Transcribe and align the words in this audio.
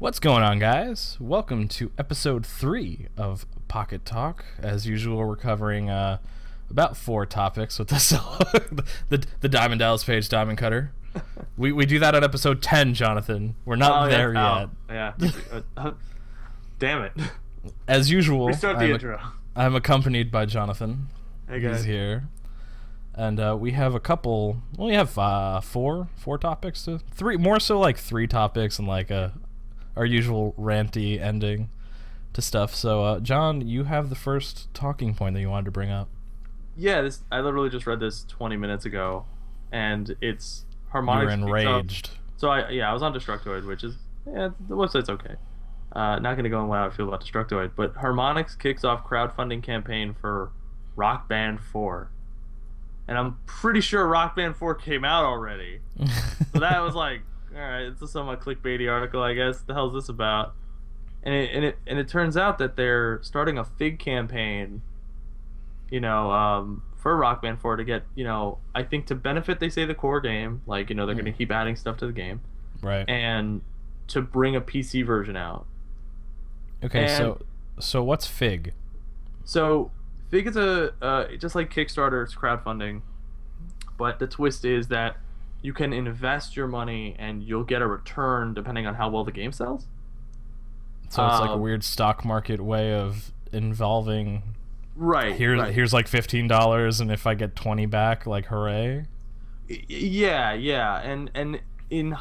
What's 0.00 0.18
going 0.18 0.42
on, 0.42 0.58
guys? 0.58 1.18
Welcome 1.20 1.68
to 1.68 1.92
episode 1.98 2.46
three 2.46 3.08
of 3.18 3.44
Pocket 3.68 4.06
Talk. 4.06 4.46
As 4.58 4.86
usual, 4.86 5.18
we're 5.18 5.36
covering 5.36 5.90
uh, 5.90 6.18
about 6.70 6.96
four 6.96 7.26
topics 7.26 7.78
with 7.78 7.88
this 7.88 8.08
the 9.10 9.26
the 9.40 9.48
Diamond 9.48 9.80
Dallas 9.80 10.02
Page 10.02 10.30
Diamond 10.30 10.56
Cutter. 10.56 10.92
We 11.58 11.72
we 11.72 11.84
do 11.84 11.98
that 11.98 12.14
on 12.14 12.24
episode 12.24 12.62
ten, 12.62 12.94
Jonathan. 12.94 13.56
We're 13.66 13.76
not 13.76 14.04
Oh, 14.04 14.10
yeah. 14.10 14.16
there 14.16 14.32
yet. 14.32 14.40
Oh, 14.40 14.70
yeah. 14.88 15.12
Uh, 15.52 15.60
uh, 15.76 15.92
damn 16.78 17.02
it. 17.02 17.12
As 17.86 18.10
usual, 18.10 18.46
Restart 18.46 18.78
the 18.78 18.86
I'm, 18.86 18.92
intro. 18.92 19.20
I'm 19.54 19.74
accompanied 19.74 20.30
by 20.30 20.46
Jonathan. 20.46 21.08
Hey 21.46 21.60
He's 21.60 21.84
here, 21.84 22.24
and 23.14 23.38
uh, 23.38 23.54
we 23.60 23.72
have 23.72 23.94
a 23.94 24.00
couple. 24.00 24.62
Well, 24.78 24.88
we 24.88 24.94
have 24.94 25.18
uh, 25.18 25.60
four 25.60 26.08
four 26.16 26.38
topics 26.38 26.86
to 26.86 27.00
three 27.12 27.36
more 27.36 27.60
so 27.60 27.78
like 27.78 27.98
three 27.98 28.26
topics 28.26 28.78
and 28.78 28.88
like 28.88 29.10
a 29.10 29.34
our 29.96 30.04
usual 30.04 30.54
ranty 30.58 31.20
ending 31.20 31.68
to 32.32 32.42
stuff. 32.42 32.74
So, 32.74 33.02
uh, 33.04 33.20
John, 33.20 33.60
you 33.66 33.84
have 33.84 34.08
the 34.08 34.14
first 34.16 34.72
talking 34.74 35.14
point 35.14 35.34
that 35.34 35.40
you 35.40 35.50
wanted 35.50 35.66
to 35.66 35.70
bring 35.70 35.90
up. 35.90 36.08
Yeah, 36.76 37.02
this 37.02 37.20
I 37.30 37.40
literally 37.40 37.68
just 37.70 37.86
read 37.86 38.00
this 38.00 38.24
20 38.28 38.56
minutes 38.56 38.84
ago, 38.86 39.26
and 39.72 40.14
it's 40.20 40.64
Harmonix. 40.94 41.26
off- 41.26 41.32
enraged. 41.32 42.10
So 42.36 42.48
I 42.48 42.70
yeah 42.70 42.88
I 42.88 42.92
was 42.94 43.02
on 43.02 43.12
Destructoid, 43.12 43.66
which 43.66 43.84
is 43.84 43.96
yeah 44.26 44.48
the 44.68 44.76
website's 44.76 45.10
okay. 45.10 45.34
Uh, 45.92 46.18
not 46.20 46.36
gonna 46.36 46.48
go 46.48 46.60
on 46.60 46.68
how 46.70 46.86
I 46.86 46.90
feel 46.90 47.08
about 47.08 47.22
Destructoid, 47.24 47.72
but 47.76 47.94
Harmonix 47.96 48.58
kicks 48.58 48.84
off 48.84 49.04
crowdfunding 49.06 49.62
campaign 49.62 50.14
for 50.18 50.52
Rock 50.96 51.28
Band 51.28 51.60
4, 51.60 52.10
and 53.08 53.18
I'm 53.18 53.38
pretty 53.44 53.80
sure 53.80 54.06
Rock 54.06 54.36
Band 54.36 54.56
4 54.56 54.76
came 54.76 55.04
out 55.04 55.24
already. 55.24 55.80
So 56.52 56.60
that 56.60 56.80
was 56.80 56.94
like, 56.94 57.22
all 57.54 57.60
right, 57.60 57.82
it's 57.82 58.00
just 58.00 58.12
some 58.12 58.28
uh, 58.28 58.36
clickbaity 58.36 58.90
article, 58.90 59.22
I 59.22 59.34
guess. 59.34 59.60
The 59.60 59.74
hell's 59.74 59.94
this 59.94 60.08
about? 60.08 60.54
And 61.22 61.34
it 61.34 61.50
and 61.54 61.64
it 61.64 61.78
and 61.86 61.98
it 61.98 62.08
turns 62.08 62.36
out 62.36 62.58
that 62.58 62.76
they're 62.76 63.20
starting 63.22 63.58
a 63.58 63.64
Fig 63.64 63.98
campaign. 63.98 64.82
You 65.90 66.00
know, 66.00 66.30
um, 66.30 66.82
for 66.96 67.16
Rock 67.16 67.42
Band 67.42 67.60
4 67.60 67.76
to 67.76 67.84
get 67.84 68.04
you 68.14 68.24
know, 68.24 68.58
I 68.74 68.84
think 68.84 69.06
to 69.06 69.14
benefit, 69.14 69.58
they 69.60 69.68
say 69.68 69.84
the 69.84 69.94
core 69.94 70.20
game, 70.20 70.62
like 70.66 70.88
you 70.88 70.94
know, 70.94 71.04
they're 71.06 71.14
gonna 71.14 71.32
keep 71.32 71.50
adding 71.50 71.76
stuff 71.76 71.96
to 71.98 72.06
the 72.06 72.12
game, 72.12 72.40
right. 72.82 73.08
and 73.08 73.62
to 74.08 74.22
bring 74.22 74.54
a 74.56 74.60
PC 74.60 75.04
version 75.04 75.36
out. 75.36 75.66
Okay. 76.84 77.00
and- 77.00 77.10
So, 77.10 77.42
so 77.80 78.02
what's 78.04 78.26
Fig? 78.26 78.72
So 79.44 79.90
Fig 80.30 80.46
is 80.46 80.56
a 80.56 80.94
uh, 81.02 81.36
just 81.36 81.54
like 81.54 81.72
Kickstarter, 81.72 82.22
it's 82.22 82.34
crowdfunding, 82.34 83.02
but 83.98 84.18
the 84.18 84.26
twist 84.26 84.64
is 84.64 84.88
that 84.88 85.16
you 85.62 85.72
can 85.72 85.92
invest 85.92 86.56
your 86.56 86.66
money 86.66 87.14
and 87.18 87.42
you'll 87.42 87.64
get 87.64 87.82
a 87.82 87.86
return 87.86 88.54
depending 88.54 88.86
on 88.86 88.94
how 88.94 89.08
well 89.10 89.24
the 89.24 89.32
game 89.32 89.52
sells. 89.52 89.86
So 91.10 91.26
it's 91.26 91.40
like 91.40 91.50
a 91.50 91.54
Um, 91.54 91.60
weird 91.60 91.82
stock 91.82 92.24
market 92.24 92.60
way 92.60 92.94
of 92.94 93.32
involving. 93.52 94.42
Right. 94.94 95.34
Here's 95.34 95.60
right. 95.60 95.74
here's 95.74 95.92
like 95.92 96.06
fifteen 96.06 96.46
dollars, 96.46 97.00
and 97.00 97.10
if 97.10 97.26
I 97.26 97.34
get 97.34 97.56
twenty 97.56 97.86
back, 97.86 98.26
like 98.26 98.46
hooray! 98.46 99.06
Yeah, 99.68 100.52
yeah, 100.52 101.00
and 101.00 101.30
and 101.34 101.60
in 101.88 102.16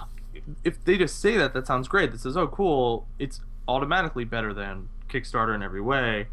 if 0.63 0.83
they 0.85 0.97
just 0.97 1.19
say 1.19 1.37
that, 1.37 1.53
that 1.53 1.67
sounds 1.67 1.87
great. 1.87 2.11
This 2.11 2.25
is 2.25 2.35
oh 2.35 2.47
cool. 2.47 3.07
It's 3.19 3.41
automatically 3.67 4.23
better 4.23 4.53
than 4.53 4.89
Kickstarter 5.07 5.53
in 5.53 5.61
every 5.61 5.81
way, 5.81 6.27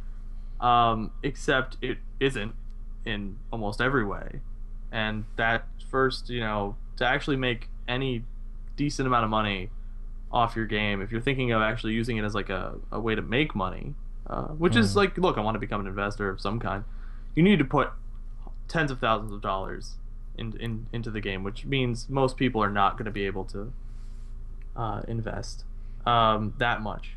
um, 0.60 1.10
except 1.22 1.76
it 1.82 1.98
isn't 2.20 2.54
in 3.04 3.38
almost 3.52 3.80
every 3.80 4.04
way. 4.04 4.40
And 4.92 5.24
that 5.36 5.66
first, 5.90 6.30
you 6.30 6.40
know, 6.40 6.76
to 6.96 7.06
actually 7.06 7.36
make 7.36 7.68
any 7.88 8.24
decent 8.76 9.06
amount 9.06 9.24
of 9.24 9.30
money 9.30 9.70
off 10.32 10.56
your 10.56 10.66
game, 10.66 11.00
if 11.00 11.10
you're 11.12 11.20
thinking 11.20 11.52
of 11.52 11.62
actually 11.62 11.92
using 11.92 12.16
it 12.16 12.24
as 12.24 12.34
like 12.34 12.50
a, 12.50 12.74
a 12.90 12.98
way 13.00 13.14
to 13.14 13.22
make 13.22 13.54
money, 13.54 13.94
uh, 14.28 14.48
which 14.48 14.74
is 14.76 14.92
Mhm. 14.92 14.96
like, 14.96 15.18
look, 15.18 15.38
I 15.38 15.40
want 15.40 15.54
to 15.54 15.58
become 15.60 15.80
an 15.80 15.86
investor 15.86 16.28
of 16.28 16.40
some 16.40 16.58
kind, 16.58 16.84
you 17.34 17.42
need 17.42 17.58
to 17.58 17.64
put 17.64 17.90
tens 18.68 18.90
of 18.90 18.98
thousands 18.98 19.32
of 19.32 19.40
dollars 19.40 19.96
in, 20.36 20.56
in, 20.58 20.86
into 20.92 21.10
the 21.10 21.20
game, 21.20 21.42
which 21.44 21.64
means 21.64 22.08
most 22.10 22.36
people 22.36 22.62
are 22.62 22.70
not 22.70 22.94
going 22.98 23.04
to 23.06 23.10
be 23.10 23.24
able 23.24 23.44
to 23.44 23.72
uh, 24.74 25.02
invest 25.08 25.64
um, 26.04 26.52
that 26.58 26.82
much. 26.82 27.12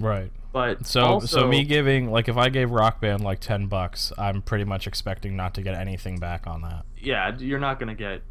Right. 0.00 0.30
But 0.52 0.86
So 0.86 1.00
also, 1.02 1.26
so 1.40 1.48
me 1.48 1.64
giving 1.64 2.10
like 2.10 2.28
if 2.28 2.36
I 2.36 2.48
gave 2.48 2.70
Rock 2.70 3.00
Band 3.00 3.22
like 3.22 3.40
ten 3.40 3.66
bucks, 3.66 4.12
I'm 4.16 4.40
pretty 4.40 4.64
much 4.64 4.86
expecting 4.86 5.36
not 5.36 5.52
to 5.54 5.62
get 5.62 5.74
anything 5.74 6.18
back 6.18 6.46
on 6.46 6.62
that. 6.62 6.84
yeah, 6.96 7.36
you're 7.36 7.58
not 7.60 7.78
going 7.80 7.88
to 7.88 7.94
get 7.94 8.22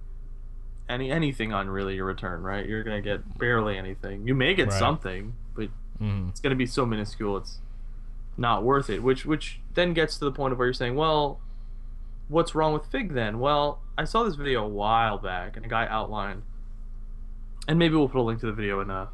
any 0.90 1.12
anything 1.12 1.54
on 1.54 1.70
really 1.70 1.96
your 1.96 2.06
return, 2.06 2.42
right? 2.44 2.66
You're 2.68 2.84
going 2.84 3.02
to 3.02 3.08
get 3.10 3.38
barely 3.38 3.78
anything. 3.78 4.28
You 4.28 4.36
may 4.36 4.54
get 4.54 4.68
Right. 4.70 4.80
something, 4.80 5.36
but 5.56 5.70
Mm. 6.02 6.30
it's 6.30 6.40
going 6.40 6.50
to 6.52 6.56
be 6.58 6.66
so 6.66 6.86
minuscule 6.86 7.38
it's 7.38 7.60
not 8.36 8.64
worth 8.64 8.90
it 8.90 9.04
which 9.04 9.28
which 9.28 9.60
then 9.76 9.94
gets 9.94 10.18
to 10.18 10.26
the 10.26 10.32
point 10.32 10.52
of 10.52 10.58
where 10.58 10.66
you're 10.68 10.74
saying 10.74 10.96
well 10.96 11.40
what's 12.28 12.56
wrong 12.56 12.74
with 12.74 12.84
fig 12.88 13.14
then 13.14 13.38
well 13.38 13.80
i 13.96 14.04
saw 14.04 14.24
this 14.24 14.34
video 14.34 14.64
a 14.66 14.68
while 14.68 15.20
back 15.20 15.56
and 15.56 15.64
a 15.68 15.70
guy 15.70 15.86
outlined 15.88 16.42
and 17.68 17.78
maybe 17.78 17.94
we'll 17.96 18.10
put 18.10 18.20
a 18.20 18.24
link 18.24 18.40
to 18.40 18.48
the 18.48 18.52
video 18.52 18.80
in 18.82 18.90
uh 18.90 19.06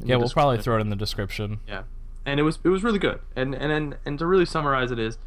in 0.00 0.06
Yeah, 0.06 0.16
we'll 0.16 0.28
probably 0.30 0.58
throw 0.58 0.76
it 0.78 0.80
in 0.80 0.90
the 0.90 0.96
description. 0.96 1.58
Yeah, 1.66 1.82
and 2.24 2.38
it 2.38 2.44
was 2.44 2.60
it 2.62 2.68
was 2.68 2.84
really 2.84 3.00
good 3.00 3.18
and 3.34 3.52
and 3.52 3.72
and, 3.72 3.96
and 4.06 4.16
to 4.20 4.26
really 4.26 4.46
summarize 4.46 4.92
it 4.92 4.98
is 5.00 5.18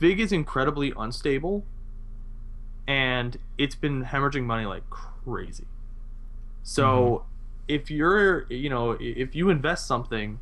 fig 0.00 0.18
is 0.18 0.32
incredibly 0.32 0.92
unstable 0.96 1.64
and 2.86 3.38
it's 3.58 3.74
been 3.74 4.04
hemorrhaging 4.04 4.44
money 4.44 4.66
like 4.66 4.88
crazy 4.90 5.66
so 6.62 7.24
if 7.68 7.90
you're 7.90 8.46
you 8.50 8.68
know 8.68 8.96
if 9.00 9.34
you 9.34 9.50
invest 9.50 9.86
something 9.86 10.38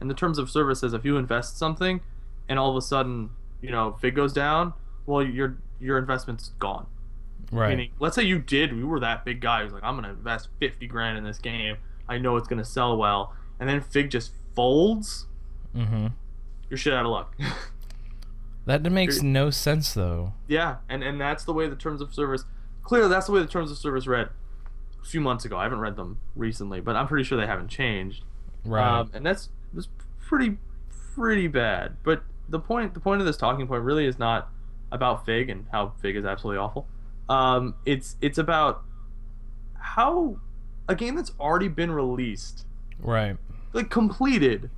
in 0.00 0.08
the 0.08 0.14
terms 0.14 0.38
of 0.38 0.50
services 0.50 0.92
if 0.92 1.04
you 1.04 1.16
invest 1.16 1.58
something 1.58 2.00
and 2.48 2.58
all 2.58 2.70
of 2.70 2.76
a 2.76 2.82
sudden 2.82 3.30
you 3.62 3.70
know 3.70 3.96
fig 4.00 4.14
goes 4.14 4.32
down 4.32 4.72
well 5.06 5.22
your 5.22 5.56
your 5.80 5.98
investment's 5.98 6.50
gone 6.58 6.86
Right. 7.52 7.70
Meaning, 7.70 7.90
let's 8.00 8.16
say 8.16 8.22
you 8.22 8.38
did, 8.38 8.72
we 8.74 8.82
were 8.82 9.00
that 9.00 9.24
big 9.24 9.40
guy 9.40 9.62
who's 9.62 9.72
like, 9.72 9.84
I'm 9.84 9.94
gonna 9.94 10.10
invest 10.10 10.48
fifty 10.58 10.86
grand 10.86 11.16
in 11.16 11.24
this 11.24 11.38
game. 11.38 11.76
I 12.08 12.18
know 12.18 12.36
it's 12.36 12.48
gonna 12.48 12.64
sell 12.64 12.96
well, 12.96 13.34
and 13.60 13.68
then 13.68 13.80
Fig 13.80 14.10
just 14.10 14.32
folds. 14.54 15.26
mm-hmm. 15.74 16.08
You're 16.68 16.78
shit 16.78 16.92
out 16.92 17.04
of 17.04 17.12
luck. 17.12 17.36
That 18.66 18.82
makes 18.90 19.22
no 19.22 19.50
sense 19.50 19.94
though. 19.94 20.32
yeah, 20.48 20.76
and 20.88 21.02
and 21.02 21.20
that's 21.20 21.44
the 21.44 21.52
way 21.52 21.68
the 21.68 21.76
terms 21.76 22.00
of 22.00 22.12
service. 22.12 22.44
Clearly, 22.82 23.08
that's 23.08 23.26
the 23.26 23.32
way 23.32 23.40
the 23.40 23.46
terms 23.46 23.70
of 23.70 23.78
service 23.78 24.06
read 24.06 24.28
a 25.02 25.04
few 25.06 25.20
months 25.20 25.44
ago. 25.44 25.56
I 25.56 25.62
haven't 25.64 25.78
read 25.80 25.96
them 25.96 26.18
recently, 26.34 26.80
but 26.80 26.96
I'm 26.96 27.06
pretty 27.06 27.24
sure 27.24 27.38
they 27.38 27.46
haven't 27.46 27.68
changed. 27.68 28.24
Right. 28.64 29.00
Um, 29.00 29.10
and 29.14 29.24
that's 29.24 29.48
that's 29.72 29.88
pretty 30.26 30.58
pretty 31.14 31.46
bad. 31.46 31.96
But 32.02 32.22
the 32.48 32.58
point 32.58 32.94
the 32.94 33.00
point 33.00 33.20
of 33.20 33.26
this 33.26 33.36
talking 33.36 33.66
point 33.68 33.82
really 33.84 34.06
is 34.06 34.18
not 34.18 34.48
about 34.92 35.24
Fig 35.26 35.48
and 35.48 35.66
how 35.72 35.92
Fig 36.02 36.16
is 36.16 36.24
absolutely 36.24 36.58
awful. 36.58 36.86
Um, 37.28 37.74
it's 37.84 38.16
it's 38.20 38.38
about 38.38 38.82
how 39.78 40.38
a 40.88 40.94
game 40.94 41.14
that's 41.16 41.32
already 41.40 41.68
been 41.68 41.90
released, 41.90 42.64
right. 42.98 43.36
like 43.72 43.90
completed, 43.90 44.70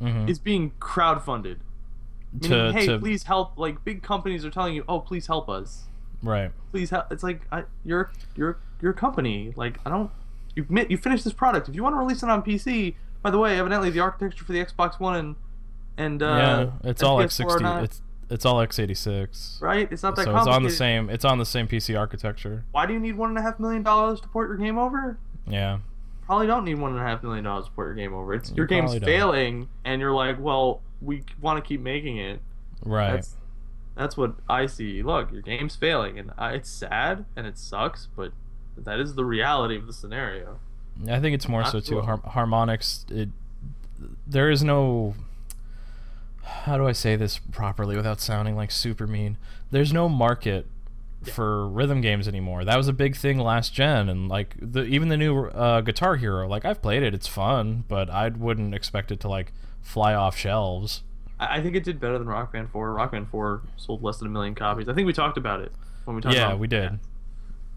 Mm-hmm. 0.00 0.28
is 0.28 0.38
being 0.38 0.72
crowdfunded. 0.78 1.56
To 2.42 2.72
hey, 2.72 2.86
to 2.86 2.98
please 2.98 3.22
help! 3.22 3.56
Like 3.56 3.84
big 3.84 4.02
companies 4.02 4.44
are 4.44 4.50
telling 4.50 4.74
you, 4.74 4.84
oh, 4.88 5.00
please 5.00 5.26
help 5.26 5.48
us. 5.48 5.84
right. 6.22 6.50
Please 6.70 6.90
help. 6.90 7.10
It's 7.10 7.22
like 7.22 7.42
I, 7.50 7.64
you're 7.84 8.10
you're 8.34 8.58
you're 8.82 8.92
company. 8.92 9.52
Like 9.56 9.78
I 9.86 9.90
don't. 9.90 10.10
You 10.54 10.66
you 10.88 10.96
finished 10.98 11.24
this 11.24 11.32
product. 11.32 11.68
If 11.68 11.74
you 11.74 11.82
want 11.82 11.94
to 11.94 11.98
release 11.98 12.22
it 12.22 12.28
on 12.28 12.42
PC, 12.42 12.94
by 13.22 13.30
the 13.30 13.38
way, 13.38 13.58
evidently 13.58 13.90
the 13.90 14.00
architecture 14.00 14.44
for 14.44 14.52
the 14.52 14.64
Xbox 14.64 15.00
One 15.00 15.16
and 15.16 15.36
and 15.96 16.22
uh, 16.22 16.70
yeah, 16.82 16.90
it's 16.90 17.02
all 17.02 17.18
PS4 17.18 17.58
x60. 17.58 17.84
It's 17.84 18.02
it's 18.28 18.44
all 18.44 18.56
x86. 18.56 19.62
right. 19.62 19.88
It's 19.90 20.02
not 20.02 20.16
that 20.16 20.24
So 20.24 20.36
it's 20.36 20.46
on 20.46 20.62
the 20.62 20.70
same. 20.70 21.08
It's 21.10 21.24
on 21.24 21.38
the 21.38 21.46
same 21.46 21.68
PC 21.68 21.98
architecture. 21.98 22.64
Why 22.72 22.84
do 22.86 22.92
you 22.92 23.00
need 23.00 23.16
one 23.16 23.30
and 23.30 23.38
a 23.38 23.42
half 23.42 23.58
million 23.60 23.82
dollars 23.82 24.20
to 24.20 24.28
port 24.28 24.48
your 24.48 24.58
game 24.58 24.78
over? 24.78 25.18
Yeah. 25.46 25.78
Probably 26.26 26.46
don't 26.48 26.64
need 26.64 26.78
one 26.80 26.90
and 26.92 27.00
a 27.00 27.04
half 27.04 27.22
million 27.22 27.44
dollars 27.44 27.66
to 27.66 27.70
port 27.70 27.86
your 27.86 27.94
game 27.94 28.12
over. 28.12 28.34
It's 28.34 28.50
You 28.50 28.56
your 28.56 28.66
game's 28.66 28.90
don't. 28.92 29.04
failing, 29.04 29.68
and 29.84 30.00
you're 30.00 30.12
like, 30.12 30.40
well, 30.40 30.82
we 31.00 31.22
want 31.40 31.62
to 31.62 31.66
keep 31.66 31.80
making 31.80 32.18
it. 32.18 32.40
Right. 32.84 33.12
That's 33.12 33.36
that's 33.96 34.16
what 34.16 34.34
I 34.48 34.66
see. 34.66 35.02
Look, 35.02 35.32
your 35.32 35.42
game's 35.42 35.74
failing, 35.74 36.18
and 36.18 36.30
I, 36.36 36.52
it's 36.52 36.68
sad 36.68 37.24
and 37.34 37.46
it 37.46 37.58
sucks, 37.58 38.08
but 38.14 38.32
that 38.76 39.00
is 39.00 39.14
the 39.14 39.24
reality 39.24 39.76
of 39.76 39.86
the 39.86 39.92
scenario. 39.92 40.60
I 41.08 41.20
think 41.20 41.34
it's 41.34 41.48
more 41.48 41.62
Not 41.62 41.72
so 41.72 41.80
too. 41.80 42.00
Har- 42.02 42.18
Harmonix. 42.18 43.10
It. 43.10 43.30
There 44.26 44.50
is 44.50 44.62
no. 44.62 45.14
How 46.42 46.76
do 46.76 46.86
I 46.86 46.92
say 46.92 47.16
this 47.16 47.38
properly 47.38 47.96
without 47.96 48.20
sounding 48.20 48.54
like 48.54 48.70
super 48.70 49.06
mean? 49.06 49.36
There's 49.70 49.92
no 49.92 50.08
market 50.08 50.66
Yeah. 51.24 51.32
for 51.32 51.68
rhythm 51.68 52.00
games 52.00 52.28
anymore. 52.28 52.64
That 52.64 52.76
was 52.76 52.88
a 52.88 52.92
big 52.92 53.16
thing 53.16 53.38
last 53.38 53.72
gen, 53.72 54.08
and 54.08 54.28
like 54.28 54.54
the 54.60 54.84
even 54.84 55.08
the 55.08 55.16
new 55.16 55.46
uh, 55.46 55.80
Guitar 55.80 56.16
Hero. 56.16 56.46
Like 56.48 56.64
I've 56.64 56.82
played 56.82 57.02
it, 57.02 57.14
it's 57.14 57.26
fun, 57.26 57.84
but 57.88 58.10
I 58.10 58.28
wouldn't 58.28 58.74
expect 58.74 59.10
it 59.10 59.20
to 59.20 59.28
like 59.28 59.52
fly 59.82 60.14
off 60.14 60.36
shelves. 60.36 61.02
I, 61.40 61.58
I 61.58 61.62
think 61.62 61.74
it 61.76 61.84
did 61.84 61.98
better 62.00 62.18
than 62.18 62.26
Rock 62.28 62.52
Band 62.52 62.70
4. 62.70 62.92
Rock 62.92 63.12
Band 63.12 63.28
4 63.30 63.62
sold 63.76 64.02
less 64.02 64.18
than 64.18 64.28
a 64.28 64.30
million 64.30 64.54
copies. 64.54 64.88
I 64.88 64.94
think 64.94 65.06
we 65.06 65.12
talked 65.12 65.36
about 65.38 65.60
it 65.60 65.72
when 66.04 66.16
we 66.16 66.22
talked 66.22 66.34
about 66.34 66.38
it. 66.38 66.40
Yeah, 66.42 66.48
about 66.48 66.58
we 66.60 66.66
did. 66.68 66.92
it 66.92 66.98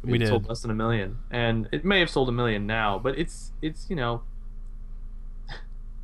We 0.03 0.18
did. 0.18 0.27
sold 0.27 0.47
less 0.47 0.62
than 0.62 0.71
a 0.71 0.75
million, 0.75 1.18
and 1.31 1.68
it 1.71 1.83
may 1.85 2.00
have 2.00 2.09
sold 2.09 2.30
a 2.30 2.33
million 2.33 2.68
now, 2.68 3.00
but 3.00 3.18
it's 3.18 3.51
it's 3.62 3.89
you 3.89 3.95
know, 3.95 4.21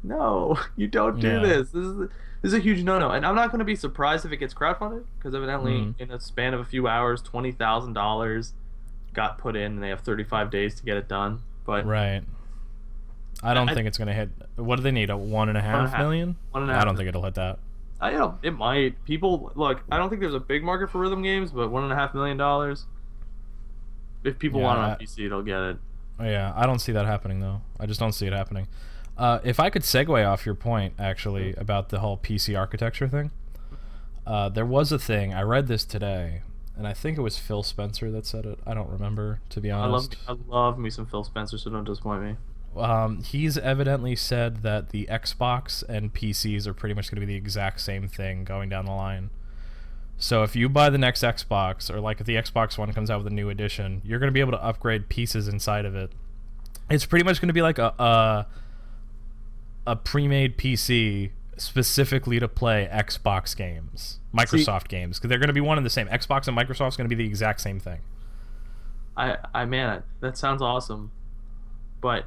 no, 0.07 0.57
you 0.75 0.88
don't 0.88 1.19
do 1.19 1.28
Yeah. 1.28 1.40
this. 1.40 1.69
This 1.72 1.86
is 1.86 1.98
this 2.42 2.52
is 2.52 2.54
a 2.54 2.60
huge 2.60 2.84
no-no, 2.84 3.10
and 3.10 3.25
I'm 3.25 3.34
not 3.36 3.50
going 3.52 3.60
to 3.60 3.66
be 3.66 3.75
surprised 3.75 4.25
if 4.25 4.31
it 4.31 4.38
gets 4.38 4.54
crowdfunded 4.54 5.04
because 5.18 5.34
evidently, 5.34 5.74
Mhm. 5.74 5.94
in 6.00 6.12
a 6.12 6.19
span 6.19 6.54
of 6.54 6.60
a 6.60 6.66
few 6.66 6.88
hours, 6.88 7.22
twenty 7.22 7.52
thousand 7.52 7.94
dollars 7.94 8.54
got 9.13 9.38
put 9.38 9.56
in, 9.56 9.74
and 9.74 9.84
they 9.84 9.90
have 9.90 10.02
35 10.02 10.52
days 10.52 10.75
to 10.75 10.84
get 10.84 10.98
it 10.98 11.07
done. 11.07 11.40
But 11.66 11.86
Right. 11.86 12.22
I 13.42 13.54
don't 13.54 13.69
I- 13.69 13.74
think 13.74 13.88
it's 13.88 13.98
gonna 13.98 14.13
hit. 14.13 14.30
What 14.57 14.75
do 14.78 14.84
they 14.84 14.92
need? 14.92 15.10
A 15.10 15.18
one 15.18 15.50
and 15.50 15.57
a 15.57 15.62
and 15.62 15.68
a 15.68 15.80
half 15.81 15.90
half. 15.92 16.00
million? 16.02 16.36
one 16.52 16.63
and 16.63 16.72
a 16.72 16.74
I 16.74 16.78
half 16.78 16.86
don't 16.86 16.96
think 16.98 17.10
it'll 17.10 17.24
hit 17.24 17.34
that. 17.36 17.60
I 18.00 18.12
you 18.12 18.18
know 18.19 18.38
it 18.44 18.52
might. 18.57 19.04
People 19.06 19.52
look. 19.56 19.81
I 19.92 19.98
don't 19.98 20.10
think 20.10 20.22
there's 20.22 20.34
a 20.36 20.40
big 20.40 20.63
market 20.63 20.90
for 20.90 21.00
rhythm 21.00 21.22
games, 21.24 21.52
but 21.52 21.72
one 21.72 21.84
and 21.84 21.92
a 21.94 21.96
half 21.96 22.13
million 22.13 22.38
dollars. 22.38 22.86
If 24.24 24.38
people 24.40 24.60
Yeah, 24.60 24.66
want 24.68 24.80
it 24.80 24.84
on 24.84 24.98
PC, 24.98 25.30
they'll 25.30 25.42
get 25.42 25.60
it. 25.62 25.78
Yeah, 26.19 26.54
I 26.56 26.66
don't 26.66 26.80
see 26.80 26.92
that 26.92 27.06
happening 27.06 27.40
though. 27.40 27.62
I 27.80 27.86
just 27.86 28.00
don't 28.00 28.12
see 28.13 28.25
it 28.28 28.34
happening. 28.34 28.68
Uh, 29.18 29.40
if 29.44 29.60
I 29.60 29.70
could 29.70 29.84
segue 29.84 30.28
off 30.28 30.46
your 30.46 30.56
point 30.56 30.94
actually 31.00 31.54
about 31.56 31.90
the 31.90 32.00
whole 32.00 32.18
PC 32.18 32.58
architecture 32.58 33.08
thing, 33.08 33.32
uh, 34.28 34.50
there 34.50 34.66
was 34.66 34.92
a 34.92 35.00
thing 35.00 35.34
I 35.34 35.42
read 35.42 35.68
this 35.68 35.86
today, 35.86 36.42
and 36.76 36.88
I 36.88 36.94
think 36.94 37.18
it 37.18 37.22
was 37.22 37.38
Phil 37.38 37.64
Spencer 37.64 38.12
that 38.12 38.26
said 38.26 38.46
it. 38.46 38.60
I 38.66 38.74
don't 38.74 38.90
remember 38.90 39.40
to 39.50 39.62
be 39.62 39.72
I 39.72 39.80
love. 39.86 39.94
honest. 39.94 40.16
I 40.28 40.36
love 40.48 40.78
me 40.78 40.90
some 40.90 41.06
Phil 41.06 41.24
Spencer, 41.24 41.58
so 41.58 41.70
don't 41.70 41.86
disappoint 41.86 42.24
me. 42.24 42.36
Um, 42.76 43.24
he's 43.24 43.58
evidently 43.58 44.18
said 44.18 44.64
that 44.64 44.90
the 44.90 45.08
Xbox 45.10 45.82
and 45.88 46.14
PCs 46.14 46.68
are 46.68 46.74
pretty 46.74 46.94
much 46.94 47.10
going 47.10 47.22
to 47.22 47.26
be 47.26 47.32
the 47.32 47.38
exact 47.38 47.80
same 47.80 48.10
thing 48.10 48.44
going 48.44 48.68
down 48.68 48.86
the 48.86 48.92
line. 48.92 49.30
So 50.18 50.44
if 50.44 50.56
you 50.56 50.68
buy 50.70 50.90
the 50.90 50.98
next 50.98 51.24
Xbox, 51.24 51.94
or 51.94 52.00
like 52.00 52.20
if 52.20 52.26
the 52.26 52.36
Xbox 52.36 52.78
One 52.78 52.92
comes 52.94 53.10
out 53.10 53.20
with 53.20 53.28
a 53.28 53.36
new 53.36 53.50
edition, 53.50 54.02
you're 54.04 54.20
going 54.20 54.30
to 54.30 54.34
be 54.34 54.40
able 54.40 54.52
to 54.52 54.64
upgrade 54.64 55.08
pieces 55.08 55.48
inside 55.48 55.86
of 55.86 55.96
it. 55.96 56.12
It's 56.90 57.06
pretty 57.06 57.24
much 57.24 57.40
going 57.40 57.48
to 57.48 57.54
be 57.54 57.62
like 57.62 57.78
a 57.80 57.94
a, 58.00 58.46
a 59.88 59.96
pre-made 59.96 60.58
PC 60.58 61.32
specifically 61.58 62.40
to 62.40 62.48
play 62.48 62.90
Xbox 62.92 63.56
games, 63.56 64.20
Microsoft 64.34 64.88
games, 64.88 65.18
because 65.18 65.30
they're 65.30 65.38
going 65.40 65.48
to 65.48 65.54
be 65.54 65.62
one 65.62 65.78
and 65.78 65.86
the 65.86 65.90
same. 65.90 66.08
Xbox 66.08 66.48
and 66.48 66.58
Microsoft's 66.58 66.98
going 66.98 67.10
to 67.10 67.16
be 67.16 67.22
the 67.22 67.28
exact 67.30 67.62
same 67.62 67.80
thing. 67.80 68.00
I 69.18 69.38
I 69.54 69.66
man, 69.66 70.04
that 70.20 70.38
sounds 70.38 70.62
awesome, 70.62 71.12
but 72.02 72.26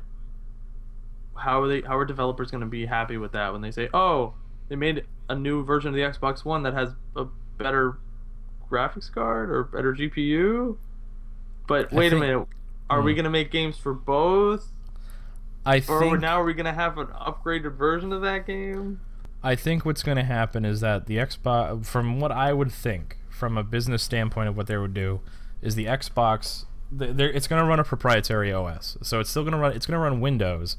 how 1.36 1.60
are 1.62 1.68
they? 1.68 1.82
How 1.82 1.96
are 1.98 2.04
developers 2.04 2.50
going 2.50 2.62
to 2.62 2.66
be 2.66 2.86
happy 2.86 3.16
with 3.18 3.32
that 3.32 3.52
when 3.52 3.60
they 3.60 3.70
say, 3.70 3.88
"Oh, 3.92 4.34
they 4.68 4.76
made 4.76 5.04
a 5.28 5.34
new 5.34 5.62
version 5.64 5.88
of 5.90 5.94
the 5.94 6.00
Xbox 6.00 6.44
One 6.44 6.62
that 6.62 6.72
has 6.74 6.94
a 7.14 7.26
better 7.58 7.98
graphics 8.70 9.12
card 9.12 9.50
or 9.50 9.64
better 9.64 9.92
GPU"? 9.92 10.78
But 11.66 11.92
I 11.92 11.96
wait 11.96 12.10
think- 12.10 12.22
a 12.24 12.26
minute, 12.26 12.48
are 12.88 13.02
we 13.02 13.12
Hmm. 13.12 13.16
going 13.16 13.24
to 13.24 13.30
make 13.30 13.50
games 13.50 13.76
for 13.76 13.92
both? 13.92 14.72
I 15.68 15.82
Or 15.88 16.00
think 16.00 16.20
now 16.20 16.40
are 16.40 16.44
we 16.44 16.54
going 16.54 16.66
to 16.66 16.72
have 16.72 16.98
an 16.98 17.08
upgraded 17.08 17.76
version 17.76 18.12
of 18.12 18.22
that 18.22 18.46
game? 18.46 19.00
I 19.42 19.54
think 19.54 19.84
what's 19.84 20.02
going 20.02 20.16
to 20.16 20.24
happen 20.24 20.64
is 20.64 20.80
that 20.80 21.06
the 21.06 21.16
Xbox, 21.16 21.86
from 21.86 22.20
what 22.20 22.32
I 22.32 22.52
would 22.52 22.72
think, 22.72 23.18
from 23.28 23.56
a 23.56 23.62
business 23.62 24.02
standpoint 24.02 24.48
of 24.48 24.56
what 24.56 24.66
they 24.66 24.76
would 24.76 24.94
do, 24.94 25.20
is 25.62 25.74
the 25.74 25.84
Xbox. 25.86 26.64
It's 26.98 27.46
going 27.46 27.62
to 27.62 27.68
run 27.68 27.78
a 27.78 27.84
proprietary 27.84 28.52
OS, 28.52 28.96
so 29.02 29.20
it's 29.20 29.30
still 29.30 29.42
going 29.42 29.52
to 29.52 29.58
run. 29.58 29.74
It's 29.74 29.86
going 29.86 29.96
to 29.96 30.02
run 30.02 30.20
Windows, 30.20 30.76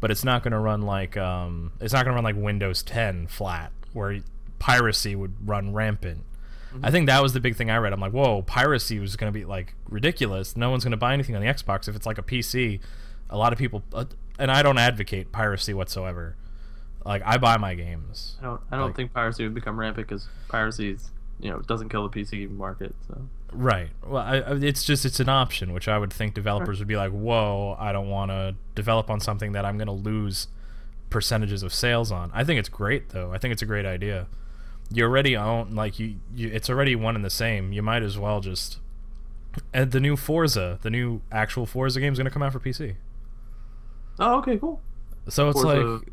but 0.00 0.10
it's 0.10 0.22
not 0.22 0.42
going 0.42 0.52
to 0.52 0.58
run 0.58 0.82
like 0.82 1.16
um, 1.16 1.72
it's 1.80 1.94
not 1.94 2.04
going 2.04 2.12
to 2.12 2.16
run 2.16 2.24
like 2.24 2.36
Windows 2.36 2.82
10 2.82 3.26
flat, 3.28 3.72
where 3.92 4.20
piracy 4.58 5.16
would 5.16 5.48
run 5.48 5.72
rampant. 5.72 6.24
I 6.82 6.90
think 6.90 7.06
that 7.06 7.22
was 7.22 7.32
the 7.32 7.40
big 7.40 7.56
thing 7.56 7.70
I 7.70 7.78
read. 7.78 7.94
I'm 7.94 8.00
like, 8.00 8.12
whoa, 8.12 8.42
piracy 8.42 8.98
was 8.98 9.16
going 9.16 9.32
to 9.32 9.38
be 9.38 9.46
like 9.46 9.74
ridiculous. 9.88 10.56
No 10.56 10.68
one's 10.70 10.84
going 10.84 10.90
to 10.90 10.98
buy 10.98 11.14
anything 11.14 11.34
on 11.34 11.40
the 11.40 11.48
Xbox 11.48 11.88
if 11.88 11.96
it's 11.96 12.04
like 12.04 12.18
a 12.18 12.22
PC. 12.22 12.80
A 13.30 13.38
lot 13.38 13.52
of 13.54 13.58
people, 13.58 13.82
uh, 13.94 14.04
and 14.38 14.50
I 14.50 14.62
don't 14.62 14.78
advocate 14.78 15.32
piracy 15.32 15.72
whatsoever. 15.74 16.36
Like 17.04 17.22
I 17.24 17.38
buy 17.38 17.56
my 17.56 17.74
games. 17.74 18.36
I 18.40 18.44
don't. 18.44 18.60
I 18.70 18.76
don't 18.76 18.86
Like- 18.86 18.96
think 18.96 19.12
piracy 19.12 19.44
would 19.44 19.54
become 19.54 19.78
rampant 19.78 20.08
because 20.08 20.28
piracy 20.48 20.90
is, 20.90 21.10
you 21.40 21.50
know, 21.50 21.60
doesn't 21.60 21.88
kill 21.88 22.08
the 22.08 22.20
PC 22.20 22.50
market. 22.50 22.94
So 23.08 23.28
Right. 23.52 23.90
Well, 24.04 24.22
I, 24.22 24.38
it's 24.56 24.82
just 24.84 25.04
it's 25.04 25.20
an 25.20 25.28
option, 25.28 25.72
which 25.72 25.86
I 25.88 25.98
would 25.98 26.12
think 26.12 26.34
developers 26.34 26.78
would 26.80 26.88
be 26.88 26.96
like, 26.96 27.12
"Whoa, 27.12 27.76
I 27.78 27.92
don't 27.92 28.08
want 28.08 28.30
to 28.32 28.56
develop 28.74 29.08
on 29.08 29.20
something 29.20 29.52
that 29.52 29.64
I'm 29.64 29.78
going 29.78 29.86
to 29.86 29.92
lose 29.92 30.48
percentages 31.10 31.62
of 31.62 31.72
sales 31.72 32.10
on." 32.10 32.30
I 32.34 32.42
think 32.42 32.58
it's 32.58 32.68
great 32.68 33.10
though. 33.10 33.32
I 33.32 33.38
think 33.38 33.52
it's 33.52 33.62
a 33.62 33.66
great 33.66 33.86
idea. 33.86 34.26
You 34.90 35.04
already 35.04 35.36
own 35.36 35.70
like 35.76 35.98
you, 36.00 36.16
you 36.34 36.48
it's 36.48 36.68
already 36.68 36.96
one 36.96 37.14
and 37.14 37.24
the 37.24 37.30
same. 37.30 37.72
You 37.72 37.82
might 37.82 38.02
as 38.02 38.18
well 38.18 38.40
just 38.40 38.78
and 39.72 39.92
the 39.92 40.00
new 40.00 40.16
Forza, 40.16 40.78
the 40.82 40.90
new 40.90 41.22
actual 41.32 41.66
Forza 41.66 42.00
game 42.00 42.12
is 42.12 42.18
going 42.18 42.26
to 42.26 42.30
come 42.30 42.42
out 42.42 42.52
for 42.52 42.60
PC. 42.60 42.96
Oh, 44.18 44.38
okay, 44.38 44.56
cool. 44.58 44.80
So 45.28 45.48
it's 45.48 45.60
Forza 45.60 45.82
like 45.82 46.08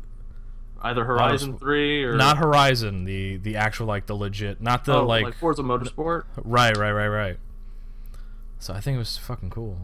either 0.82 1.04
Horizon 1.04 1.58
Three 1.58 2.04
or 2.04 2.16
not 2.16 2.38
Horizon, 2.38 3.04
the 3.04 3.36
the 3.36 3.56
actual 3.56 3.86
like 3.86 4.06
the 4.06 4.14
legit, 4.14 4.60
not 4.60 4.84
the 4.84 4.94
oh, 4.94 5.06
like, 5.06 5.24
like 5.24 5.34
Forza 5.34 5.62
Motorsport. 5.62 6.24
Right, 6.36 6.76
right, 6.76 6.92
right, 6.92 7.08
right. 7.08 7.36
So 8.58 8.74
I 8.74 8.80
think 8.80 8.96
it 8.96 8.98
was 8.98 9.16
fucking 9.18 9.50
cool. 9.50 9.78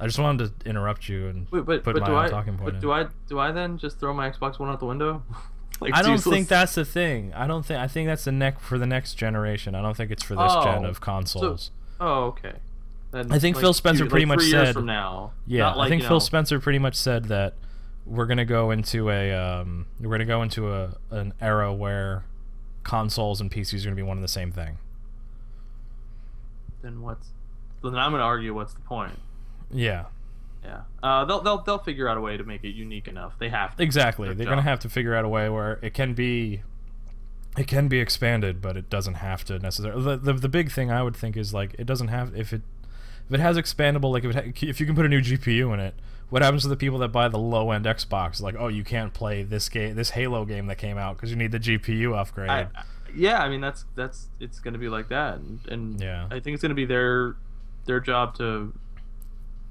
I 0.00 0.06
just 0.06 0.18
wanted 0.18 0.60
to 0.60 0.68
interrupt 0.68 1.08
you 1.08 1.26
and 1.26 1.48
Wait, 1.50 1.64
but 1.64 1.82
put 1.82 1.94
but 1.94 2.00
my 2.02 2.06
do 2.06 2.12
own 2.12 2.24
I 2.24 2.28
talking 2.28 2.56
point 2.56 2.64
but 2.64 2.74
in. 2.76 2.80
do 2.80 2.92
I 2.92 3.06
do 3.28 3.38
I 3.38 3.50
then 3.50 3.78
just 3.78 3.98
throw 3.98 4.14
my 4.14 4.30
Xbox 4.30 4.58
One 4.58 4.68
out 4.68 4.78
the 4.78 4.86
window? 4.86 5.22
like, 5.80 5.94
I 5.94 6.02
don't 6.02 6.12
useless? 6.12 6.34
think 6.34 6.48
that's 6.48 6.74
the 6.74 6.84
thing. 6.84 7.32
I 7.34 7.46
don't 7.46 7.66
think. 7.66 7.80
I 7.80 7.88
think 7.88 8.06
that's 8.06 8.24
the 8.24 8.32
neck 8.32 8.60
for 8.60 8.78
the 8.78 8.86
next 8.86 9.14
generation. 9.14 9.74
I 9.74 9.82
don't 9.82 9.96
think 9.96 10.10
it's 10.10 10.22
for 10.22 10.34
this 10.34 10.52
oh. 10.54 10.62
gen 10.62 10.84
Oh, 10.84 10.88
of 10.88 11.00
consoles. 11.00 11.70
Oh, 12.00 12.24
okay. 12.26 12.54
Then, 13.10 13.32
I 13.32 13.38
think 13.38 13.56
Phil 13.56 13.72
Spencer 13.72 14.04
two- 14.04 14.10
pretty 14.10 14.26
like 14.26 14.38
much 14.38 14.46
said- 14.50 14.74
from 14.74 14.86
now. 14.86 15.32
yeah, 15.46 15.72
like, 15.74 15.86
I 15.86 15.88
think 15.88 16.02
Phil 16.02 16.12
know, 16.16 16.18
Spencer 16.18 16.60
pretty 16.60 16.78
much 16.78 16.94
said 16.94 17.26
that 17.26 17.54
we're 18.04 18.26
gonna 18.26 18.44
go 18.44 18.70
into 18.70 19.08
a 19.10 19.32
um, 19.32 19.86
we're 20.00 20.10
gonna 20.10 20.24
go 20.26 20.42
into 20.42 20.72
a 20.72 20.94
an 21.10 21.32
era 21.40 21.72
where 21.72 22.24
consoles 22.82 23.40
and 23.40 23.50
PCs 23.50 23.82
are 23.82 23.84
gonna 23.88 23.96
be 23.96 24.02
one 24.02 24.16
and 24.18 24.24
the 24.24 24.28
same 24.28 24.52
thing. 24.52 24.78
Then 26.82 27.02
what's? 27.02 27.28
Then 27.82 27.96
I'm 27.96 28.10
gonna 28.12 28.22
argue. 28.24 28.54
What's 28.54 28.74
the 28.74 28.80
point? 28.80 29.18
Yeah, 29.70 30.06
Yeah. 30.64 30.82
Uh, 31.02 31.24
they'll 31.24 31.40
they'll 31.42 31.62
they'll 31.62 31.78
figure 31.78 32.08
out 32.08 32.16
a 32.16 32.20
way 32.20 32.36
to 32.36 32.44
make 32.44 32.64
it 32.64 32.70
unique 32.74 33.08
enough. 33.08 33.38
They 33.38 33.48
have 33.50 33.76
to. 33.76 33.82
exactly. 33.82 34.28
They're 34.28 34.44
job. 34.46 34.52
gonna 34.52 34.62
have 34.62 34.80
to 34.80 34.88
figure 34.88 35.14
out 35.14 35.24
a 35.24 35.28
way 35.28 35.48
where 35.48 35.78
it 35.82 35.94
can 35.94 36.14
be 36.14 36.62
it 37.56 37.66
can 37.66 37.88
be 37.88 37.98
expanded, 38.00 38.60
but 38.62 38.76
it 38.76 38.88
doesn't 38.88 39.14
have 39.14 39.44
to 39.46 39.58
necessarily. 39.58 40.02
The, 40.02 40.16
the, 40.16 40.32
the 40.34 40.48
big 40.48 40.70
thing 40.70 40.90
I 40.92 41.02
would 41.02 41.16
think 41.16 41.36
is 41.36 41.52
like 41.52 41.74
it 41.78 41.84
doesn't 41.86 42.08
have 42.08 42.34
if 42.34 42.52
it 42.52 42.62
if 43.28 43.34
it 43.34 43.40
has 43.40 43.56
expandable 43.56 44.12
like 44.12 44.24
if 44.24 44.34
it 44.36 44.44
ha- 44.56 44.66
if 44.68 44.80
you 44.80 44.86
can 44.86 44.94
put 44.94 45.04
a 45.06 45.08
new 45.08 45.20
GPU 45.20 45.72
in 45.74 45.80
it. 45.80 45.94
What 46.30 46.42
happens 46.42 46.60
to 46.64 46.68
the 46.68 46.76
people 46.76 46.98
that 46.98 47.08
buy 47.08 47.28
the 47.28 47.38
low 47.38 47.70
end 47.70 47.86
Xbox? 47.86 48.42
Like, 48.42 48.54
oh, 48.58 48.68
you 48.68 48.84
can't 48.84 49.14
play 49.14 49.42
this 49.42 49.70
game, 49.70 49.94
this 49.96 50.10
Halo 50.10 50.44
game 50.44 50.66
that 50.66 50.76
came 50.76 50.98
out 50.98 51.16
because 51.16 51.30
you 51.30 51.36
need 51.36 51.52
the 51.52 51.58
GPU 51.58 52.14
upgrade. 52.14 52.50
I, 52.50 52.60
I- 52.74 52.82
yeah, 53.16 53.38
I 53.38 53.48
mean 53.48 53.62
that's 53.62 53.86
that's 53.94 54.28
it's 54.38 54.60
gonna 54.60 54.76
be 54.76 54.90
like 54.90 55.08
that, 55.08 55.38
and, 55.38 55.60
and 55.70 55.98
Yeah. 56.00 56.26
I 56.30 56.40
think 56.40 56.52
it's 56.52 56.60
gonna 56.62 56.74
be 56.74 56.84
their 56.84 57.36
their 57.86 58.00
job 58.00 58.36
to 58.36 58.74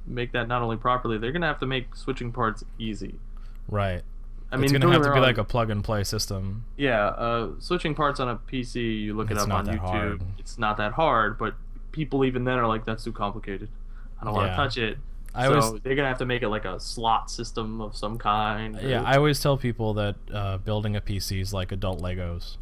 make 0.07 0.31
that 0.31 0.47
not 0.47 0.63
only 0.63 0.77
properly. 0.77 1.17
They're 1.19 1.31
gonna 1.31 1.45
have 1.45 1.59
to 1.59 1.67
make 1.67 1.95
switching 1.95 2.31
parts 2.31 2.63
easy. 2.79 3.19
right. 3.67 4.01
I 4.49 4.55
it's 4.55 4.71
mean, 4.71 4.79
gonna 4.81 4.93
have 4.93 5.03
to 5.03 5.13
be 5.13 5.19
like 5.19 5.37
a 5.37 5.43
plug 5.43 5.69
and 5.69 5.83
play 5.83 6.03
system. 6.05 6.63
yeah, 6.77 7.07
uh, 7.07 7.49
switching 7.59 7.93
parts 7.93 8.19
on 8.21 8.29
a 8.29 8.37
PC. 8.37 9.01
You 9.01 9.13
look 9.13 9.29
it 9.29 9.33
It's 9.33 9.43
up 9.43 9.49
not 9.49 9.59
on 9.59 9.65
that 9.65 9.75
YouTube. 9.75 9.79
hard. 9.81 10.21
It's 10.39 10.57
not 10.57 10.77
that 10.77 10.93
hard, 10.93 11.37
but 11.37 11.53
people 11.97 12.23
even 12.23 12.45
then 12.45 12.57
are 12.57 12.67
like, 12.67 12.85
"That's 12.85 13.03
too 13.03 13.11
complicated. 13.11 13.67
I 14.21 14.25
don't 14.25 14.33
want 14.33 14.47
Yeah. 14.47 14.51
to 14.51 14.55
touch 14.55 14.77
it." 14.77 14.97
I 15.35 15.45
so 15.47 15.59
always 15.59 15.81
they're 15.81 15.95
gonna 15.95 16.07
have 16.07 16.17
to 16.19 16.25
make 16.25 16.41
it 16.41 16.49
like 16.49 16.65
a 16.65 16.79
slot 16.79 17.29
system 17.29 17.81
of 17.81 17.95
some 17.95 18.17
kind. 18.17 18.79
yeah, 18.81 19.03
I 19.03 19.17
always 19.17 19.39
tell 19.41 19.57
people 19.57 19.93
that 19.95 20.15
uh, 20.33 20.57
building 20.59 20.95
a 20.95 21.01
PC 21.01 21.41
is 21.41 21.53
like 21.53 21.71
adult 21.71 22.01
Legos. 22.01 22.57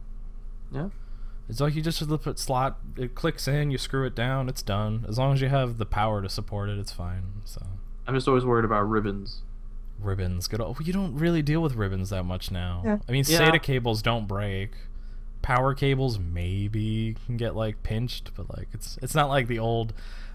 yeah. 0.71 0.89
It's 1.47 1.61
like 1.61 1.75
you 1.75 1.83
just 1.83 2.01
put 2.23 2.39
slot, 2.39 2.79
it 2.97 3.13
clicks 3.13 3.47
in, 3.47 3.69
you 3.69 3.77
screw 3.77 4.03
it 4.07 4.15
down, 4.15 4.49
it's 4.49 4.63
done. 4.63 5.05
As 5.07 5.19
long 5.19 5.31
as 5.31 5.41
you 5.41 5.47
have 5.47 5.77
the 5.77 5.85
power 5.85 6.23
to 6.23 6.27
support 6.27 6.69
it, 6.69 6.79
it's 6.79 6.91
fine. 6.91 7.21
So 7.45 7.61
I'm 8.07 8.15
just 8.15 8.27
always 8.27 8.43
worried 8.43 8.65
about 8.65 8.89
ribbons. 8.89 9.43
ribbons, 9.99 10.47
good. 10.47 10.59
Old, 10.59 10.85
you 10.85 10.91
don't 10.91 11.15
really 11.15 11.41
deal 11.43 11.61
with 11.61 11.75
ribbons 11.75 12.09
that 12.09 12.23
much 12.23 12.49
now. 12.51 12.81
Yeah. 12.83 12.97
I 13.07 13.11
mean, 13.11 13.23
Yeah. 13.27 13.39
SATA 13.39 13.61
cables 13.61 14.01
don't 14.01 14.27
break. 14.27 14.71
Power 15.45 15.75
cables 15.75 16.17
maybe 16.17 17.15
can 17.27 17.37
get 17.37 17.55
like 17.55 17.83
pinched, 17.83 18.31
but 18.35 18.49
like 18.57 18.67
it's 18.73 18.97
it's 19.03 19.13
not 19.13 19.29
like 19.29 19.47
the 19.47 19.59
old 19.59 19.93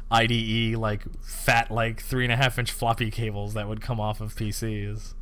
IDE 0.08 0.76
like 0.76 1.02
fat 1.20 1.68
like 1.68 2.00
three 2.00 2.24
and 2.24 2.32
a 2.32 2.36
half 2.36 2.60
inch 2.60 2.70
floppy 2.70 3.10
cables 3.10 3.54
that 3.54 3.66
would 3.66 3.80
come 3.80 3.98
off 3.98 4.20
of 4.20 4.36
PCs. 4.36 5.14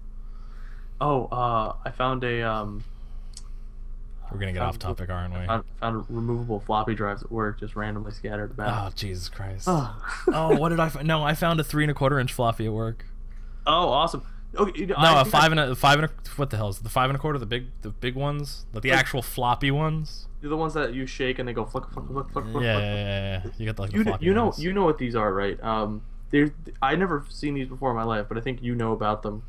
Oh, 1.00 1.24
uh, 1.32 1.72
I 1.86 1.90
found 1.90 2.22
a 2.22 2.42
um, 2.42 2.84
We're 4.30 4.38
gonna 4.38 4.52
get 4.52 4.60
off 4.60 4.78
topic, 4.78 5.08
aren't 5.08 5.32
we? 5.32 5.46
found, 5.46 5.64
found 5.80 6.04
removable 6.10 6.60
floppy 6.60 6.94
drives 6.94 7.22
at 7.22 7.32
work, 7.32 7.58
just 7.58 7.74
randomly 7.74 8.12
scattered 8.12 8.50
about. 8.50 8.92
Oh. 8.92 8.94
Jesus 8.94 9.30
Christ! 9.30 9.64
Oh, 9.68 9.96
oh, 10.28 10.54
what 10.58 10.68
did 10.68 10.80
I? 10.80 10.86
F- 10.88 11.02
no, 11.02 11.24
I 11.24 11.32
found 11.32 11.60
a 11.60 11.64
three 11.64 11.84
and 11.84 11.90
a 11.90 11.94
quarter 11.94 12.20
inch 12.20 12.34
floppy 12.34 12.66
at 12.66 12.74
work. 12.74 13.06
oh, 13.66 13.88
awesome. 13.88 14.26
Okay, 14.56 14.80
you 14.80 14.86
No, 14.86 14.94
I 14.96 15.20
a 15.20 15.24
five 15.24 15.50
and 15.52 15.60
a 15.60 15.74
five 15.76 15.98
and 15.98 16.06
a 16.06 16.10
what 16.36 16.50
the 16.50 16.56
hell 16.56 16.68
is 16.70 16.78
it? 16.78 16.82
the 16.82 16.88
five 16.88 17.10
and 17.10 17.16
a 17.16 17.20
quarter? 17.20 17.38
The 17.38 17.46
big 17.46 17.66
the 17.82 17.90
big 17.90 18.14
ones, 18.14 18.64
like 18.72 18.82
the 18.82 18.90
Like- 18.90 18.98
actual 18.98 19.22
floppy 19.22 19.70
ones. 19.70 20.26
They're 20.40 20.48
the 20.50 20.56
ones 20.56 20.72
that 20.74 20.94
you 20.94 21.04
shake 21.06 21.38
and 21.38 21.48
they 21.48 21.52
go 21.52 21.64
flick, 21.64 21.84
flick, 21.90 22.06
flick, 22.06 22.30
flick, 22.30 22.44
Yeah, 22.44 22.50
flick. 22.50 22.62
yeah, 22.62 22.74
flick. 22.74 22.84
yeah, 22.84 22.94
yeah, 22.94 23.42
yeah. 23.44 23.50
You 23.58 23.66
got 23.66 23.78
like 23.78 23.90
the 23.90 23.96
You, 23.98 24.04
kn- 24.04 24.12
floppy 24.12 24.24
you 24.26 24.34
know 24.34 24.44
ones. 24.46 24.58
you 24.64 24.72
know 24.72 24.84
what 24.84 24.98
these 24.98 25.14
are, 25.16 25.32
right? 25.34 25.62
Um, 25.62 26.02
there's 26.30 26.50
I 26.80 26.94
never 26.96 27.24
seen 27.28 27.54
these 27.54 27.68
before 27.68 27.90
in 27.90 27.96
my 27.96 28.04
life, 28.04 28.26
but 28.28 28.38
I 28.38 28.40
think 28.40 28.62
you 28.62 28.74
know 28.74 28.92
about 28.92 29.22
them. 29.22 29.42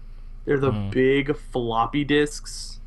They're 0.46 0.60
the 0.60 0.72
Mm. 0.72 0.92
big 0.92 1.36
floppy 1.38 2.04
disks. 2.04 2.80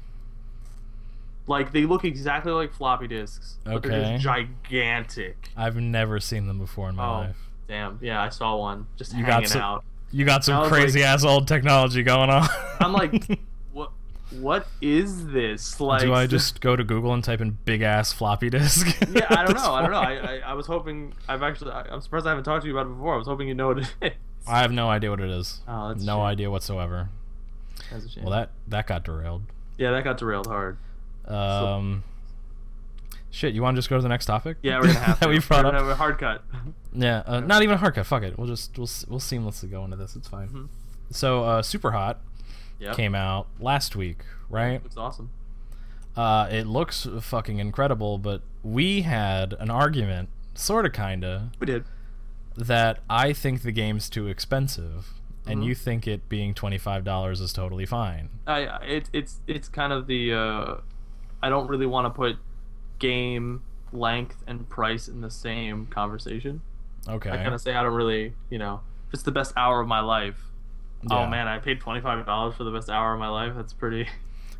Like 1.46 1.72
they 1.72 1.86
look 1.86 2.04
exactly 2.04 2.52
like 2.52 2.72
floppy 2.72 3.08
disks, 3.08 3.56
but 3.64 3.82
they're 3.82 3.92
Okay. 4.00 4.12
just 4.12 4.24
gigantic. 4.24 5.48
I've 5.56 5.76
never 5.76 6.20
seen 6.20 6.46
them 6.46 6.58
before 6.58 6.88
in 6.88 6.96
my 6.96 7.06
Oh, 7.06 7.12
life. 7.12 7.48
Damn, 7.68 7.98
yeah, 8.02 8.22
I 8.22 8.28
saw 8.28 8.56
one 8.56 8.86
just 8.96 9.14
You 9.14 9.24
hanging 9.24 9.48
some- 9.48 9.60
out. 9.60 9.84
You 10.12 10.24
got 10.24 10.44
some 10.44 10.68
crazy 10.68 11.02
ass 11.02 11.24
old 11.24 11.48
technology 11.48 12.02
going 12.02 12.30
on. 12.30 12.46
I'm 12.80 12.92
like, 12.92 13.40
what? 13.72 13.90
What 14.38 14.66
is 14.80 15.26
this? 15.28 15.80
Like, 15.80 16.02
Do 16.02 16.12
I 16.14 16.26
just 16.26 16.60
go 16.60 16.76
to 16.76 16.84
Google 16.84 17.12
and 17.14 17.22
type 17.24 17.40
in 17.40 17.58
big 17.64 17.82
ass 17.82 18.12
floppy 18.12 18.50
disk? 18.50 18.86
Yeah, 19.12 19.26
I 19.28 19.44
don't 19.44 19.56
know. 19.56 19.72
I 19.74 19.82
don't 19.82 19.90
know. 19.90 19.98
I, 19.98 20.12
I, 20.14 20.36
I 20.46 20.52
was 20.54 20.66
hoping. 20.66 21.14
I've 21.28 21.42
actually. 21.42 21.72
I, 21.72 21.82
I'm 21.90 22.00
surprised 22.00 22.26
I 22.26 22.30
haven't 22.30 22.44
talked 22.44 22.62
to 22.62 22.68
you 22.68 22.76
about 22.78 22.90
it 22.90 22.94
before. 22.94 23.14
I 23.14 23.18
was 23.18 23.26
hoping 23.26 23.48
you 23.48 23.54
know 23.54 23.68
what 23.68 23.78
it 23.78 23.88
is. 24.00 24.12
I 24.46 24.60
have 24.60 24.72
no 24.72 24.88
idea 24.88 25.10
what 25.10 25.20
it 25.20 25.30
is. 25.30 25.60
Oh, 25.68 25.88
that's 25.88 26.02
no 26.04 26.20
idea 26.22 26.50
whatsoever. 26.50 27.08
That's 27.90 28.04
a 28.04 28.08
shame. 28.08 28.24
Well, 28.24 28.32
that 28.32 28.50
that 28.68 28.86
got 28.86 29.04
derailed. 29.04 29.42
yeah, 29.78 29.90
that 29.92 30.02
got 30.04 30.18
derailed 30.18 30.46
hard. 30.46 30.78
Um, 31.26 32.02
shit. 33.32 33.52
You 33.54 33.62
want 33.62 33.74
to 33.74 33.78
just 33.78 33.90
go 33.90 33.96
to 33.96 34.02
the 34.02 34.08
next 34.08 34.26
topic? 34.26 34.58
Yeah, 34.62 34.76
we're 34.78 34.86
gonna 34.86 34.98
have 35.00 35.18
that 35.20 35.26
to. 35.26 35.32
we 35.32 35.40
brought 35.40 35.64
we're 35.64 35.74
up. 35.76 35.84
a 35.86 35.94
hard 35.96 36.18
cut. 36.18 36.44
Yeah, 36.92 37.22
uh, 37.26 37.40
not 37.40 37.62
even 37.62 37.74
a 37.74 37.78
hard 37.78 37.94
cut. 37.96 38.06
Fuck 38.06 38.22
it. 38.22 38.38
We'll 38.38 38.46
just 38.46 38.78
we'll 38.78 38.88
we'll 39.08 39.18
seamlessly 39.20 39.68
go 39.70 39.84
into 39.84 39.96
this. 39.96 40.14
It's 40.14 40.28
fine. 40.28 40.48
Mhm. 40.48 40.68
So, 41.10 41.42
uh, 41.44 41.62
Super 41.62 41.90
Hot 41.90 42.20
Yep. 42.78 42.94
came 42.96 43.14
out 43.14 43.48
last 43.60 43.96
week, 43.96 44.24
right? 44.48 44.82
Looks 44.82 44.96
awesome. 44.96 45.30
Uh, 46.16 46.46
it 46.50 46.66
looks 46.66 47.06
fucking 47.20 47.58
incredible, 47.58 48.18
but 48.18 48.42
we 48.62 49.02
had 49.02 49.54
an 49.60 49.70
argument, 49.70 50.28
sorta, 50.54 50.90
kinda, 50.90 51.50
We 51.58 51.66
did. 51.66 51.84
that 52.56 52.98
I 53.08 53.32
think 53.32 53.62
the 53.62 53.72
game's 53.72 54.10
too 54.10 54.26
expensive, 54.26 55.14
and 55.46 55.60
Mhm. 55.60 55.64
you 55.66 55.74
think 55.74 56.06
it 56.06 56.28
being 56.28 56.52
twenty 56.54 56.76
five 56.78 57.04
dollars 57.04 57.40
is 57.40 57.52
totally 57.52 57.86
fine. 57.86 58.28
I. 58.46 58.66
I- 58.66 58.82
It, 58.84 59.10
it's 59.12 59.40
it's 59.46 59.68
kind 59.68 59.92
of 59.92 60.06
the. 60.06 60.32
Uh, 60.34 60.74
I 61.42 61.48
don't 61.48 61.66
really 61.68 61.86
want 61.86 62.04
to 62.06 62.10
put 62.10 62.36
game 63.02 63.62
length 63.92 64.42
and 64.46 64.66
price 64.70 65.08
in 65.08 65.20
the 65.20 65.30
same 65.30 65.86
conversation. 65.86 66.62
Okay. 67.08 67.30
I 67.30 67.36
kind 67.36 67.52
of 67.54 67.60
say 67.60 67.74
I 67.74 67.82
don't 67.82 67.92
really. 67.94 68.32
You 68.48 68.58
know, 68.58 68.80
if 69.08 69.14
it's 69.14 69.22
the 69.24 69.32
best 69.32 69.52
hour 69.56 69.80
of 69.80 69.88
my 69.88 70.00
life. 70.00 70.40
Oh 71.10 71.16
yeah. 71.16 71.26
Oh 71.26 71.28
man, 71.28 71.48
I 71.48 71.58
paid 71.58 71.80
twenty 71.80 72.00
five 72.00 72.24
dollars 72.24 72.54
for 72.56 72.64
the 72.64 72.70
best 72.70 72.88
hour 72.88 73.12
of 73.12 73.18
my 73.18 73.28
life. 73.28 73.52
That's 73.54 73.72
pretty. 73.74 74.08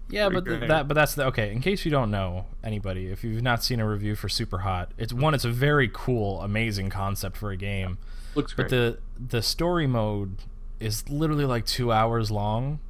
Yeah, 0.09 0.29
but 0.29 0.45
Pretty 0.45 0.59
great. 0.59 0.69
that 0.69 0.89
but 0.89 0.95
that's 0.95 1.15
the 1.15 1.25
okay. 1.27 1.53
In 1.53 1.63
case 1.63 1.87
you 1.87 1.91
don't 1.91 2.11
know 2.11 2.45
anybody, 2.63 3.07
if 3.07 3.25
you've 3.25 3.41
not 3.41 3.65
seen 3.65 3.81
a 3.81 3.89
review 3.89 4.15
for 4.15 4.29
Super 4.29 4.59
Hot, 4.59 4.91
it's 4.99 5.13
one. 5.13 5.33
It's 5.33 5.47
a 5.47 5.51
very 5.51 5.89
cool, 5.91 6.43
amazing 6.43 6.91
concept 6.91 7.35
for 7.37 7.51
a 7.51 7.57
game. 7.57 7.97
Looks 8.35 8.53
great. 8.53 8.65
But 8.65 8.71
the 8.71 8.99
the 9.19 9.41
story 9.43 9.87
mode 9.87 10.37
is 10.81 11.09
literally 11.09 11.47
like 11.47 11.65
two 11.65 11.93
hours 11.93 12.31
long, 12.31 12.81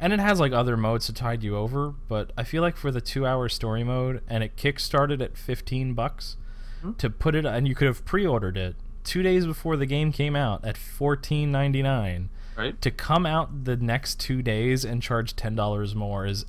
and 0.00 0.12
it 0.12 0.20
has 0.20 0.38
like 0.40 0.52
other 0.52 0.76
modes 0.76 1.06
to 1.06 1.12
tide 1.12 1.42
you 1.42 1.56
over. 1.56 1.94
But 2.08 2.32
I 2.36 2.44
feel 2.44 2.62
like 2.62 2.76
for 2.76 2.90
the 2.90 3.00
two 3.00 3.26
hour 3.26 3.48
story 3.48 3.84
mode, 3.84 4.22
and 4.28 4.42
it 4.44 4.56
kickstarted 4.56 5.20
at 5.22 5.36
fifteen 5.36 5.94
bucks, 5.94 6.36
Hmm. 6.82 6.92
to 6.94 7.10
put 7.10 7.34
it, 7.34 7.44
and 7.44 7.66
you 7.66 7.74
could 7.74 7.88
have 7.88 8.04
pre-ordered 8.04 8.56
it 8.56 8.76
two 9.02 9.22
days 9.22 9.46
before 9.46 9.76
the 9.76 9.86
game 9.86 10.12
came 10.12 10.36
out 10.36 10.64
at 10.64 10.76
fourteen 10.76 11.50
ninety 11.50 11.82
nine. 11.82 12.30
right. 12.56 12.80
To 12.82 12.90
come 12.90 13.24
out 13.26 13.64
the 13.64 13.76
next 13.76 14.20
two 14.20 14.42
days 14.42 14.84
and 14.84 15.02
charge 15.02 15.34
ten 15.36 15.54
dollars 15.56 15.94
more 15.94 16.24
is 16.26 16.46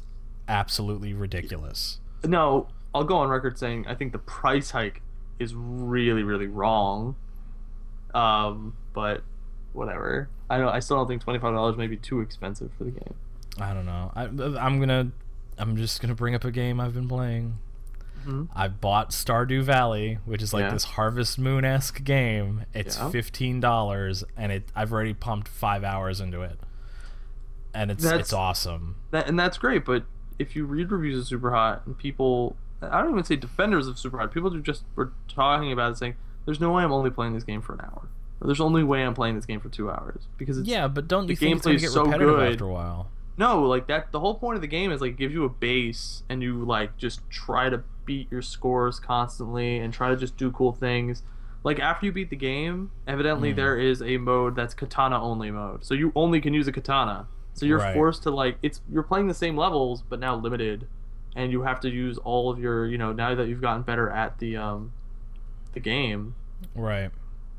absolutely 0.47 1.13
ridiculous. 1.13 1.99
No, 2.23 2.67
I'll 2.93 3.03
go 3.03 3.17
on 3.17 3.29
record 3.29 3.57
saying 3.57 3.85
I 3.87 3.95
think 3.95 4.11
the 4.11 4.17
price 4.19 4.71
hike 4.71 5.01
is 5.39 5.53
really, 5.55 6.21
really 6.23 6.47
wrong. 6.47 7.15
Um, 8.13 8.75
but 8.93 9.23
whatever. 9.73 10.29
I 10.49 10.57
don't. 10.57 10.69
I 10.69 10.79
still 10.79 10.97
don't 10.97 11.07
think 11.07 11.21
twenty 11.23 11.39
five 11.39 11.53
dollars 11.53 11.77
may 11.77 11.87
be 11.87 11.97
too 11.97 12.21
expensive 12.21 12.71
for 12.77 12.83
the 12.83 12.91
game. 12.91 13.13
I 13.59 13.73
don't 13.73 13.85
know. 13.85 14.11
I, 14.15 14.23
I'm 14.23 14.79
gonna, 14.79 15.11
I'm 15.57 15.75
just 15.77 16.01
gonna 16.01 16.15
bring 16.15 16.35
up 16.35 16.43
a 16.43 16.51
game 16.51 16.79
I've 16.79 16.93
been 16.93 17.07
playing. 17.07 17.57
Mhm. 18.25 18.49
I 18.53 18.67
bought 18.67 19.11
Stardew 19.11 19.63
Valley, 19.63 20.19
which 20.25 20.41
is 20.41 20.53
like 20.53 20.63
Yeah. 20.63 20.71
this 20.73 20.83
Harvest 20.83 21.39
Moon 21.39 21.63
esque 21.63 22.03
game. 22.03 22.65
It's 22.73 22.97
Yeah. 22.97 23.09
fifteen 23.09 23.59
dollars, 23.59 24.23
and 24.37 24.51
it 24.51 24.69
I've 24.75 24.91
already 24.93 25.13
pumped 25.13 25.47
five 25.47 25.83
hours 25.83 26.19
into 26.21 26.41
it, 26.41 26.59
and 27.73 27.91
it's 27.91 28.03
That's- 28.03 28.19
it's 28.21 28.33
awesome. 28.33 28.95
That 29.11 29.27
and 29.27 29.39
that's 29.39 29.57
great. 29.57 29.85
But 29.85 30.03
if 30.37 30.55
you 30.55 30.65
read 30.65 30.91
reviews 30.91 31.19
of 31.19 31.27
Super 31.27 31.51
Hot 31.51 31.83
and 31.85 31.97
people, 31.97 32.55
I 32.81 33.01
don't 33.01 33.11
even 33.11 33.23
say 33.23 33.35
defenders 33.35 33.87
of 33.87 33.97
Super 33.99 34.17
Hot. 34.19 34.33
People 34.33 34.49
who 34.49 34.61
just 34.61 34.83
were 34.95 35.11
talking 35.27 35.71
about 35.71 35.91
it, 35.93 35.97
saying, 35.97 36.15
"There's 36.45 36.59
no 36.59 36.71
way 36.73 36.83
I'm 36.83 36.91
only 36.91 37.09
playing 37.09 37.33
this 37.33 37.43
game 37.43 37.61
for 37.61 37.73
an 37.73 37.81
hour." 37.81 38.07
There's 38.41 38.61
only 38.61 38.83
way 38.85 39.03
I'm 39.05 39.13
playing 39.13 39.35
this 39.35 39.45
game 39.45 39.59
for 39.59 39.67
two 39.67 39.89
hours 39.91 40.27
because 40.37 40.57
it's 40.57 40.67
Yeah, 40.67 40.87
but 40.87 41.09
don't 41.09 41.23
you 41.23 41.27
the 41.29 41.35
think 41.35 41.57
it's 41.57 41.65
gonna 41.65 41.77
get 41.77 41.89
so 41.89 42.05
repetitive 42.05 42.35
good. 42.35 42.51
after 42.53 42.65
a 42.65 42.71
while? 42.71 43.09
No, 43.39 43.63
like 43.63 43.88
that. 43.88 44.12
The 44.12 44.19
whole 44.19 44.36
point 44.36 44.55
of 44.58 44.62
the 44.62 44.67
game 44.67 44.91
is 44.91 45.00
like 45.00 45.15
gives 45.15 45.34
you 45.34 45.46
a 45.46 45.50
base, 45.50 46.24
and 46.29 46.43
you 46.43 46.63
like 46.65 46.98
just 46.98 47.22
try 47.29 47.69
to 47.69 47.81
beat 48.05 48.29
your 48.29 48.41
scores 48.41 49.00
constantly, 49.00 49.79
and 49.79 49.93
try 49.93 50.10
to 50.10 50.17
just 50.17 50.36
do 50.36 50.51
cool 50.51 50.74
things. 50.74 51.24
Like 51.63 51.79
after 51.79 52.05
you 52.05 52.12
beat 52.12 52.29
the 52.29 52.36
game, 52.36 52.91
evidently 53.08 53.53
Mm. 53.53 53.55
there 53.55 53.77
is 53.77 54.01
a 54.01 54.17
mode 54.17 54.55
that's 54.55 54.74
katana 54.74 55.22
only 55.22 55.51
mode, 55.51 55.86
so 55.86 55.93
you 55.93 56.12
only 56.15 56.41
can 56.41 56.53
use 56.53 56.67
a 56.67 56.72
katana. 56.74 57.27
So 57.53 57.65
you're 57.65 57.79
Right. 57.79 57.93
forced 57.93 58.24
to 58.24 58.31
like 58.31 58.58
it's 58.62 58.81
you're 58.91 59.03
playing 59.03 59.27
the 59.27 59.34
same 59.34 59.55
levels, 59.58 60.01
but 60.01 60.19
now 60.19 60.36
limited, 60.36 60.88
and 61.36 61.51
you 61.51 61.62
have 61.63 61.79
to 61.81 61.89
use 61.89 62.17
all 62.19 62.50
of 62.50 62.60
your 62.60 62.86
you 62.88 62.98
know 62.98 63.13
now 63.13 63.36
that 63.36 63.48
you've 63.48 63.62
gotten 63.62 63.84
better 63.84 64.10
at 64.10 64.38
the 64.39 64.58
um 64.58 64.91
the 65.74 65.79
game, 65.79 66.36
Right. 66.75 67.12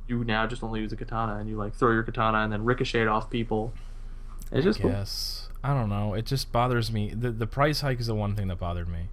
you 0.09 0.25
now 0.25 0.47
just 0.47 0.63
only 0.63 0.81
use 0.81 0.93
a 0.93 0.97
katana, 0.97 1.37
and 1.37 1.49
you 1.49 1.57
like 1.57 1.73
throw 1.75 1.93
your 1.93 2.03
katana 2.03 2.39
and 2.39 2.53
then 2.53 2.65
ricochet 2.67 3.07
off 3.07 3.31
people. 3.31 3.73
It's 4.53 4.65
just. 4.65 4.81
Yes. 4.81 5.47
I 5.63 5.75
don't 5.75 5.89
know. 5.89 6.15
It 6.15 6.27
just 6.27 6.53
bothers 6.53 6.91
me. 6.91 7.13
The 7.15 7.31
the 7.31 7.47
price 7.47 7.81
hike 7.83 8.01
is 8.01 8.07
the 8.07 8.15
one 8.15 8.35
thing 8.35 8.49
that 8.49 8.59
bothered 8.59 8.89
me. 8.89 9.09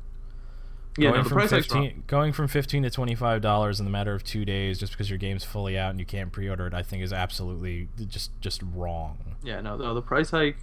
Yeah, 0.97 1.09
going 1.11 1.17
no, 1.17 1.23
the 1.23 1.29
from 1.29 1.37
price 1.37 1.51
hike's 1.51 1.71
wrong. 1.71 1.83
fifteen, 1.83 2.03
going 2.07 2.33
from 2.33 2.47
fifteen 2.47 2.83
to 2.83 2.89
twenty 2.89 3.15
five 3.15 3.41
dollars 3.41 3.79
in 3.79 3.85
the 3.85 3.91
matter 3.91 4.13
of 4.13 4.23
two 4.23 4.45
days, 4.45 4.79
just 4.79 4.93
because 4.93 5.09
your 5.09 5.19
game's 5.19 5.43
fully 5.43 5.77
out 5.77 5.91
and 5.91 5.99
you 5.99 6.05
can't 6.05 6.31
pre-order 6.31 6.65
it, 6.67 6.73
I 6.73 6.81
think 6.83 7.03
is 7.03 7.13
absolutely 7.13 7.89
just 8.07 8.31
just 8.41 8.61
wrong. 8.75 9.35
Yeah, 9.43 9.61
no, 9.61 9.77
no, 9.77 9.93
the 9.93 10.01
price 10.01 10.31
hike. 10.31 10.57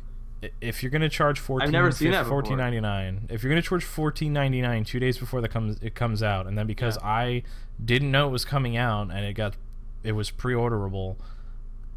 If 0.61 0.83
you're 0.83 0.91
gonna 0.91 1.09
charge 1.09 1.39
fourteen, 1.39 1.69
I've 1.69 1.73
never 1.73 1.91
seen 1.93 2.11
that 2.11 2.27
fourteen 2.27 2.57
ninety 2.57 2.81
nine. 2.81 3.27
If 3.31 3.43
you're 3.43 3.51
gonna 3.51 3.63
charge 3.63 3.85
fourteen 3.85 4.33
ninety 4.33 4.61
nine 4.61 4.85
two 4.85 4.99
days 4.99 5.19
before 5.19 5.41
the 5.41 5.49
comes 5.49 5.79
it 5.83 5.95
comes 5.95 6.23
out, 6.23 6.47
and 6.47 6.59
then 6.59 6.67
because 6.67 6.97
Yeah. 7.01 7.09
I 7.09 7.43
didn't 7.83 8.11
know 8.11 8.27
it 8.29 8.33
was 8.33 8.45
coming 8.45 8.77
out 8.77 9.11
and 9.11 9.25
it 9.25 9.35
got 9.35 9.55
it 10.03 10.13
was 10.13 10.31
pre-orderable, 10.31 11.17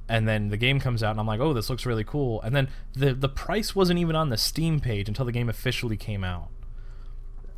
and 0.09 0.27
then 0.27 0.49
the 0.49 0.57
game 0.57 0.79
comes 0.79 1.03
out 1.03 1.11
and 1.11 1.19
I'm 1.19 1.27
like, 1.27 1.39
oh, 1.39 1.53
this 1.53 1.69
looks 1.69 1.85
really 1.85 2.03
cool, 2.03 2.41
and 2.41 2.55
then 2.55 2.69
the 2.93 3.13
the 3.13 3.29
price 3.29 3.75
wasn't 3.75 3.99
even 3.99 4.15
on 4.15 4.29
the 4.29 4.37
Steam 4.37 4.79
page 4.79 5.07
until 5.07 5.25
the 5.25 5.31
game 5.31 5.49
officially 5.49 5.97
came 5.97 6.23
out. 6.23 6.49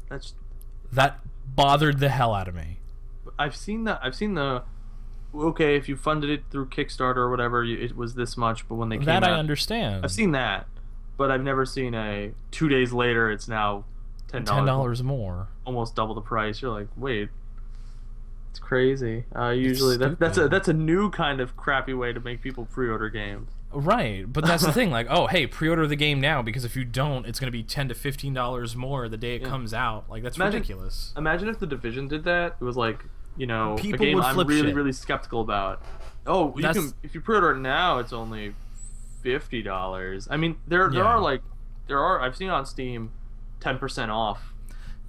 That's 0.10 0.34
That 0.92 1.20
bothered 1.56 2.00
the 2.00 2.10
hell 2.10 2.34
out 2.34 2.48
of 2.48 2.56
me. 2.56 2.80
I've 3.38 3.56
seen 3.56 3.84
that. 3.86 4.00
I've 4.04 4.16
seen 4.16 4.34
the 4.34 4.64
okay 5.36 5.76
if 5.76 5.88
you 5.88 5.96
funded 5.96 6.30
it 6.30 6.44
through 6.50 6.68
Kickstarter 6.70 7.18
or 7.18 7.30
whatever 7.30 7.64
you, 7.64 7.78
it 7.78 7.96
was 7.96 8.16
this 8.16 8.36
much, 8.36 8.68
but 8.68 8.76
when 8.76 8.90
they 8.90 8.98
came 8.98 9.06
That 9.06 9.24
out, 9.24 9.32
I 9.32 9.34
understand. 9.34 10.04
I've 10.04 10.12
seen 10.12 10.32
that, 10.32 10.68
but 11.18 11.30
I've 11.30 11.44
never 11.44 11.66
seen 11.66 11.94
a 11.94 12.32
two 12.52 12.68
days 12.68 12.92
later 12.92 13.30
it's 13.30 13.48
now 13.48 13.86
ten 14.28 14.44
dollars 14.44 15.04
more. 15.04 15.48
almost 15.66 15.96
double 15.96 16.16
the 16.16 16.22
price. 16.22 16.62
You're 16.62 16.72
like, 16.72 16.88
wait, 16.98 17.30
it's 18.50 18.60
crazy. 18.60 19.26
Uh, 19.36 19.50
usually 19.50 19.98
that, 19.98 20.20
that's 20.20 20.38
a 20.38 20.48
that's 20.50 20.68
a 20.68 20.74
new 20.74 21.10
kind 21.10 21.40
of 21.40 21.56
crappy 21.56 21.94
way 21.94 22.14
to 22.14 22.20
make 22.20 22.42
people 22.42 22.66
pre-order 22.66 23.10
games. 23.10 23.50
Right, 23.72 24.26
but 24.32 24.46
that's 24.46 24.66
the 24.66 24.72
thing. 24.80 24.90
Like, 24.90 25.08
oh, 25.10 25.28
hey, 25.28 25.46
pre-order 25.46 25.86
the 25.86 25.96
game 25.96 26.20
now 26.20 26.42
because 26.42 26.66
if 26.66 26.76
you 26.76 26.84
don't, 26.84 27.26
it's 27.28 27.40
gonna 27.40 27.52
be 27.52 27.62
ten 27.64 27.88
to 27.90 27.96
fifteen 27.96 28.34
dollars 28.34 28.76
more 28.76 29.08
the 29.08 29.18
day 29.18 29.36
it 29.36 29.42
Yeah. 29.44 29.50
comes 29.50 29.74
out. 29.74 30.10
Like, 30.10 30.24
that's 30.24 30.38
Imagine- 30.38 30.62
ridiculous. 30.62 31.14
Imagine 31.16 31.48
if 31.50 31.60
the 31.60 31.68
division 31.68 32.08
did 32.08 32.24
that. 32.24 32.56
It 32.60 32.64
was 32.64 32.76
like 32.78 33.04
you 33.38 33.46
know 33.46 33.76
People 33.80 34.02
a 34.02 34.06
game 34.08 34.16
would 34.16 34.26
I'm 34.26 34.34
flip 34.34 34.48
really 34.48 34.64
shit. 34.70 34.76
really 34.76 34.92
skeptical 34.92 35.42
about. 35.42 35.82
Oh, 36.26 36.54
you 36.56 36.64
That's- 36.64 36.84
can 36.86 36.94
if 37.04 37.14
you 37.14 37.22
pre-order 37.22 37.52
it 37.52 37.60
now, 37.60 38.00
it's 38.00 38.12
only 38.14 38.56
fifty 39.22 39.62
dollars. 39.62 40.28
I 40.32 40.38
mean, 40.38 40.58
there 40.68 40.90
there 40.90 41.04
Yeah. 41.04 41.10
are 41.10 41.20
like 41.20 41.42
there 41.88 42.00
are 42.00 42.20
I've 42.22 42.36
seen 42.36 42.50
on 42.50 42.66
Steam 42.66 43.12
ten 43.60 43.78
percent 43.78 44.10
off. 44.12 44.54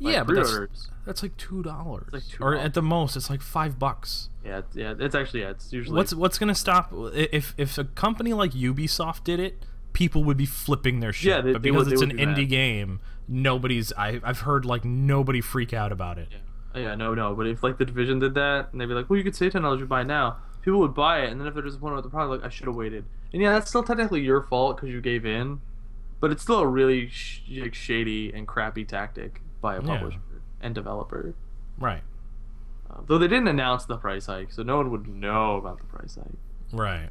Yeah, 0.01 0.25
but 0.25 0.35
that's, 0.37 0.89
that's 1.07 1.23
like 1.23 1.37
two 1.37 1.63
dollars, 1.63 2.09
like 2.13 2.23
or 2.41 2.57
at 2.57 2.75
the 2.75 2.83
most, 2.83 3.17
it's 3.17 3.31
like 3.31 3.43
five 3.43 3.79
bucks. 3.79 4.29
Yeah, 4.45 4.59
it's- 4.59 4.75
yeah. 4.77 4.95
It's 4.99 5.15
actually 5.15 5.41
yeah. 5.43 5.51
It's 5.51 5.73
usually 5.73 5.97
What's 5.97 6.15
what's 6.15 6.39
gonna 6.39 6.55
stop 6.55 6.93
if 7.15 7.55
if 7.59 7.79
a 7.79 7.85
company 7.85 8.33
like 8.33 8.53
Ubisoft 8.53 9.25
did 9.25 9.39
it? 9.41 9.65
People 9.93 10.25
would 10.25 10.37
be 10.37 10.47
flipping 10.47 11.01
their 11.01 11.13
shit. 11.13 11.29
Yeah, 11.31 11.41
they- 11.41 11.53
but 11.53 11.63
they 11.63 11.71
because 11.71 11.87
would- 11.87 11.91
they 11.91 11.93
it's 11.95 12.01
would 12.01 12.11
an 12.11 12.17
be 12.17 12.25
mad. 12.27 12.37
indie 12.37 12.49
game, 12.49 13.01
nobody's. 13.29 13.93
I, 13.99 14.21
I've 14.25 14.41
heard 14.41 14.65
like 14.65 14.85
nobody 14.85 15.41
freak 15.41 15.73
out 15.75 15.93
about 15.93 16.19
it. 16.19 16.29
Yeah. 16.31 16.39
Oh, 16.75 16.79
yeah, 16.79 16.95
no, 16.95 17.15
no. 17.15 17.35
But 17.35 17.47
if 17.49 17.63
like 17.63 17.79
the 17.79 17.85
division 17.85 18.19
did 18.21 18.35
that, 18.35 18.69
and 18.73 18.81
they'd 18.81 18.87
be 18.87 18.95
like, 18.95 19.11
"Well, 19.11 19.17
you 19.19 19.25
could 19.25 19.35
save 19.35 19.53
ten 19.53 19.63
dollars, 19.63 19.81
you 19.81 19.87
buy 19.87 20.03
it 20.03 20.07
now." 20.07 20.37
People 20.63 20.79
would 20.81 20.95
buy 20.95 21.21
it, 21.23 21.31
and 21.31 21.41
then 21.41 21.49
if 21.49 21.55
they're 21.55 21.63
disappointed 21.63 21.97
with 21.97 22.05
the 22.05 22.11
product, 22.11 22.43
like, 22.43 22.47
"I 22.47 22.55
should 22.55 22.67
have 22.67 22.77
waited." 22.77 23.05
And 23.33 23.43
yeah, 23.43 23.53
that's 23.53 23.69
still 23.69 23.83
technically 23.83 24.21
your 24.21 24.43
fault 24.43 24.77
because 24.77 24.91
you 24.91 25.01
gave 25.01 25.25
in, 25.27 25.61
but 26.21 26.31
it's 26.31 26.43
still 26.43 26.59
a 26.61 26.67
really 26.67 27.09
sh- 27.09 27.43
like 27.61 27.75
shady 27.75 28.33
and 28.33 28.47
crappy 28.47 28.85
tactic 28.85 29.41
by 29.61 29.77
a 29.77 29.83
Yeah. 29.83 29.97
publisher 29.99 30.21
and 30.61 30.75
developer. 30.75 31.35
Right, 31.79 32.03
Uh, 32.91 33.01
though 33.07 33.19
they 33.19 33.29
didn't 33.29 33.49
announce 33.49 33.85
the 33.85 33.97
price 33.97 34.27
hike, 34.27 34.53
so 34.53 34.63
no 34.63 34.77
one 34.77 34.91
would 34.91 35.07
know 35.09 35.57
about 35.57 35.79
the 35.79 35.85
price 35.85 36.17
hike. 36.17 36.39
right. 36.73 37.09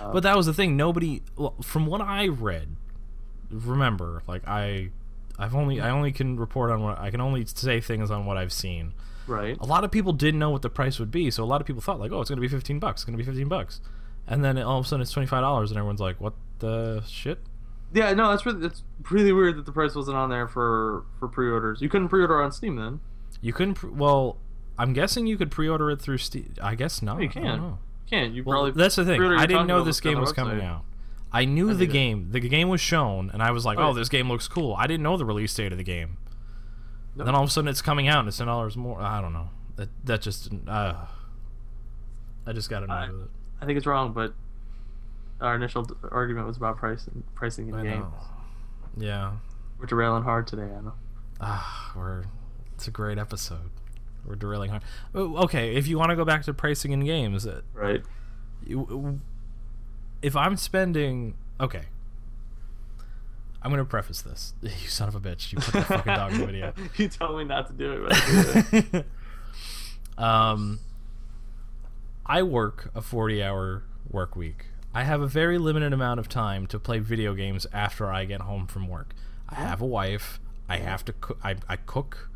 Uh, 0.00 0.12
But 0.12 0.22
that 0.24 0.36
was 0.36 0.46
the 0.46 0.54
thing. 0.54 0.76
Nobody, 0.76 1.22
well, 1.36 1.54
from 1.62 1.86
what 1.86 2.00
I 2.00 2.26
read, 2.28 2.76
remember, 3.50 4.22
like 4.26 4.46
I, 4.46 4.90
I've 5.38 5.54
only 5.54 5.80
I 5.80 5.90
only 5.90 6.12
can 6.12 6.36
report 6.38 6.70
on 6.70 6.82
what 6.82 6.98
I 6.98 7.10
can 7.10 7.20
only 7.20 7.44
say 7.46 7.80
things 7.80 8.10
on 8.10 8.26
what 8.26 8.36
I've 8.36 8.52
seen. 8.52 8.92
Right. 9.26 9.56
A 9.60 9.64
lot 9.66 9.84
of 9.84 9.90
people 9.90 10.12
didn't 10.12 10.38
know 10.40 10.50
what 10.50 10.62
the 10.62 10.70
price 10.70 10.98
would 10.98 11.10
be, 11.10 11.30
so 11.30 11.42
a 11.42 11.46
lot 11.46 11.60
of 11.60 11.66
people 11.66 11.80
thought 11.82 11.98
like, 12.00 12.12
oh, 12.12 12.20
it's 12.20 12.28
gonna 12.30 12.40
be 12.40 12.48
fifteen 12.48 12.78
bucks. 12.78 13.02
It's 13.02 13.04
gonna 13.06 13.18
be 13.18 13.24
fifteen 13.24 13.48
bucks, 13.48 13.80
and 14.26 14.44
then 14.44 14.58
all 14.58 14.78
of 14.78 14.84
a 14.84 14.88
sudden 14.88 15.02
it's 15.02 15.12
twenty 15.12 15.26
five 15.26 15.42
dollars, 15.42 15.70
and 15.70 15.78
everyone's 15.78 16.00
like, 16.00 16.20
what 16.20 16.34
the 16.58 17.02
shit? 17.06 17.38
Yeah, 17.94 18.12
no, 18.12 18.30
that's 18.30 18.44
really 18.44 18.60
that's 18.60 18.82
really 19.10 19.32
weird 19.32 19.56
that 19.56 19.66
the 19.66 19.72
price 19.72 19.94
wasn't 19.94 20.16
on 20.16 20.28
there 20.28 20.48
for 20.48 21.04
for 21.18 21.28
pre-orders. 21.28 21.80
You 21.80 21.88
couldn't 21.88 22.08
pre-order 22.08 22.42
on 22.42 22.50
Steam 22.52 22.76
then. 22.76 23.00
You 23.40 23.52
couldn't. 23.52 23.74
Pre- 23.74 23.90
well, 23.90 24.38
I'm 24.78 24.92
guessing 24.92 25.26
you 25.26 25.36
could 25.36 25.50
pre-order 25.50 25.90
it 25.90 26.00
through 26.00 26.18
Steam. 26.18 26.54
I 26.60 26.74
guess 26.74 27.00
not. 27.02 27.22
you 27.22 27.28
can. 27.28 27.44
You 27.44 27.78
can't. 28.10 28.34
You 28.34 28.42
Well, 28.44 28.54
probably 28.64 28.82
that's 28.82 28.96
the 28.96 29.04
thing. 29.04 29.22
I 29.22 29.46
didn't 29.46 29.66
know 29.68 29.82
this 29.84 30.00
game 30.00 30.20
was 30.20 30.32
coming 30.32 30.60
out. 30.60 30.82
I 31.32 31.44
knew 31.44 31.70
I 31.70 31.74
the 31.74 31.86
game. 31.86 32.28
The 32.30 32.40
game 32.40 32.68
was 32.68 32.80
shown, 32.80 33.30
and 33.32 33.42
I 33.42 33.50
was 33.50 33.64
like, 33.64 33.78
Oh, 33.78 33.88
"Oh, 33.88 33.92
this 33.92 34.08
game 34.08 34.28
looks 34.28 34.46
cool." 34.48 34.74
I 34.74 34.86
didn't 34.86 35.02
know 35.02 35.16
the 35.16 35.24
release 35.24 35.52
date 35.54 35.72
of 35.72 35.78
the 35.78 35.84
game. 35.84 36.18
No. 37.16 37.24
Then 37.24 37.34
all 37.34 37.42
of 37.42 37.48
a 37.48 37.52
sudden, 37.52 37.68
it's 37.68 37.82
coming 37.82 38.08
out, 38.08 38.20
and 38.20 38.28
it's 38.28 38.38
ten 38.38 38.46
dollars 38.46 38.76
more. 38.76 39.00
I 39.00 39.20
don't 39.20 39.32
know. 39.32 39.50
That 39.76 39.88
that 40.04 40.22
just. 40.22 40.50
Uh, 40.66 41.06
I 42.46 42.52
just 42.52 42.68
got 42.70 42.82
annoyed 42.82 42.94
I- 42.94 43.10
with 43.10 43.22
it. 43.22 43.30
I 43.60 43.66
think 43.66 43.76
it's 43.78 43.86
wrong, 43.86 44.12
but 44.12 44.34
our 45.40 45.54
initial 45.56 45.86
argument 46.10 46.46
was 46.46 46.56
about 46.56 46.76
price 46.76 47.06
and 47.06 47.22
pricing 47.34 47.68
in 47.68 47.74
I 47.74 47.82
games. 47.82 48.04
know. 48.04 49.04
Yeah. 49.04 49.32
We're 49.78 49.86
derailing 49.86 50.22
hard 50.22 50.46
today, 50.46 50.62
Anna. 50.62 50.92
Ah, 51.40 51.92
we're. 51.96 52.24
It's 52.74 52.86
a 52.88 52.90
great 52.90 53.18
episode. 53.18 53.70
We're 54.24 54.36
derailing 54.36 54.70
hard. 54.70 54.82
Oh, 55.14 55.36
Okay, 55.44 55.74
if 55.76 55.86
you 55.86 55.98
want 55.98 56.10
to 56.10 56.16
go 56.16 56.24
back 56.24 56.42
to 56.44 56.54
pricing 56.54 56.92
in 56.92 57.04
games, 57.04 57.46
uh, 57.46 57.62
Right. 57.72 58.02
you- 58.64 59.20
if 60.22 60.34
I'm 60.36 60.56
spending 60.56 61.34
okay, 61.60 61.82
I'm 63.62 63.70
gonna 63.70 63.84
preface 63.84 64.22
this. 64.22 64.54
You 64.62 64.70
son 64.88 65.08
of 65.08 65.14
a 65.14 65.20
bitch! 65.20 65.52
You 65.52 65.58
put 65.58 65.74
that 65.74 65.86
fucking 65.86 66.14
dog 66.14 66.32
in 66.32 66.38
the 66.40 66.46
video. 66.46 66.72
you 66.96 67.08
told 67.08 67.38
me 67.38 67.44
not 67.44 67.66
to 67.66 67.72
do 67.74 67.92
it. 67.92 68.08
But 68.08 68.12
I 68.12 68.70
did 68.70 68.94
it. 68.94 69.06
um, 70.22 70.78
I 72.26 72.42
work 72.42 72.90
a 72.94 73.00
40-hour 73.00 73.82
work 74.10 74.36
week. 74.36 74.66
I 74.94 75.02
have 75.02 75.20
a 75.20 75.26
very 75.26 75.58
limited 75.58 75.92
amount 75.92 76.20
of 76.20 76.28
time 76.28 76.66
to 76.68 76.78
play 76.78 77.00
video 77.00 77.34
games 77.34 77.66
after 77.72 78.10
I 78.10 78.24
get 78.24 78.42
home 78.42 78.66
from 78.66 78.88
work. 78.88 79.12
I 79.48 79.56
have 79.56 79.80
a 79.82 79.86
wife. 79.86 80.38
I 80.68 80.76
have 80.78 81.04
to 81.06 81.12
cook. 81.12 81.38
I, 81.42 81.56
I 81.68 81.76
cook. 81.76 82.30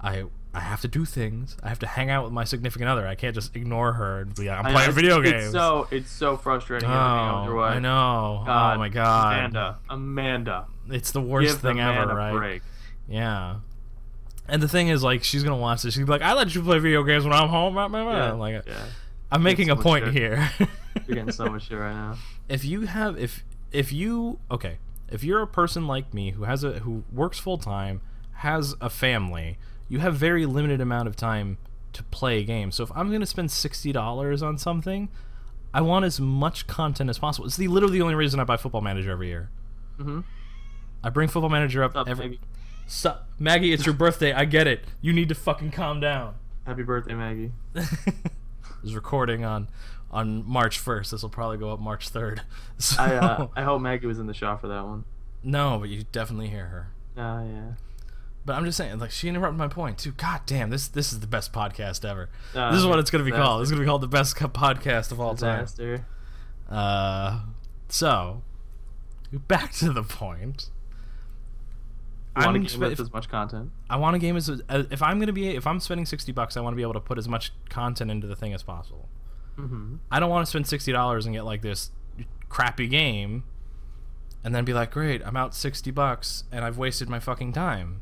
I 0.00 0.24
I 0.54 0.60
have 0.60 0.80
to 0.82 0.88
do 0.88 1.04
things. 1.04 1.56
I 1.62 1.68
have 1.68 1.80
to 1.80 1.86
hang 1.88 2.10
out 2.10 2.22
with 2.22 2.32
my 2.32 2.44
significant 2.44 2.88
other. 2.88 3.06
I 3.08 3.16
can't 3.16 3.34
just 3.34 3.56
ignore 3.56 3.94
her 3.94 4.20
and 4.20 4.34
be 4.34 4.46
like, 4.48 4.58
I'm 4.60 4.66
I 4.66 4.68
know, 4.68 4.74
playing 4.74 4.90
it's- 4.90 4.94
video 4.94 5.20
it's 5.20 5.30
games. 5.30 5.52
so 5.52 5.88
it's 5.90 6.10
so 6.10 6.36
frustrating. 6.36 6.88
oh, 6.88 6.92
having 6.92 7.04
to 7.04 7.10
hang 7.10 7.28
out 7.28 7.34
oh, 7.34 7.40
with 7.40 7.46
your 7.48 7.56
wife. 7.56 7.74
I 7.74 7.78
know. 7.80 8.42
God, 8.46 8.76
oh 8.76 8.78
my 8.78 8.88
god. 8.88 9.36
Amanda, 9.38 9.78
Amanda, 9.90 10.66
It's 10.90 11.10
the 11.10 11.20
worst 11.20 11.48
give 11.54 11.60
thing 11.60 11.76
the 11.78 11.82
ever, 11.82 12.14
right? 12.14 12.32
break. 12.32 12.62
Yeah. 13.08 13.56
And 14.46 14.62
the 14.62 14.68
thing 14.68 14.88
is, 14.88 15.02
like, 15.02 15.24
she's 15.24 15.42
gonna 15.42 15.56
watch 15.56 15.82
this. 15.82 15.94
She's 15.94 16.04
be 16.04 16.10
like, 16.10 16.22
"I 16.22 16.34
let 16.34 16.54
you 16.54 16.62
play 16.62 16.78
video 16.78 17.02
games 17.02 17.24
when 17.24 17.32
I'm 17.32 17.48
home." 17.48 17.74
Blah, 17.74 17.88
blah, 17.88 18.04
blah." 18.04 18.12
Yeah, 18.16 18.32
like, 18.32 18.66
yeah. 18.66 18.84
I'm 19.30 19.42
making 19.42 19.70
a 19.70 19.76
point 19.76 20.12
here. 20.12 20.50
You're 21.06 21.16
getting 21.16 21.32
so 21.32 21.46
much 21.50 21.68
shit 21.68 21.78
right 21.78 21.92
now. 21.92 22.16
if 22.48 22.64
you 22.64 22.82
have, 22.82 23.18
if 23.18 23.44
if 23.72 23.92
you 23.92 24.38
okay, 24.50 24.78
if 25.10 25.24
you're 25.24 25.42
a 25.42 25.46
person 25.46 25.86
like 25.86 26.14
me 26.14 26.30
who 26.32 26.44
has 26.44 26.62
a 26.64 26.80
who 26.80 27.04
works 27.12 27.38
full 27.38 27.58
time, 27.58 28.00
has 28.34 28.74
a 28.80 28.88
family, 28.90 29.58
you 29.88 29.98
have 30.00 30.14
very 30.16 30.46
limited 30.46 30.80
amount 30.80 31.08
of 31.08 31.16
time 31.16 31.58
to 31.92 32.02
play 32.04 32.40
a 32.40 32.44
game. 32.44 32.70
So 32.70 32.84
if 32.84 32.92
I'm 32.94 33.10
gonna 33.10 33.26
spend 33.26 33.50
sixty 33.50 33.92
dollars 33.92 34.42
on 34.42 34.58
something, 34.58 35.08
I 35.72 35.80
want 35.80 36.04
as 36.04 36.20
much 36.20 36.66
content 36.66 37.10
as 37.10 37.18
possible. 37.18 37.46
It's 37.46 37.56
the 37.56 37.68
literally 37.68 37.98
the 37.98 38.02
only 38.02 38.14
reason 38.14 38.38
I 38.38 38.44
buy 38.44 38.56
Football 38.56 38.82
Manager 38.82 39.10
every 39.10 39.28
year. 39.28 39.50
Mm-hmm. 39.98 40.20
I 41.02 41.10
bring 41.10 41.28
Football 41.28 41.50
Manager 41.50 41.82
up 41.82 41.96
Up, 41.96 42.08
every. 42.08 42.26
Maggie. 42.26 42.40
Sup, 42.86 43.28
Maggie, 43.38 43.72
it's 43.72 43.86
your 43.86 43.94
birthday. 43.94 44.32
I 44.32 44.44
get 44.44 44.66
it. 44.66 44.84
You 45.00 45.12
need 45.12 45.28
to 45.30 45.34
fucking 45.34 45.70
calm 45.70 46.00
down. 46.00 46.34
Happy 46.66 46.82
birthday, 46.82 47.14
Maggie. 47.14 47.52
is 48.82 48.94
recording 48.94 49.44
on 49.44 49.68
on 50.10 50.48
March 50.48 50.82
1st. 50.82 51.10
This 51.10 51.22
will 51.22 51.28
probably 51.28 51.58
go 51.58 51.72
up 51.72 51.80
March 51.80 52.12
3rd. 52.12 52.40
So, 52.78 53.02
I 53.02 53.14
uh, 53.14 53.48
I 53.56 53.62
hope 53.62 53.80
Maggie 53.82 54.06
was 54.06 54.18
in 54.18 54.26
the 54.26 54.34
shot 54.34 54.60
for 54.60 54.68
that 54.68 54.84
one. 54.84 55.04
no, 55.42 55.78
but 55.78 55.88
you 55.88 56.04
definitely 56.12 56.48
hear 56.48 56.66
her. 56.66 56.88
Ah, 57.16 57.42
yeah. 57.44 57.72
But 58.44 58.54
I'm 58.56 58.64
just 58.64 58.76
saying, 58.76 58.98
like, 58.98 59.10
she 59.10 59.28
interrupted 59.28 59.56
my 59.56 59.68
point 59.68 59.96
too. 59.98 60.10
God 60.12 60.40
damn, 60.44 60.70
this 60.70 60.88
this 60.88 61.12
is 61.12 61.20
the 61.20 61.26
best 61.26 61.52
podcast 61.52 62.04
ever. 62.04 62.28
Uh, 62.54 62.70
this 62.72 62.80
is 62.80 62.86
what 62.86 62.98
it's 62.98 63.10
gonna 63.10 63.24
be 63.24 63.30
disaster. 63.30 63.46
called. 63.46 63.62
It's 63.62 63.70
gonna 63.70 63.80
be 63.82 63.86
called 63.86 64.02
the 64.02 64.08
best 64.08 64.36
podcast 64.36 65.12
of 65.12 65.20
all 65.20 65.34
time. 65.34 65.66
Uh, 66.68 67.40
so 67.88 68.42
back 69.32 69.72
to 69.74 69.92
the 69.92 70.02
point. 70.02 70.70
You 72.36 72.44
want 72.46 72.66
to 72.68 72.72
game 72.72 72.80
with 72.80 72.98
as 73.00 73.12
much 73.12 73.28
content. 73.28 73.70
I 73.88 73.96
want 73.96 74.16
a 74.16 74.18
game 74.18 74.36
as 74.36 74.50
uh, 74.50 74.82
if 74.90 75.02
I'm 75.02 75.20
gonna 75.20 75.32
be 75.32 75.48
if 75.50 75.66
I'm 75.66 75.78
spending 75.80 76.04
sixty 76.06 76.32
bucks, 76.32 76.56
I 76.56 76.60
want 76.60 76.72
to 76.74 76.76
be 76.76 76.82
able 76.82 76.94
to 76.94 77.00
put 77.00 77.16
as 77.18 77.28
much 77.28 77.52
content 77.68 78.10
into 78.10 78.26
the 78.26 78.34
thing 78.36 78.52
as 78.52 78.62
possible. 78.62 79.08
Mm-hmm. 79.56 79.96
I 80.10 80.18
don't 80.18 80.30
want 80.30 80.44
to 80.44 80.50
spend 80.50 80.66
sixty 80.66 80.90
dollars 80.90 81.26
and 81.26 81.34
get 81.34 81.44
like 81.44 81.62
this 81.62 81.90
crappy 82.48 82.88
game, 82.88 83.44
and 84.42 84.52
then 84.54 84.64
be 84.64 84.72
like, 84.72 84.90
"Great, 84.90 85.22
I'm 85.24 85.36
out 85.36 85.54
sixty 85.54 85.90
bucks 85.92 86.42
and 86.50 86.64
I've 86.64 86.76
wasted 86.76 87.08
my 87.08 87.20
fucking 87.20 87.52
time." 87.52 88.00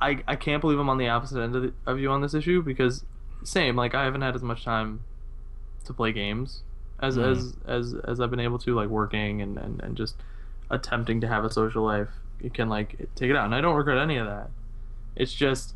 I, 0.00 0.22
I 0.26 0.34
can't 0.36 0.60
believe 0.60 0.78
I'm 0.78 0.88
on 0.88 0.98
the 0.98 1.08
opposite 1.08 1.40
end 1.40 1.54
of, 1.54 1.62
the, 1.62 1.72
of 1.86 1.98
you 2.00 2.10
on 2.10 2.20
this 2.20 2.34
issue 2.34 2.62
because 2.62 3.04
same 3.44 3.76
like 3.76 3.94
I 3.94 4.04
haven't 4.04 4.22
had 4.22 4.34
as 4.34 4.42
much 4.42 4.64
time 4.64 5.04
to 5.84 5.92
play 5.94 6.12
games 6.12 6.62
as 7.00 7.16
Mhm. 7.16 7.30
as 7.30 7.56
as 7.66 7.94
as 8.04 8.20
I've 8.20 8.30
been 8.30 8.40
able 8.40 8.58
to 8.58 8.74
like 8.74 8.88
working 8.88 9.40
and, 9.40 9.56
and 9.56 9.80
and 9.80 9.96
just 9.96 10.16
attempting 10.68 11.20
to 11.20 11.28
have 11.28 11.44
a 11.44 11.50
social 11.50 11.84
life. 11.84 12.08
You 12.44 12.50
can 12.50 12.68
like 12.68 12.96
take 13.14 13.30
it 13.30 13.36
out, 13.36 13.46
and 13.46 13.54
I 13.54 13.60
don't 13.62 13.74
regret 13.74 13.96
any 13.98 14.18
of 14.18 14.26
that. 14.26 14.50
It's 15.16 15.32
just 15.32 15.74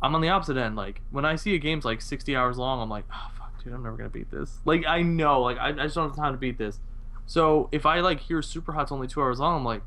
I'm 0.00 0.14
on 0.14 0.20
the 0.22 0.30
opposite 0.30 0.56
end. 0.56 0.74
Like 0.74 1.02
when 1.10 1.24
I 1.26 1.36
see 1.36 1.54
a 1.54 1.58
game's 1.58 1.84
like 1.84 2.00
60 2.00 2.34
hours 2.34 2.56
long, 2.56 2.80
I'm 2.80 2.88
like, 2.88 3.04
oh 3.12 3.30
fuck, 3.38 3.62
dude, 3.62 3.74
I'm 3.74 3.82
never 3.82 3.96
gonna 3.96 4.08
beat 4.08 4.30
this. 4.30 4.58
Like 4.64 4.84
I 4.86 5.02
know, 5.02 5.42
like 5.42 5.58
I, 5.58 5.68
I 5.68 5.72
just 5.72 5.94
don't 5.96 6.08
have 6.08 6.16
time 6.16 6.32
to 6.32 6.38
beat 6.38 6.56
this. 6.56 6.80
So 7.26 7.68
if 7.72 7.84
I 7.84 8.00
like 8.00 8.20
hear 8.20 8.40
Super 8.40 8.72
Hot's 8.72 8.90
only 8.90 9.06
two 9.06 9.20
hours 9.20 9.38
long, 9.38 9.56
I'm 9.58 9.64
like, 9.66 9.82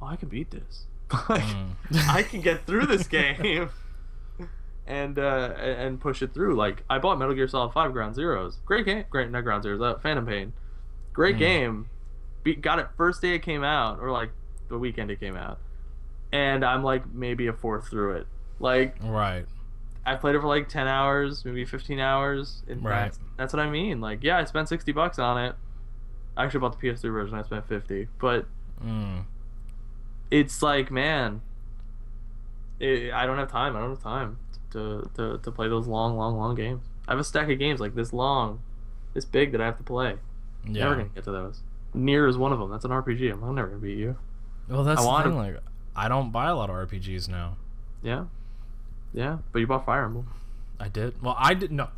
oh, 0.00 0.06
I 0.06 0.14
can 0.16 0.28
beat 0.28 0.50
this. 0.52 0.84
like, 1.28 1.42
Mm. 1.42 1.70
I 2.08 2.22
can 2.22 2.40
get 2.40 2.64
through 2.66 2.86
this 2.86 3.06
game 3.08 3.70
and 4.86 5.18
uh, 5.18 5.54
and 5.58 6.00
push 6.00 6.22
it 6.22 6.32
through. 6.32 6.54
Like 6.54 6.84
I 6.88 6.98
bought 6.98 7.18
Metal 7.18 7.34
Gear 7.34 7.48
Solid 7.48 7.72
Five 7.72 7.92
Ground 7.92 8.14
Zeroes, 8.14 8.56
great 8.64 8.86
game, 8.86 9.04
great 9.10 9.30
not 9.30 9.42
Ground 9.42 9.64
Zeroes, 9.64 9.82
uh, 9.84 9.98
Phantom 9.98 10.24
Pain, 10.26 10.52
great 11.12 11.36
Mm. 11.36 11.38
game. 11.40 11.90
Beat, 12.44 12.60
got 12.62 12.78
it 12.78 12.86
first 12.96 13.20
day 13.20 13.34
it 13.34 13.40
came 13.40 13.64
out, 13.64 13.98
or 14.00 14.12
like 14.12 14.30
the 14.68 14.78
weekend 14.78 15.10
it 15.10 15.20
came 15.20 15.36
out, 15.36 15.58
and 16.32 16.64
I'm 16.64 16.82
like 16.82 17.12
maybe 17.12 17.46
a 17.46 17.52
fourth 17.52 17.88
through 17.88 18.16
it. 18.16 18.26
Like 18.60 18.96
Right. 19.02 19.46
I 20.06 20.14
played 20.16 20.34
it 20.34 20.40
for 20.40 20.46
like 20.48 20.68
ten 20.68 20.86
hours, 20.88 21.44
maybe 21.44 21.64
fifteen 21.64 22.00
hours. 22.00 22.62
And 22.68 22.82
Right. 22.84 23.04
That's, 23.04 23.18
that's 23.36 23.52
what 23.52 23.60
I 23.60 23.68
mean. 23.70 24.00
Like 24.00 24.22
yeah, 24.22 24.38
I 24.38 24.44
spent 24.44 24.68
sixty 24.68 24.92
bucks 24.92 25.18
on 25.18 25.38
it. 25.44 25.54
I 26.36 26.44
actually 26.44 26.60
bought 26.60 26.78
the 26.80 26.86
PS3 26.88 27.02
version. 27.12 27.36
I 27.38 27.42
spent 27.42 27.66
fifty, 27.68 28.08
but 28.18 28.46
Mm. 28.84 29.24
it's 30.30 30.62
like 30.62 30.90
man 30.92 31.40
it, 32.78 33.12
i 33.12 33.26
don't 33.26 33.38
have 33.38 33.50
time 33.50 33.74
i 33.74 33.80
don't 33.80 33.90
have 33.90 34.02
time 34.02 34.38
to, 34.70 35.10
to, 35.16 35.38
to 35.38 35.50
play 35.50 35.68
those 35.68 35.88
long 35.88 36.16
long 36.16 36.36
long 36.36 36.54
games 36.54 36.84
i 37.08 37.10
have 37.12 37.18
a 37.18 37.24
stack 37.24 37.50
of 37.50 37.58
games 37.58 37.80
like 37.80 37.96
this 37.96 38.12
long 38.12 38.60
this 39.14 39.24
big 39.24 39.50
that 39.50 39.60
i 39.60 39.64
have 39.64 39.76
to 39.78 39.82
play 39.82 40.14
Yeah. 40.64 40.84
never 40.84 40.94
gonna 40.94 41.08
get 41.12 41.24
to 41.24 41.32
those 41.32 41.60
near 41.92 42.28
is 42.28 42.36
one 42.38 42.52
of 42.52 42.60
them 42.60 42.70
that's 42.70 42.84
an 42.84 42.92
rpg 42.92 43.32
i'm, 43.32 43.42
I'm 43.42 43.54
never 43.56 43.66
gonna 43.68 43.80
beat 43.80 43.98
you 43.98 44.16
Well, 44.68 44.84
that's 44.84 45.00
I 45.00 45.02
the 45.02 45.08
wanna- 45.08 45.34
Like, 45.36 45.56
I 45.96 46.08
don't 46.08 46.30
buy 46.30 46.48
a 46.48 46.54
lot 46.56 46.70
of 46.70 46.76
RPGs 46.76 47.28
now. 47.28 47.56
yeah 48.02 48.24
yeah 49.12 49.38
but 49.52 49.58
you 49.60 49.66
bought 49.66 49.84
fire 49.86 50.04
emblem 50.04 50.28
I 50.80 50.88
did. 50.88 51.20
Well, 51.20 51.34
I 51.38 51.54
didn't. 51.54 51.76
no. 51.76 51.88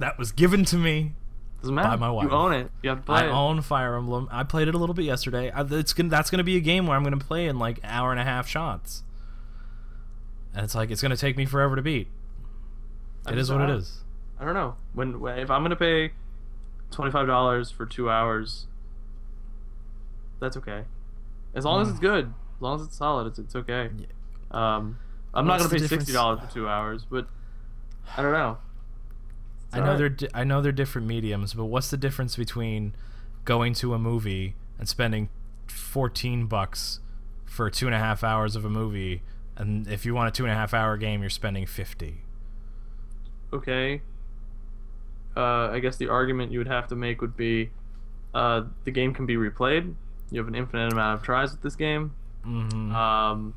That 0.00 0.18
was 0.18 0.32
given 0.32 0.64
to 0.66 0.76
me. 0.76 1.14
doesn't 1.60 1.74
matter 1.74 1.96
my 1.98 2.10
wife. 2.10 2.24
you 2.28 2.32
own 2.32 2.52
it 2.52 2.70
you 2.82 2.90
have 2.90 2.98
to 2.98 3.04
play 3.04 3.18
I 3.20 3.26
it 3.26 3.30
own 3.30 3.60
Fire 3.60 3.94
Emblem. 3.96 4.28
I 4.32 4.42
played 4.42 4.66
it 4.66 4.74
a 4.74 4.78
little 4.78 4.94
bit 4.94 5.04
yesterday. 5.04 5.50
I, 5.50 5.60
it's 5.62 5.92
gonna, 5.92 6.08
that's 6.08 6.28
going 6.28 6.38
to 6.38 6.44
be 6.44 6.56
a 6.56 6.60
game 6.60 6.86
where 6.88 6.96
I'm 6.96 7.04
going 7.04 7.16
to 7.18 7.24
play 7.24 7.46
in 7.46 7.58
like 7.60 7.78
hour 7.84 8.10
and 8.10 8.18
a 8.20 8.24
half 8.24 8.48
shots. 8.48 9.04
And 10.52 10.64
it's 10.64 10.74
like 10.74 10.90
it's 10.90 11.00
going 11.00 11.10
to 11.12 11.16
take 11.16 11.36
me 11.36 11.44
forever 11.44 11.76
to 11.76 11.82
beat. 11.82 12.08
I'm 13.24 13.34
It 13.34 13.38
is 13.38 13.50
what 13.52 13.60
it 13.60 13.70
I- 13.70 14.42
i 14.42 14.44
don't 14.44 14.54
know 14.54 14.74
when, 14.92 15.18
when 15.20 15.38
if 15.38 15.50
i'm 15.50 15.62
gonna 15.62 15.76
pay 15.76 16.10
$25 16.92 17.72
for 17.72 17.86
two 17.86 18.10
hours 18.10 18.66
that's 20.40 20.56
okay 20.58 20.84
as 21.56 21.64
long 21.64 21.80
as 21.82 21.88
Mm. 21.88 21.90
it's 21.90 22.00
good 22.00 22.26
as 22.56 22.62
long 22.62 22.80
as 22.80 22.86
it's 22.86 22.96
solid 22.96 23.26
it's, 23.26 23.38
it's 23.40 23.56
okay 23.56 23.90
Yeah. 23.98 24.06
um 24.52 24.98
i'm 25.34 25.46
not 25.46 25.58
gonna 25.58 25.68
pay 25.70 25.78
difference? 25.78 26.04
sixty 26.04 26.12
dollars 26.12 26.38
for 26.40 26.52
two 26.52 26.68
hours 26.68 27.04
but 27.04 27.26
i 28.16 28.22
don't 28.22 28.32
know 28.32 28.58
I 29.72 29.80
know 29.80 29.96
they're 29.98 30.08
di- 30.08 30.28
I 30.32 30.44
know 30.44 30.62
they're 30.62 30.72
different 30.72 31.06
mediums, 31.06 31.52
but 31.52 31.64
what's 31.66 31.90
the 31.90 31.96
difference 31.98 32.36
between 32.36 32.94
going 33.44 33.74
to 33.74 33.92
a 33.92 33.98
movie 33.98 34.54
and 34.78 34.88
spending 34.88 35.28
fourteen 35.66 36.46
bucks 36.46 37.00
for 37.44 37.68
two 37.68 37.84
and 37.86 37.94
a 37.94 37.98
half 37.98 38.22
hours 38.24 38.56
of 38.56 38.64
a 38.64 38.70
movie, 38.70 39.22
and 39.56 39.86
if 39.88 40.06
you 40.06 40.14
want 40.14 40.28
a 40.28 40.30
two 40.30 40.44
and 40.44 40.52
a 40.52 40.54
half 40.54 40.72
hour 40.72 40.96
game, 40.96 41.20
you're 41.20 41.28
spending 41.28 41.66
fifty? 41.66 42.22
okay 43.52 44.00
uh 45.36 45.68
i 45.72 45.78
guess 45.78 45.96
the 45.96 46.08
argument 46.08 46.52
you 46.52 46.58
would 46.58 46.68
have 46.68 46.86
to 46.88 46.96
make 46.96 47.20
would 47.20 47.36
be 47.36 47.70
uh 48.34 48.62
the 48.84 48.90
game 48.90 49.12
can 49.12 49.26
be 49.26 49.34
replayed 49.36 49.94
You 50.30 50.40
have 50.40 50.48
an 50.48 50.54
infinite 50.54 50.92
amount 50.92 51.18
of 51.20 51.24
tries 51.24 51.52
with 51.52 51.62
this 51.62 51.76
game. 51.76 52.12
Mm-hmm. 52.44 52.94
Um, 52.94 53.54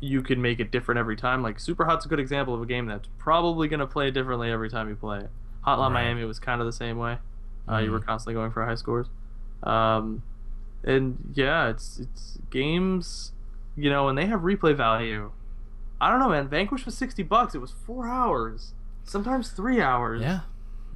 you 0.00 0.22
can 0.22 0.40
make 0.42 0.60
it 0.60 0.70
different 0.70 0.98
every 0.98 1.16
time. 1.16 1.42
Like 1.42 1.58
Super 1.58 1.84
Hot's 1.84 2.04
a 2.06 2.08
good 2.08 2.20
example 2.20 2.54
of 2.54 2.62
a 2.62 2.66
game 2.66 2.86
that's 2.86 3.08
probably 3.18 3.66
going 3.68 3.80
to 3.80 3.86
play 3.86 4.10
differently 4.10 4.50
every 4.50 4.70
time 4.70 4.88
you 4.88 4.96
play 4.96 5.20
it. 5.20 5.30
Hotline 5.66 5.92
Right. 5.92 6.04
Miami 6.04 6.24
was 6.24 6.38
kind 6.38 6.60
of 6.60 6.66
the 6.66 6.72
same 6.72 6.98
way. 6.98 7.18
Uh, 7.68 7.78
You 7.78 7.90
were 7.90 8.00
Mhm. 8.00 8.06
constantly 8.06 8.34
going 8.34 8.50
for 8.52 8.64
high 8.64 8.74
scores. 8.76 9.08
Um, 9.62 10.22
and 10.84 11.32
yeah, 11.34 11.68
it's 11.68 11.98
it's 11.98 12.38
games, 12.50 13.32
you 13.74 13.90
know, 13.90 14.08
and 14.08 14.16
they 14.16 14.26
have 14.26 14.42
replay 14.42 14.76
value. 14.76 15.32
I 16.00 16.10
don't 16.10 16.20
know, 16.20 16.28
man. 16.28 16.46
Vanquish 16.48 16.84
was 16.86 16.96
sixty 16.96 17.22
bucks. 17.24 17.54
It 17.54 17.58
was 17.60 17.72
four 17.72 18.06
hours, 18.06 18.74
sometimes 19.04 19.50
three 19.50 19.80
hours. 19.80 20.20
yeah. 20.20 20.40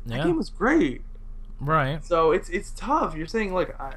yeah. 0.06 0.18
that 0.18 0.26
game 0.26 0.36
was 0.36 0.50
great. 0.50 1.02
Right. 1.58 2.04
So 2.04 2.30
it's 2.30 2.48
it's 2.50 2.70
tough. 2.72 3.16
You're 3.16 3.26
saying 3.26 3.52
like 3.52 3.78
I. 3.80 3.94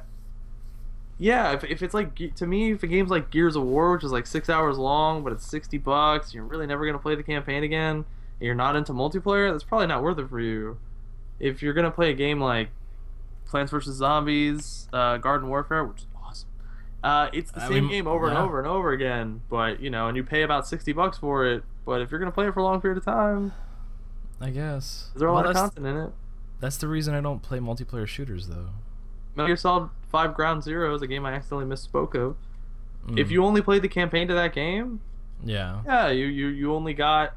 Yeah, 1.18 1.52
if, 1.52 1.62
if 1.64 1.82
it's 1.82 1.94
like 1.94 2.34
to 2.36 2.46
me, 2.46 2.72
if 2.72 2.82
a 2.82 2.86
game's 2.88 3.10
like 3.10 3.30
Gears 3.30 3.54
of 3.56 3.62
War, 3.62 3.92
which 3.92 4.02
is 4.04 4.10
like 4.12 4.26
six 4.26 4.50
hours 4.50 4.76
long, 4.78 5.22
but 5.22 5.32
it's 5.32 5.46
sixty 5.46 5.78
bucks, 5.78 6.34
you're 6.34 6.44
really 6.44 6.66
never 6.66 6.84
gonna 6.86 6.98
play 6.98 7.14
the 7.14 7.22
campaign 7.22 7.62
again. 7.62 7.96
And 7.96 8.06
you're 8.40 8.54
not 8.56 8.74
into 8.74 8.92
multiplayer. 8.92 9.52
That's 9.52 9.62
probably 9.64 9.86
not 9.86 10.02
worth 10.02 10.18
it 10.18 10.28
for 10.28 10.40
you. 10.40 10.78
If 11.38 11.62
you're 11.62 11.72
gonna 11.74 11.90
play 11.92 12.10
a 12.10 12.14
game 12.14 12.40
like 12.40 12.70
Plants 13.46 13.70
vs 13.70 13.94
Zombies, 13.96 14.88
uh, 14.92 15.18
Garden 15.18 15.48
Warfare, 15.48 15.84
which 15.84 15.98
is 16.00 16.06
awesome, 16.20 16.48
uh, 17.04 17.28
it's 17.32 17.52
the 17.52 17.62
I 17.62 17.68
same 17.68 17.84
mean, 17.84 17.88
game 17.90 18.06
over 18.08 18.28
and 18.28 18.36
over 18.36 18.58
and 18.58 18.66
over 18.66 18.90
again. 18.90 19.42
But 19.48 19.80
you 19.80 19.90
know, 19.90 20.08
and 20.08 20.16
you 20.16 20.24
pay 20.24 20.42
about 20.42 20.66
sixty 20.66 20.92
bucks 20.92 21.16
for 21.18 21.46
it. 21.46 21.62
But 21.86 22.00
if 22.02 22.10
you're 22.10 22.18
gonna 22.18 22.32
play 22.32 22.48
it 22.48 22.54
for 22.54 22.60
a 22.60 22.64
long 22.64 22.80
period 22.80 22.98
of 22.98 23.04
time, 23.04 23.52
I 24.40 24.50
guess. 24.50 25.10
there's 25.14 25.22
a 25.22 25.26
Well, 25.26 25.34
lot 25.34 25.46
of 25.46 25.54
that's, 25.54 25.74
content 25.74 25.86
in 25.86 25.96
it. 26.06 26.10
that's 26.58 26.76
the 26.78 26.88
reason 26.88 27.14
I 27.14 27.20
don't 27.20 27.40
play 27.40 27.60
multiplayer 27.60 28.06
shooters 28.08 28.48
though. 28.48 28.70
Metal 29.36 29.46
Gear 29.48 29.56
Solid 29.56 29.90
Five 30.14 30.34
Ground 30.34 30.62
Zero 30.62 30.94
is 30.94 31.02
a 31.02 31.08
game 31.08 31.26
I 31.26 31.32
accidentally 31.32 31.66
misspoke 31.66 32.14
of. 32.14 32.36
If 33.18 33.26
Mm. 33.26 33.30
you 33.32 33.44
only 33.44 33.60
played 33.62 33.82
the 33.82 33.88
campaign 33.88 34.28
to 34.28 34.34
that 34.34 34.52
game, 34.54 35.00
Yeah. 35.42 35.80
yeah, 35.84 36.08
you, 36.10 36.26
you, 36.26 36.46
you 36.46 36.72
only 36.72 36.94
got 36.94 37.34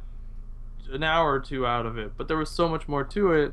an 0.91 1.01
hour 1.01 1.33
or 1.33 1.39
two 1.39 1.65
out 1.65 1.87
of 1.87 1.97
it, 1.97 2.11
but 2.17 2.27
there 2.27 2.37
was 2.37 2.51
so 2.51 2.69
much 2.69 2.87
more 2.87 3.03
to 3.03 3.31
it. 3.31 3.51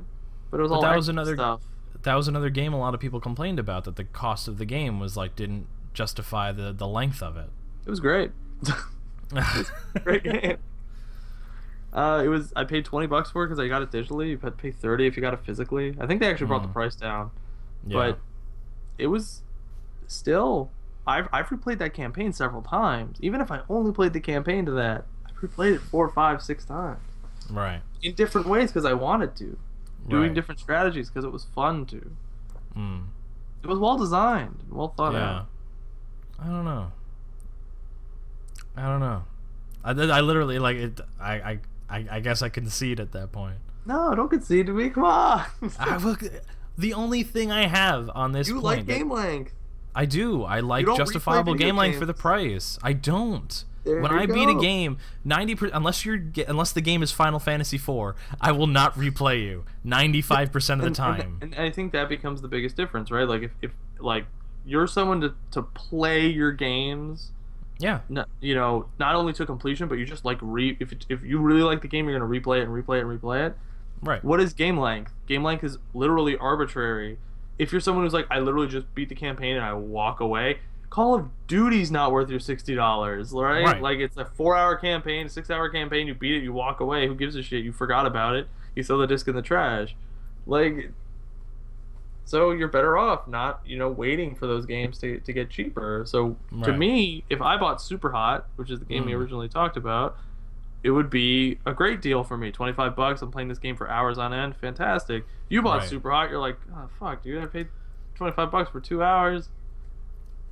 But 0.50 0.60
it 0.60 0.62
was 0.64 0.68
But 0.70 0.74
all 0.76 0.82
that 0.82 0.94
was 0.96 1.08
another- 1.08 1.34
stuff. 1.36 1.62
That 2.02 2.16
was 2.16 2.28
another 2.28 2.50
game 2.50 2.74
a 2.74 2.78
lot 2.78 2.92
of 2.92 3.00
people 3.00 3.18
complained 3.18 3.58
about 3.58 3.84
that 3.84 3.96
the 3.96 4.04
cost 4.04 4.46
of 4.46 4.58
the 4.58 4.66
game 4.66 5.00
was 5.00 5.16
like 5.16 5.34
didn't 5.34 5.68
justify 5.94 6.52
the 6.52 6.70
the 6.70 6.86
length 6.86 7.22
of 7.22 7.38
it. 7.38 7.48
It 7.86 7.90
was 7.90 7.98
great. 8.00 8.30
great 10.04 10.22
game. 10.22 10.58
Uh, 11.94 12.20
it 12.22 12.28
was. 12.28 12.52
I 12.54 12.64
paid 12.64 12.84
twenty 12.84 13.06
bucks 13.06 13.30
for 13.30 13.44
it 13.44 13.46
because 13.46 13.58
I 13.58 13.68
got 13.68 13.80
it 13.80 13.90
digitally. 13.90 14.28
You 14.28 14.38
had 14.38 14.58
to 14.58 14.62
pay 14.62 14.70
thirty 14.70 15.06
if 15.06 15.16
you 15.16 15.22
got 15.22 15.32
it 15.32 15.40
physically. 15.44 15.96
I 15.98 16.06
think 16.06 16.20
they 16.20 16.28
actually 16.30 16.48
brought 16.48 16.62
the 16.62 16.68
Mm. 16.68 16.72
price 16.74 16.94
down, 16.94 17.30
yeah. 17.86 17.94
but 17.94 18.18
it 18.98 19.06
was 19.08 19.42
still. 20.06 20.70
I've 21.06 21.28
I've 21.32 21.46
replayed 21.48 21.78
that 21.78 21.92
campaign 21.94 22.32
several 22.32 22.62
times. 22.62 23.18
Even 23.20 23.40
if 23.40 23.50
I 23.50 23.60
only 23.68 23.92
played 23.92 24.12
the 24.14 24.20
campaign 24.20 24.64
to 24.66 24.72
that, 24.72 25.04
I've 25.26 25.36
replayed 25.36 25.74
it 25.74 25.80
four, 25.82 26.08
five, 26.08 26.40
six 26.42 26.64
times. 26.64 27.00
right. 27.50 27.80
in 28.02 28.14
different 28.14 28.46
ways 28.46 28.70
because 28.70 28.84
I 28.86 28.92
wanted 28.94 29.34
to, 29.36 29.58
doing 30.08 30.22
Right. 30.28 30.34
different 30.34 30.60
strategies 30.60 31.08
because 31.10 31.24
it 31.24 31.32
was 31.32 31.44
fun 31.54 31.84
to. 31.86 32.10
Mm. 32.76 33.04
It 33.62 33.66
was 33.66 33.78
well 33.78 33.96
designed, 33.98 34.56
and 34.64 34.72
well 34.72 34.88
thought 34.96 35.12
Yeah. 35.12 35.30
out. 35.40 35.46
I 36.38 36.46
don't 36.46 36.64
know. 36.64 36.92
I 38.76 38.82
don't 38.82 39.00
know. 39.00 39.24
I, 39.84 39.90
I 39.90 40.20
literally 40.20 40.58
like 40.58 40.76
it. 40.76 41.00
I, 41.20 41.34
I 41.34 41.58
I 41.90 42.06
I 42.12 42.20
guess 42.20 42.40
I 42.42 42.48
concede 42.48 42.98
at 43.00 43.12
that 43.12 43.30
point. 43.30 43.56
No, 43.86 44.14
don't 44.14 44.30
concede 44.30 44.66
to 44.66 44.72
me. 44.72 44.88
Come 44.90 45.04
on. 45.04 45.44
I 45.78 45.96
look. 45.98 46.22
The 46.76 46.92
only 46.94 47.22
thing 47.22 47.52
I 47.52 47.66
have 47.66 48.10
on 48.14 48.32
this 48.32 48.48
you 48.48 48.54
point 48.54 48.64
like 48.64 48.86
game 48.86 49.10
length. 49.10 49.54
I 49.94 50.06
do. 50.06 50.42
I 50.42 50.60
like 50.60 50.86
justifiable 50.86 51.54
game 51.54 51.76
length 51.76 51.98
for 51.98 52.06
the 52.06 52.14
price. 52.14 52.78
I 52.82 52.92
don't. 52.94 53.64
There 53.84 54.00
when 54.00 54.12
you 54.12 54.18
I 54.18 54.26
beat 54.26 54.48
a 54.48 54.54
game, 54.58 54.96
ninety 55.24 55.54
per, 55.54 55.70
unless 55.72 56.06
you're 56.06 56.18
unless 56.48 56.72
the 56.72 56.80
game 56.80 57.02
is 57.02 57.12
Final 57.12 57.38
Fantasy 57.38 57.76
IV, 57.76 58.14
I 58.40 58.50
will 58.50 58.66
not 58.66 58.94
replay 58.94 59.42
you 59.42 59.64
ninety 59.84 60.22
five 60.22 60.50
percent 60.50 60.80
of 60.80 60.84
the 60.84 61.02
And- 61.02 61.12
and- 61.20 61.22
time. 61.22 61.38
And, 61.42 61.54
I 61.54 61.70
think 61.70 61.92
that 61.92 62.08
becomes 62.08 62.40
the 62.40 62.48
biggest 62.48 62.76
difference, 62.76 63.10
right? 63.10 63.28
Like 63.28 63.42
if, 63.42 63.50
if 63.60 63.70
like 64.00 64.24
you're 64.64 64.86
someone 64.86 65.20
to, 65.20 65.34
to 65.50 65.62
play 65.62 66.26
your 66.26 66.50
games, 66.50 67.30
yeah, 67.78 68.00
no, 68.08 68.24
you 68.40 68.54
know, 68.54 68.86
not 68.98 69.14
only 69.16 69.34
to 69.34 69.44
completion, 69.44 69.86
but 69.86 69.98
you 69.98 70.06
just 70.06 70.24
like 70.24 70.38
re 70.40 70.76
if 70.80 70.90
it, 70.90 71.04
if 71.10 71.22
you 71.22 71.38
really 71.38 71.62
like 71.62 71.82
the 71.82 71.88
game, 71.88 72.08
you're 72.08 72.18
gonna 72.18 72.30
replay 72.30 72.60
it 72.60 72.62
and 72.62 72.72
replay 72.72 72.98
it 73.00 73.04
and 73.06 73.20
replay 73.20 73.46
it. 73.48 73.56
Right. 74.02 74.22
What 74.24 74.40
is 74.40 74.52
game 74.52 74.78
length? 74.78 75.12
Game 75.26 75.42
length 75.42 75.64
is 75.64 75.78
literally 75.94 76.36
arbitrary. 76.36 77.18
If 77.58 77.70
you're 77.72 77.80
someone 77.80 78.04
who's 78.04 78.12
like, 78.12 78.26
I 78.30 78.40
literally 78.40 78.66
just 78.68 78.92
beat 78.94 79.08
the 79.08 79.14
campaign 79.14 79.56
and 79.56 79.64
I 79.64 79.72
walk 79.74 80.20
away, 80.20 80.58
Call 80.90 81.14
of 81.14 81.28
Duty's 81.48 81.90
not 81.90 82.12
worth 82.12 82.30
your 82.30 82.38
sixty 82.40 82.74
dollars, 82.74 83.32
right? 83.32 83.64
Right. 83.64 83.82
Like 83.82 83.98
it's 83.98 84.16
a 84.16 84.24
four-hour 84.24 84.76
campaign, 84.76 85.28
six-hour 85.28 85.70
campaign. 85.70 86.06
You 86.06 86.14
beat 86.14 86.34
it, 86.36 86.42
you 86.44 86.52
walk 86.52 86.80
away. 86.80 87.08
Who 87.08 87.14
gives 87.14 87.34
a 87.36 87.42
shit? 87.42 87.64
You 87.64 87.72
forgot 87.72 88.06
about 88.06 88.36
it. 88.36 88.48
You 88.76 88.84
throw 88.84 88.98
the 88.98 89.06
disc 89.06 89.26
in 89.26 89.34
the 89.34 89.42
trash. 89.42 89.96
Like, 90.46 90.90
so 92.26 92.52
you're 92.52 92.68
better 92.68 92.96
off 92.96 93.28
not, 93.28 93.60
you 93.66 93.76
know, 93.76 93.88
waiting 93.88 94.34
for 94.34 94.46
those 94.46 94.66
games 94.66 94.98
to, 94.98 95.20
to 95.20 95.32
get 95.32 95.50
cheaper. 95.50 96.04
So 96.06 96.36
to 96.62 96.72
me, 96.72 97.24
if 97.28 97.42
I 97.42 97.56
bought 97.56 97.82
Super 97.82 98.12
Hot, 98.12 98.46
which 98.56 98.70
is 98.70 98.78
the 98.78 98.84
game 98.84 99.04
we 99.04 99.12
Mm. 99.12 99.18
originally 99.18 99.48
talked 99.48 99.76
about, 99.76 100.16
it 100.84 100.90
would 100.90 101.08
be 101.08 101.58
a 101.64 101.72
great 101.72 102.00
deal 102.02 102.22
for 102.22 102.36
me. 102.36 102.52
Twenty 102.52 102.74
five 102.74 102.94
bucks. 102.94 103.22
I'm 103.22 103.32
playing 103.32 103.48
this 103.48 103.58
game 103.58 103.74
for 103.74 103.90
hours 103.90 104.18
on 104.18 104.32
end. 104.32 104.54
Fantastic. 104.54 105.24
You 105.48 105.62
bought 105.62 105.80
Right. 105.80 105.88
Super 105.88 106.10
Hot. 106.10 106.30
You're 106.30 106.38
like, 106.38 106.58
oh 106.76 106.88
fuck, 107.00 107.22
dude. 107.22 107.42
I 107.42 107.46
paid 107.46 107.68
twenty 108.14 108.32
five 108.32 108.50
bucks 108.50 108.70
for 108.70 108.80
two 108.80 109.02
hours. 109.02 109.48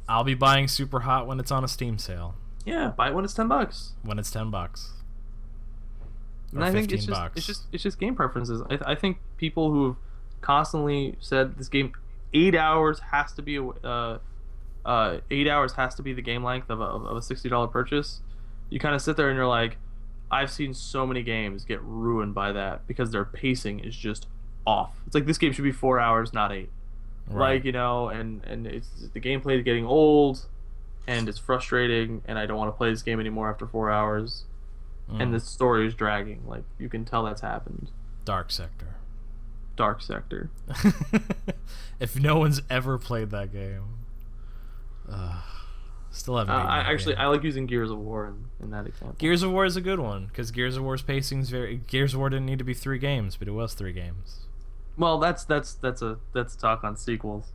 I'll 0.08 0.24
be 0.24 0.34
buying 0.34 0.66
Super 0.66 1.00
Hot 1.00 1.26
when 1.26 1.38
it's 1.38 1.52
on 1.52 1.62
a 1.62 1.68
Steam 1.68 1.98
sale. 1.98 2.34
Yeah, 2.64 2.88
buy 2.88 3.08
it 3.08 3.14
when 3.14 3.24
it's 3.24 3.34
ten 3.34 3.46
bucks. 3.46 3.92
When 4.02 4.18
it's 4.18 4.30
ten 4.30 4.50
bucks. 4.50 4.92
And 6.52 6.64
I 6.64 6.72
think 6.72 6.92
it's 6.92 7.06
just 7.06 7.18
bucks. 7.18 7.36
it's 7.36 7.46
just 7.46 7.62
it's 7.70 7.82
just 7.82 8.00
game 8.00 8.14
preferences. 8.14 8.62
I, 8.70 8.92
I 8.92 8.94
think 8.94 9.18
people 9.36 9.70
who 9.70 9.86
have 9.88 9.96
constantly 10.40 11.16
said 11.20 11.56
this 11.58 11.68
game 11.68 11.92
eight 12.32 12.54
hours 12.54 13.00
has 13.10 13.32
to 13.34 13.42
be 13.42 13.56
a 13.56 13.64
uh, 13.64 14.18
uh, 14.84 15.18
eight 15.30 15.48
hours 15.48 15.74
has 15.74 15.94
to 15.96 16.02
be 16.02 16.12
the 16.12 16.22
game 16.22 16.42
length 16.42 16.70
of 16.70 16.80
a, 16.80 16.84
of 16.84 17.16
a 17.16 17.22
sixty 17.22 17.48
dollar 17.48 17.68
purchase. 17.68 18.20
You 18.70 18.78
kind 18.80 18.94
of 18.94 19.02
sit 19.02 19.16
there 19.16 19.28
and 19.28 19.36
you're 19.36 19.46
like, 19.46 19.76
I've 20.32 20.50
seen 20.50 20.72
so 20.74 21.06
many 21.06 21.22
games 21.22 21.64
get 21.64 21.80
ruined 21.82 22.34
by 22.34 22.52
that 22.52 22.86
because 22.86 23.10
their 23.12 23.24
pacing 23.24 23.80
is 23.80 23.94
just 23.94 24.26
off. 24.66 24.96
It's 25.06 25.14
like 25.14 25.26
this 25.26 25.38
game 25.38 25.52
should 25.52 25.62
be 25.64 25.72
four 25.72 26.00
hours, 26.00 26.32
not 26.32 26.50
eight. 26.52 26.70
Like 27.30 27.64
you 27.64 27.72
know, 27.72 28.08
and 28.08 28.42
and 28.44 28.66
it's 28.66 28.88
the 29.12 29.20
gameplay 29.20 29.56
is 29.58 29.62
getting 29.64 29.86
old, 29.86 30.46
and 31.06 31.28
it's 31.28 31.38
frustrating, 31.38 32.22
and 32.26 32.38
I 32.38 32.46
don't 32.46 32.56
want 32.58 32.68
to 32.72 32.76
play 32.76 32.90
this 32.90 33.02
game 33.02 33.20
anymore 33.20 33.48
after 33.50 33.66
four 33.66 33.90
hours 33.90 34.44
Mm. 35.10 35.20
and 35.20 35.34
the 35.34 35.40
story 35.40 35.86
is 35.86 35.94
dragging. 35.94 36.42
Like 36.46 36.62
you 36.78 36.88
can 36.88 37.04
tell 37.04 37.24
that's 37.24 37.40
happened. 37.40 37.90
Dark 38.24 38.52
Sector. 38.52 38.94
Dark 39.76 40.00
Sector. 40.00 40.48
if 42.00 42.16
no 42.18 42.38
one's 42.38 42.62
ever 42.70 42.98
played 42.98 43.30
that 43.30 43.52
game, 43.52 43.82
uh, 45.10 45.42
still 46.12 46.38
haven't. 46.38 46.55
Uh, 46.55 46.59
I 46.59 46.79
actually 46.81 47.14
game. 47.14 47.22
I 47.22 47.27
like 47.27 47.42
using 47.42 47.66
Gears 47.66 47.90
of 47.90 47.98
War 47.98 48.29
in, 48.29 48.44
in 48.64 48.70
that 48.70 48.87
example. 48.87 49.16
Gears 49.18 49.42
of 49.42 49.51
War 49.51 49.64
is 49.64 49.77
a 49.77 49.81
good 49.81 49.98
one 50.01 50.27
because 50.27 50.51
Gears 50.51 50.77
of 50.77 50.85
War's 50.85 51.03
pacing's 51.03 51.51
very. 51.51 51.79
Gears 51.87 52.14
of 52.14 52.20
War 52.20 52.31
didn't 52.31 52.46
need 52.46 52.59
to 52.59 52.64
be 52.64 52.75
three 52.75 52.98
games, 52.98 53.37
but 53.37 53.48
it 53.48 53.53
was 53.53 53.75
three 53.75 53.92
games. 53.92 54.46
Well, 54.96 55.18
that's 55.18 55.44
that's 55.44 55.75
that's 55.75 56.03
a 56.03 56.18
that's 56.33 56.55
a 56.55 56.59
talk 56.59 56.85
on 56.85 56.96
sequels. 56.96 57.53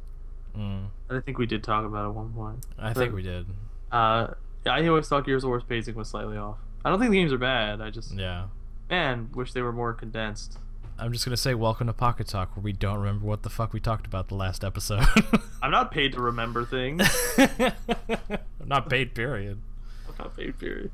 Mm, 0.58 0.88
I 1.10 1.20
think 1.20 1.38
we 1.38 1.46
did 1.46 1.64
talk 1.64 1.86
about 1.86 2.06
it 2.06 2.10
at 2.10 2.16
one 2.16 2.34
point. 2.34 2.66
I 2.80 2.94
think 2.94 3.14
we 3.14 3.22
did. 3.22 3.46
Uh, 3.92 4.34
yeah, 4.66 4.74
I 4.74 4.88
always 4.88 5.08
thought 5.08 5.26
Gears 5.26 5.44
of 5.44 5.50
War's 5.50 5.64
pacing 5.64 5.96
was 5.96 6.10
slightly 6.10 6.36
off. 6.38 6.58
I 6.84 6.90
don't 6.90 7.00
think 7.00 7.12
the 7.12 7.18
games 7.18 7.32
are 7.32 7.38
bad. 7.38 7.80
I 7.80 7.90
just 7.92 8.14
Yeah. 8.14 8.48
man 8.90 9.30
wish 9.36 9.54
they 9.54 9.62
were 9.62 9.72
more 9.72 9.94
condensed. 9.94 10.58
I'm 11.00 11.14
just 11.14 11.26
gonna 11.26 11.38
say 11.38 11.54
welcome 11.54 11.88
to 11.88 11.94
Pocket 11.94 12.28
Talk, 12.28 12.56
where 12.56 12.64
we 12.64 12.74
don't 12.74 12.98
remember 12.98 13.26
what 13.28 13.44
the 13.44 13.50
fuck 13.50 13.72
we 13.72 13.80
talked 13.80 14.08
about 14.08 14.30
the 14.30 14.36
last 14.36 14.64
episode. 14.64 15.06
I'm 15.62 15.70
not 15.72 15.92
paid 15.92 16.14
to 16.14 16.22
remember 16.22 16.66
things. 16.66 17.08
I'm 17.38 17.74
not 18.66 18.90
paid. 18.90 19.14
Period. 19.14 19.60
I'm 20.10 20.16
not 20.18 20.36
paid. 20.36 20.58
Period. 20.60 20.90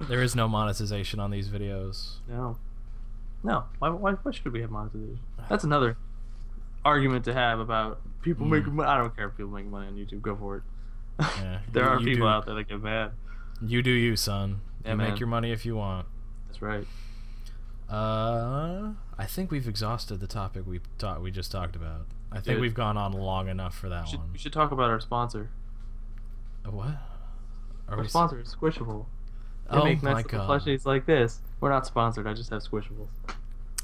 There 0.00 0.22
is 0.22 0.34
no 0.34 0.48
monetization 0.48 1.20
on 1.20 1.30
these 1.30 1.48
videos. 1.48 2.14
No. 2.28 2.58
No. 3.44 3.64
Why, 3.78 3.90
why, 3.90 4.12
why 4.14 4.32
should 4.32 4.52
we 4.52 4.60
have 4.60 4.70
monetization? 4.72 5.20
That's 5.48 5.62
another 5.62 5.96
argument 6.84 7.24
to 7.26 7.32
have 7.34 7.60
about 7.60 8.00
people 8.22 8.46
Mm. 8.46 8.50
making 8.50 8.74
money. 8.74 8.88
I 8.88 8.98
don't 8.98 9.14
care 9.14 9.28
if 9.28 9.36
people 9.36 9.52
make 9.52 9.66
money 9.66 9.86
on 9.86 9.94
YouTube. 9.94 10.20
Go 10.22 10.34
for 10.34 10.56
it. 10.56 10.62
Yeah, 11.20 11.58
there 11.72 11.84
you- 11.84 11.88
are 11.90 12.00
you 12.00 12.04
people 12.06 12.26
do- 12.26 12.30
out 12.30 12.46
there 12.46 12.56
that 12.56 12.68
get 12.68 12.82
mad. 12.82 13.12
You 13.64 13.82
do 13.82 13.90
you, 13.92 14.16
son. 14.16 14.62
Yeah, 14.84 14.90
you 14.92 14.96
man. 14.96 15.10
make 15.10 15.20
your 15.20 15.28
money 15.28 15.52
if 15.52 15.64
you 15.64 15.76
want. 15.76 16.08
That's 16.48 16.60
right. 16.60 16.84
Uh, 17.88 18.92
I 19.18 19.26
think 19.26 19.50
we've 19.50 19.68
exhausted 19.68 20.20
the 20.20 20.26
topic 20.26 20.66
we 20.66 20.80
talked 20.98 21.20
we 21.20 21.30
just 21.30 21.52
talked 21.52 21.76
about. 21.76 22.06
I 22.30 22.40
think 22.40 22.60
we've 22.60 22.74
gone 22.74 22.96
on 22.96 23.12
long 23.12 23.48
enough 23.48 23.76
for 23.76 23.86
We 23.88 23.90
that 23.90 24.08
should, 24.08 24.18
one. 24.20 24.32
we 24.32 24.38
should 24.38 24.52
talk 24.52 24.72
about 24.72 24.88
our 24.90 25.00
sponsor. 25.00 25.50
Uh, 26.66 26.70
What? 26.70 26.86
Are 26.86 26.98
Our 27.90 27.98
we 27.98 28.04
s- 28.04 28.10
sponsor 28.10 28.40
is 28.40 28.54
Squishable. 28.54 29.06
They 29.70 29.76
Oh 29.76 29.84
make 29.84 30.02
nice 30.02 30.24
god. 30.26 30.48
plushies 30.48 30.86
like 30.86 31.04
this. 31.06 31.40
We're 31.60 31.68
not 31.70 31.86
sponsored. 31.86 32.26
I 32.26 32.32
just 32.34 32.50
have 32.50 32.62
Squishables. 32.62 33.08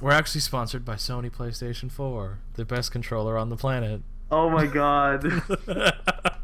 We're 0.01 0.13
actually 0.13 0.41
sponsored 0.41 0.85
by 0.85 0.95
Sony 0.95 1.31
PlayStation 1.31 1.91
4, 1.91 2.39
the 2.55 2.65
best 2.65 2.91
controller 2.93 3.37
on 3.37 3.49
the 3.51 3.57
planet. 3.57 4.03
Oh 4.31 4.49
my 4.49 4.67
god. 4.67 5.25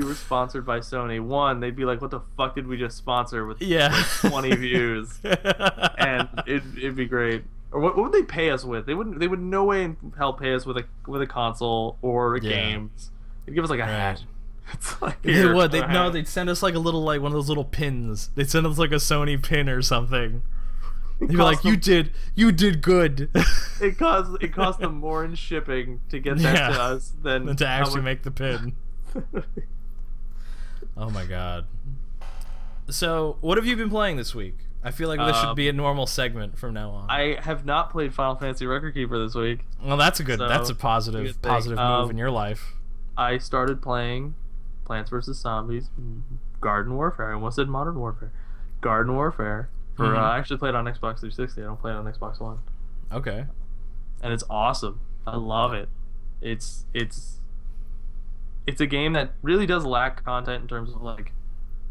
we 0.00 0.06
were 0.06 0.14
sponsored 0.14 0.64
by 0.66 0.80
Sony. 0.80 1.20
One, 1.20 1.60
they'd 1.60 1.76
be 1.76 1.84
like, 1.84 2.00
"What 2.00 2.10
the 2.10 2.20
fuck 2.36 2.54
did 2.54 2.66
we 2.66 2.76
just 2.76 2.96
sponsor 2.96 3.46
with 3.46 3.60
yeah. 3.62 3.88
like 4.22 4.32
20 4.32 4.56
views?" 4.56 5.18
And 5.98 6.28
it, 6.46 6.62
it'd 6.76 6.96
be 6.96 7.06
great. 7.06 7.44
Or 7.70 7.80
what, 7.80 7.96
what 7.96 8.04
would 8.04 8.12
they 8.12 8.22
pay 8.22 8.50
us 8.50 8.64
with? 8.64 8.86
They 8.86 8.94
wouldn't. 8.94 9.18
They 9.20 9.28
would 9.28 9.40
no 9.40 9.64
way 9.64 9.84
in 9.84 9.96
hell 10.16 10.32
pay 10.32 10.54
us 10.54 10.64
with 10.64 10.76
a 10.78 10.84
with 11.06 11.20
a 11.20 11.26
console 11.26 11.98
or 12.02 12.38
Yeah. 12.40 12.50
games. 12.50 13.10
They'd 13.44 13.54
give 13.54 13.64
us 13.64 13.70
like 13.70 13.80
a 13.80 13.86
hat. 13.86 14.22
It's 14.74 15.00
like 15.00 15.22
They 15.22 15.46
would. 15.46 15.72
They'd, 15.72 15.88
no. 15.88 16.10
They'd 16.10 16.28
send 16.28 16.50
us 16.50 16.62
like 16.62 16.74
a 16.74 16.78
little 16.78 17.02
like 17.02 17.22
one 17.22 17.32
of 17.32 17.34
those 17.36 17.48
little 17.48 17.64
pins. 17.64 18.28
They'd 18.34 18.50
send 18.50 18.66
us 18.66 18.76
like 18.78 18.92
a 18.92 18.96
Sony 18.96 19.42
pin 19.42 19.66
or 19.68 19.80
something. 19.80 20.42
They'd 21.20 21.30
be 21.30 21.36
like, 21.36 21.56
cost 21.56 21.64
"You 21.64 21.76
did. 21.78 22.12
You 22.34 22.52
did 22.52 22.82
good." 22.82 23.30
It 23.80 23.96
cost 23.96 24.30
it 24.42 24.52
cost 24.52 24.80
them 24.80 24.96
more 24.96 25.24
in 25.24 25.36
shipping 25.36 26.00
to 26.10 26.18
get 26.18 26.38
that 26.38 26.54
Yeah. 26.54 26.68
to 26.68 26.82
us 26.82 27.12
than 27.22 27.46
than 27.46 27.56
to 27.56 27.66
actually 27.66 27.96
much- 28.02 28.04
make 28.04 28.22
the 28.24 28.30
pin. 28.32 28.74
Oh 30.98 31.10
my 31.10 31.24
god. 31.24 31.66
So, 32.90 33.36
what 33.40 33.58
have 33.58 33.66
you 33.66 33.76
been 33.76 33.90
playing 33.90 34.16
this 34.16 34.34
week? 34.34 34.56
I 34.82 34.90
feel 34.92 35.08
like 35.08 35.18
this 35.18 35.36
should 35.38 35.50
Um, 35.50 35.54
be 35.56 35.68
a 35.68 35.72
normal 35.72 36.06
segment 36.06 36.56
from 36.58 36.72
now 36.74 36.90
on. 36.90 37.10
I 37.10 37.38
have 37.40 37.64
not 37.66 37.90
played 37.90 38.14
Final 38.14 38.36
Fantasy 38.36 38.66
Record 38.66 38.94
Keeper 38.94 39.18
this 39.18 39.34
week. 39.34 39.60
well, 39.84 39.96
that's 39.96 40.20
a 40.20 40.24
good. 40.24 40.38
So, 40.38 40.48
that's 40.48 40.70
a 40.70 40.72
good 40.72 40.80
positive, 40.80 41.36
thing. 41.42 41.52
move 41.52 41.78
Um, 41.78 42.10
in 42.10 42.18
your 42.18 42.30
life. 42.30 42.74
I 43.16 43.38
started 43.38 43.82
playing 43.82 44.34
Plants 44.84 45.10
vs 45.10 45.36
Zombies 45.38 45.90
Garden 46.60 46.94
Warfare. 46.94 47.30
I 47.30 47.34
almost 47.34 47.56
said 47.56 47.68
Modern 47.68 47.98
Warfare. 47.98 48.32
Garden 48.80 49.14
Warfare. 49.14 49.68
For 49.96 50.06
Mhm. 50.06 50.16
uh, 50.16 50.20
I 50.20 50.38
actually 50.38 50.58
played 50.58 50.74
on 50.76 50.84
Xbox 50.84 51.18
360. 51.20 51.60
I 51.62 51.64
don't 51.66 51.80
play 51.80 51.90
it 51.90 51.96
on 51.96 52.04
Xbox 52.06 52.40
One, 52.40 52.58
Okay. 53.12 53.46
and 54.22 54.32
it's 54.32 54.44
awesome. 54.48 55.00
I 55.26 55.36
love 55.36 55.74
it. 55.74 55.88
It's 56.40 56.86
it's 56.94 57.37
it's 58.68 58.80
a 58.82 58.86
game 58.86 59.14
that 59.14 59.32
really 59.42 59.64
does 59.66 59.84
lack 59.86 60.22
content 60.24 60.60
in 60.62 60.68
terms 60.68 60.90
of 60.94 61.00
like 61.02 61.32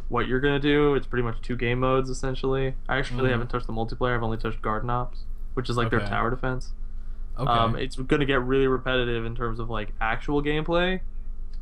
what 0.10 0.28
you're 0.28 0.40
gonna 0.40 0.60
do. 0.60 0.94
It's 0.96 1.08
pretty 1.08 1.24
much 1.24 1.42
two 1.42 1.56
game 1.56 1.80
modes 1.80 2.10
essentially. 2.10 2.76
I 2.88 2.98
actually 2.98 3.28
Mhm. 3.28 3.32
haven't 3.32 3.48
touched 3.50 3.66
the 3.68 3.74
multiplayer. 3.74 4.16
I've 4.16 4.24
only 4.24 4.38
touched 4.38 4.62
Garden 4.62 4.90
Ops, 4.90 5.26
which 5.56 5.70
is 5.70 5.76
like 5.78 5.90
their 5.90 6.00
Okay. 6.02 6.10
tower 6.10 6.30
defense. 6.30 6.74
Okay. 7.38 7.50
Um, 7.52 7.76
it's 7.76 7.96
going 7.96 8.20
to 8.20 8.26
get 8.26 8.42
really 8.44 8.68
repetitive 8.68 9.26
in 9.26 9.36
terms 9.36 9.60
of 9.60 9.70
like 9.70 9.94
actual 10.00 10.42
gameplay, 10.42 11.02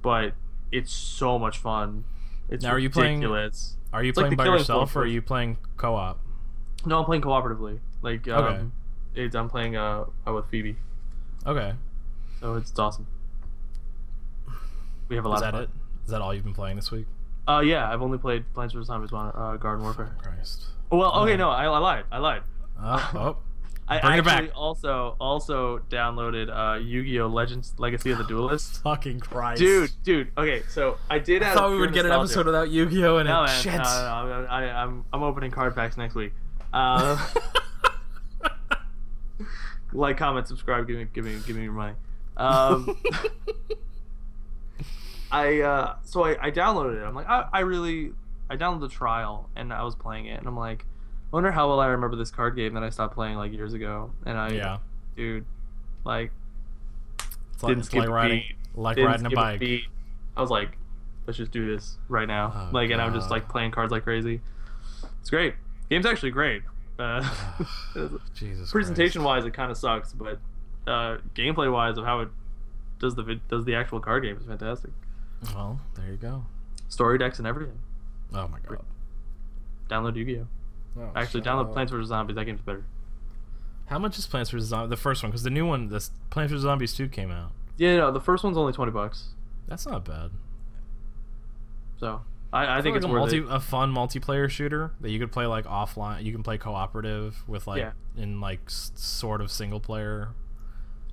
but 0.02 0.34
it's 0.72 0.92
so 0.92 1.40
much 1.40 1.58
fun. 1.58 2.04
It's 2.50 2.64
Now, 2.64 2.72
are 2.72 2.80
you 2.80 2.90
playing- 2.90 3.20
ridiculous. 3.20 3.78
are 3.94 4.04
you 4.04 4.10
it's 4.10 4.18
playing 4.18 4.32
the 4.32 4.36
by 4.36 4.46
yourself 4.46 4.92
Floor 4.92 5.04
or 5.04 5.06
are 5.06 5.10
you 5.10 5.22
playing 5.22 5.58
co-op? 5.78 6.20
No, 6.86 7.00
I'm 7.00 7.06
playing 7.06 7.24
cooperatively. 7.24 7.80
Like, 8.02 8.28
um, 8.28 8.44
Okay. 8.44 8.66
it's, 9.16 9.36
I'm 9.36 9.50
playing 9.50 9.76
uh, 9.78 10.06
uh, 10.28 10.34
with 10.34 10.46
Phoebe, 10.48 10.76
Okay. 11.46 11.74
so 12.42 12.56
it's, 12.56 12.70
it's 12.70 12.80
awesome. 12.80 13.08
We 15.08 15.16
have 15.16 15.26
a 15.26 15.30
lot 15.30 15.38
Is 15.38 15.42
of 15.44 15.54
that 15.54 15.64
it? 15.64 15.70
Is 16.06 16.12
that 16.12 16.22
all 16.22 16.34
you've 16.34 16.44
been 16.44 16.54
playing 16.54 16.76
this 16.76 16.92
week? 16.92 17.06
Uh, 17.48 17.62
yeah, 17.64 17.92
I've 17.92 18.02
only 18.02 18.18
played 18.18 18.52
Plants 18.54 18.74
vs 18.74 18.88
Zombies 18.88 19.12
uh, 19.14 19.58
Garden 19.58 19.84
Warfare. 19.84 20.16
Christ. 20.22 20.66
Well, 20.90 21.12
okay, 21.22 21.38
no, 21.38 21.50
I, 21.50 21.66
I 21.66 21.78
lied. 21.78 22.06
I 22.12 22.18
lied. 22.18 22.42
Oh, 22.82 23.12
oh. 23.16 23.38
I 23.88 24.00
Bring 24.00 24.28
actually 24.28 24.50
also 24.52 25.16
also 25.20 25.78
downloaded 25.92 26.50
uh, 26.50 26.80
Yu-Gi-Oh! 26.80 27.28
Legends 27.28 27.76
Legacy 27.78 28.10
of 28.10 28.18
the 28.18 28.24
Duelist. 28.24 28.78
Fucking 28.84 29.20
Christ. 29.20 29.60
Dude, 29.60 29.92
dude. 30.04 30.32
Okay, 30.36 30.64
so 30.70 30.98
I 31.08 31.20
did. 31.20 31.44
I 31.44 31.54
thought 31.54 31.70
we 31.70 31.78
would 31.78 31.94
get 31.94 32.06
an 32.08 32.12
episode 32.12 32.48
without 32.48 32.72
Yu-Gi-Oh! 32.72 33.18
and 33.18 33.30
No, 33.30 33.44
it 33.44 33.48
man. 33.48 33.62
shit. 33.62 33.74
No, 33.74 33.84
no, 33.84 34.42
no, 34.42 34.48
I, 34.48 34.84
I'm 34.84 35.06
I'm 35.14 35.22
opening 35.22 35.52
card 35.52 35.76
packs 35.76 35.98
next 35.98 36.16
week. 36.16 36.34
Uh, 36.74 37.16
like, 39.94 40.18
comment, 40.18 40.48
subscribe. 40.48 40.88
Give 40.88 40.98
me, 40.98 41.06
give 41.14 41.24
me, 41.24 41.38
give 41.46 41.56
me 41.56 41.64
your 41.64 41.74
money. 41.74 41.94
Um, 42.38 42.98
I 45.36 45.60
uh, 45.62 45.96
so 46.04 46.24
I, 46.24 46.48
I 46.48 46.52
downloaded 46.52 47.02
it. 47.02 47.06
I'm 47.06 47.14
like, 47.16 47.28
I, 47.28 47.48
I 47.52 47.60
really, 47.62 48.14
I 48.50 48.56
downloaded 48.56 48.82
the 48.82 48.90
trial 48.90 49.50
and 49.56 49.74
I 49.74 49.84
was 49.84 49.96
playing 49.96 50.28
it, 50.28 50.40
and 50.40 50.48
I'm 50.48 50.58
like, 50.58 50.86
I 51.32 51.36
wonder 51.36 51.52
how 51.52 51.68
well 51.68 51.80
I 51.80 51.88
remember 51.88 52.16
this 52.16 52.32
card 52.32 52.56
game 52.56 52.74
that 52.76 52.84
I 52.84 52.90
stopped 52.90 53.16
playing 53.16 53.36
like 53.38 53.52
years 53.52 53.74
ago. 53.74 54.12
And 54.26 54.38
I, 54.38 54.50
yeah. 54.52 54.78
dude, 55.18 55.46
like, 56.06 56.32
It's 57.54 57.64
like, 57.64 57.72
didn't 57.72 57.86
skip 57.86 58.00
like 58.02 58.10
riding, 58.10 58.44
beat. 58.48 58.56
like 58.76 58.96
didn't 58.96 59.12
riding 59.12 59.26
a 59.26 59.30
bike. 59.32 59.60
beat. 59.60 59.84
I 60.38 60.42
was 60.42 60.50
like, 60.50 60.78
let's 61.28 61.38
just 61.38 61.52
do 61.52 61.66
this 61.68 61.98
right 62.08 62.28
now. 62.28 62.54
Oh, 62.56 62.70
like, 62.72 62.92
and 62.92 63.02
I'm 63.02 63.14
just 63.14 63.30
like 63.30 63.50
playing 63.50 63.72
cards 63.72 63.92
like 63.92 64.04
crazy. 64.04 64.40
It's 65.20 65.30
great. 65.30 65.56
Game's 65.90 66.06
actually 66.06 66.32
great. 66.32 66.62
Uh, 66.98 67.28
Jesus. 68.34 68.72
presentation 68.72 69.24
wise, 69.24 69.44
it 69.44 69.54
kind 69.54 69.72
of 69.72 69.78
sucks, 69.78 70.14
but 70.14 70.40
uh, 70.88 71.18
gameplay 71.36 71.72
wise 71.72 71.98
of 71.98 72.06
how 72.06 72.22
it 72.22 72.30
does 73.00 73.16
the 73.16 73.24
vid- 73.24 73.46
does 73.50 73.66
the 73.66 73.76
actual 73.76 74.00
card 74.00 74.24
game 74.24 74.38
is 74.38 74.46
fantastic. 74.46 74.92
Well, 75.54 75.80
there 75.96 76.08
you 76.12 76.18
go. 76.18 76.46
Story 76.90 77.18
decks 77.18 77.38
and 77.40 77.48
everything. 77.48 77.78
Oh 78.34 78.48
my 78.48 78.60
god. 78.60 78.80
Download 79.90 80.16
Yu-Gi-Oh. 80.16 80.48
Oh, 80.98 81.12
Actually, 81.16 81.42
shut 81.44 81.54
download 81.54 81.66
up. 81.68 81.74
Plants 81.74 81.92
vs 81.92 82.08
Zombies. 82.08 82.36
That 82.36 82.46
game's 82.46 82.62
better. 82.62 82.84
How 83.88 84.00
much 84.00 84.18
is 84.18 84.26
Plants 84.26 84.50
vs 84.50 84.68
Zombies? 84.70 84.90
The 84.90 84.98
first 84.98 85.22
one, 85.22 85.32
because 85.32 85.44
the 85.44 85.50
new 85.50 85.66
one, 85.66 85.90
this 85.90 86.12
Plants 86.30 86.52
vs 86.52 86.64
Zombies 86.64 86.94
2 86.94 87.10
came 87.10 87.32
out. 87.32 87.52
Yeah, 87.78 87.98
no, 87.98 88.12
the 88.12 88.22
first 88.22 88.44
one's 88.44 88.58
only 88.58 88.72
twenty 88.74 88.92
bucks. 88.92 89.30
That's 89.68 89.86
not 89.86 90.06
bad. 90.06 90.32
So 92.00 92.22
I, 92.54 92.78
I 92.78 92.82
think 92.82 92.94
like 92.94 93.04
it's 93.04 93.06
a 93.06 93.10
multi, 93.10 93.38
it. 93.40 93.46
a 93.50 93.60
fun 93.60 93.94
multiplayer 93.94 94.50
shooter 94.50 94.92
that 95.02 95.10
you 95.12 95.20
could 95.20 95.32
play 95.32 95.46
like 95.46 95.66
offline. 95.66 96.24
You 96.24 96.32
can 96.32 96.44
play 96.44 96.58
cooperative 96.58 97.44
with 97.48 97.68
like 97.68 97.80
Yeah. 97.80 97.92
in 98.18 98.40
like 98.42 98.62
s- 98.68 98.92
sort 98.96 99.42
of 99.42 99.52
single 99.52 99.80
player. 99.80 100.30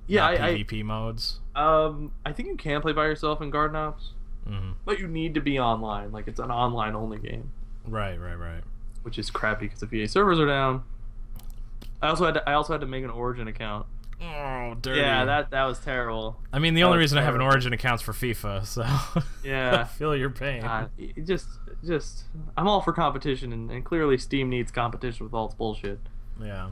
Yeah, 0.07 0.27
I, 0.27 0.35
PvP 0.37 0.83
modes. 0.83 1.39
I 1.55 1.85
um 1.85 2.11
I 2.25 2.31
think 2.33 2.49
you 2.49 2.55
can 2.57 2.81
play 2.81 2.93
by 2.93 3.05
yourself 3.05 3.41
in 3.41 3.49
Garden 3.49 3.75
Ops, 3.77 4.11
hmm 4.47 4.71
but 4.85 4.99
you 4.99 5.07
need 5.07 5.33
to 5.35 5.41
be 5.41 5.57
online. 5.59 6.11
Like 6.11 6.27
it's 6.27 6.39
an 6.39 6.51
online 6.51 6.95
only 6.95 7.17
game. 7.19 7.51
Right, 7.87 8.19
right, 8.19 8.35
right. 8.35 8.63
which 9.03 9.17
is 9.19 9.29
crappy 9.29 9.67
because 9.67 9.79
the 9.81 9.95
EA 9.95 10.07
servers 10.07 10.39
are 10.39 10.45
down. 10.47 10.83
I 12.01 12.07
also 12.09 12.25
had 12.25 12.33
to, 12.35 12.49
I 12.49 12.53
also 12.53 12.73
had 12.73 12.81
to 12.81 12.87
make 12.87 13.03
an 13.03 13.09
Origin 13.09 13.47
account. 13.47 13.85
Oh, 14.21 14.75
dirty. 14.81 14.99
Yeah, 15.01 15.25
that 15.25 15.51
that 15.51 15.63
was 15.65 15.79
terrible. 15.79 16.39
I 16.53 16.59
mean, 16.59 16.73
the 16.75 16.81
that 16.81 16.87
only 16.87 16.97
reason 16.99 17.17
I 17.17 17.21
have 17.23 17.33
an 17.33 17.39
terrible. 17.39 17.53
Origin 17.53 17.73
account's 17.73 18.01
for 18.03 18.13
FIFA, 18.13 18.65
so 18.65 18.83
I 18.85 19.23
Yeah. 19.43 19.83
feel 19.85 20.15
your 20.15 20.29
pain. 20.29 20.61
God, 20.61 20.89
just 21.25 21.47
just 21.85 22.23
I'm 22.55 22.67
all 22.67 22.79
for 22.81 22.93
competition, 22.93 23.51
and, 23.51 23.69
and 23.71 23.83
clearly 23.83 24.17
Steam 24.17 24.49
needs 24.49 24.71
competition 24.71 25.25
with 25.25 25.33
all 25.33 25.45
its 25.47 25.55
bullshit. 25.55 25.99
Yeah. 26.41 26.69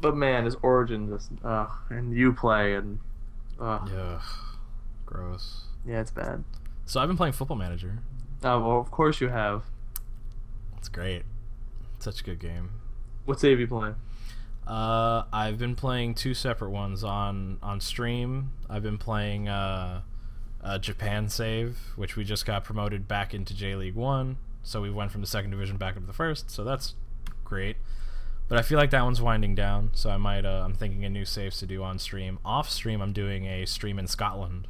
But 0.00 0.16
man, 0.16 0.44
his 0.44 0.56
Origin 0.62 1.08
just 1.08 1.30
ugh, 1.44 1.70
and 1.90 2.14
you 2.14 2.32
play 2.32 2.74
and 2.74 2.98
ugh, 3.60 3.90
Ugh. 3.96 4.22
Gross. 5.06 5.64
yeah, 5.86 6.00
it's 6.00 6.10
bad. 6.10 6.44
So 6.84 7.00
I've 7.00 7.08
been 7.08 7.16
playing 7.16 7.32
Football 7.32 7.56
Manager. 7.56 7.98
Oh, 8.44 8.60
well, 8.60 8.80
of 8.80 8.90
course 8.90 9.20
you 9.20 9.28
have. 9.28 9.64
It's 10.76 10.88
great. 10.88 11.22
Such 11.98 12.20
a 12.20 12.24
good 12.24 12.38
game. 12.38 12.70
What 13.24 13.40
save 13.40 13.58
you 13.58 13.66
playing? 13.66 13.96
Uh, 14.66 15.24
I've 15.32 15.58
been 15.58 15.74
playing 15.76 16.14
two 16.14 16.34
separate 16.34 16.70
ones 16.70 17.02
on 17.04 17.58
on 17.62 17.80
stream. 17.80 18.50
I've 18.68 18.82
been 18.82 18.98
playing 18.98 19.48
uh, 19.48 20.02
uh, 20.62 20.78
Japan 20.78 21.28
Save, 21.28 21.78
which 21.96 22.16
we 22.16 22.24
just 22.24 22.44
got 22.44 22.64
promoted 22.64 23.08
back 23.08 23.32
into 23.32 23.54
J 23.54 23.76
League 23.76 23.94
One, 23.94 24.36
so 24.62 24.80
we 24.82 24.90
went 24.90 25.12
from 25.12 25.20
the 25.20 25.26
second 25.26 25.50
division 25.52 25.76
back 25.76 25.94
into 25.96 26.06
the 26.06 26.12
first. 26.12 26.50
So 26.50 26.64
that's 26.64 26.94
great. 27.44 27.76
But 28.48 28.58
I 28.58 28.62
feel 28.62 28.78
like 28.78 28.90
that 28.90 29.02
one's 29.02 29.20
winding 29.20 29.54
down, 29.54 29.90
so 29.92 30.10
I 30.10 30.16
might. 30.16 30.44
Uh, 30.44 30.62
I'm 30.64 30.74
thinking 30.74 31.04
of 31.04 31.12
new 31.12 31.24
saves 31.24 31.58
to 31.58 31.66
do 31.66 31.82
on 31.82 31.98
stream. 31.98 32.38
Off 32.44 32.70
stream, 32.70 33.00
I'm 33.00 33.12
doing 33.12 33.44
a 33.46 33.64
stream 33.66 33.98
in 33.98 34.06
Scotland. 34.06 34.68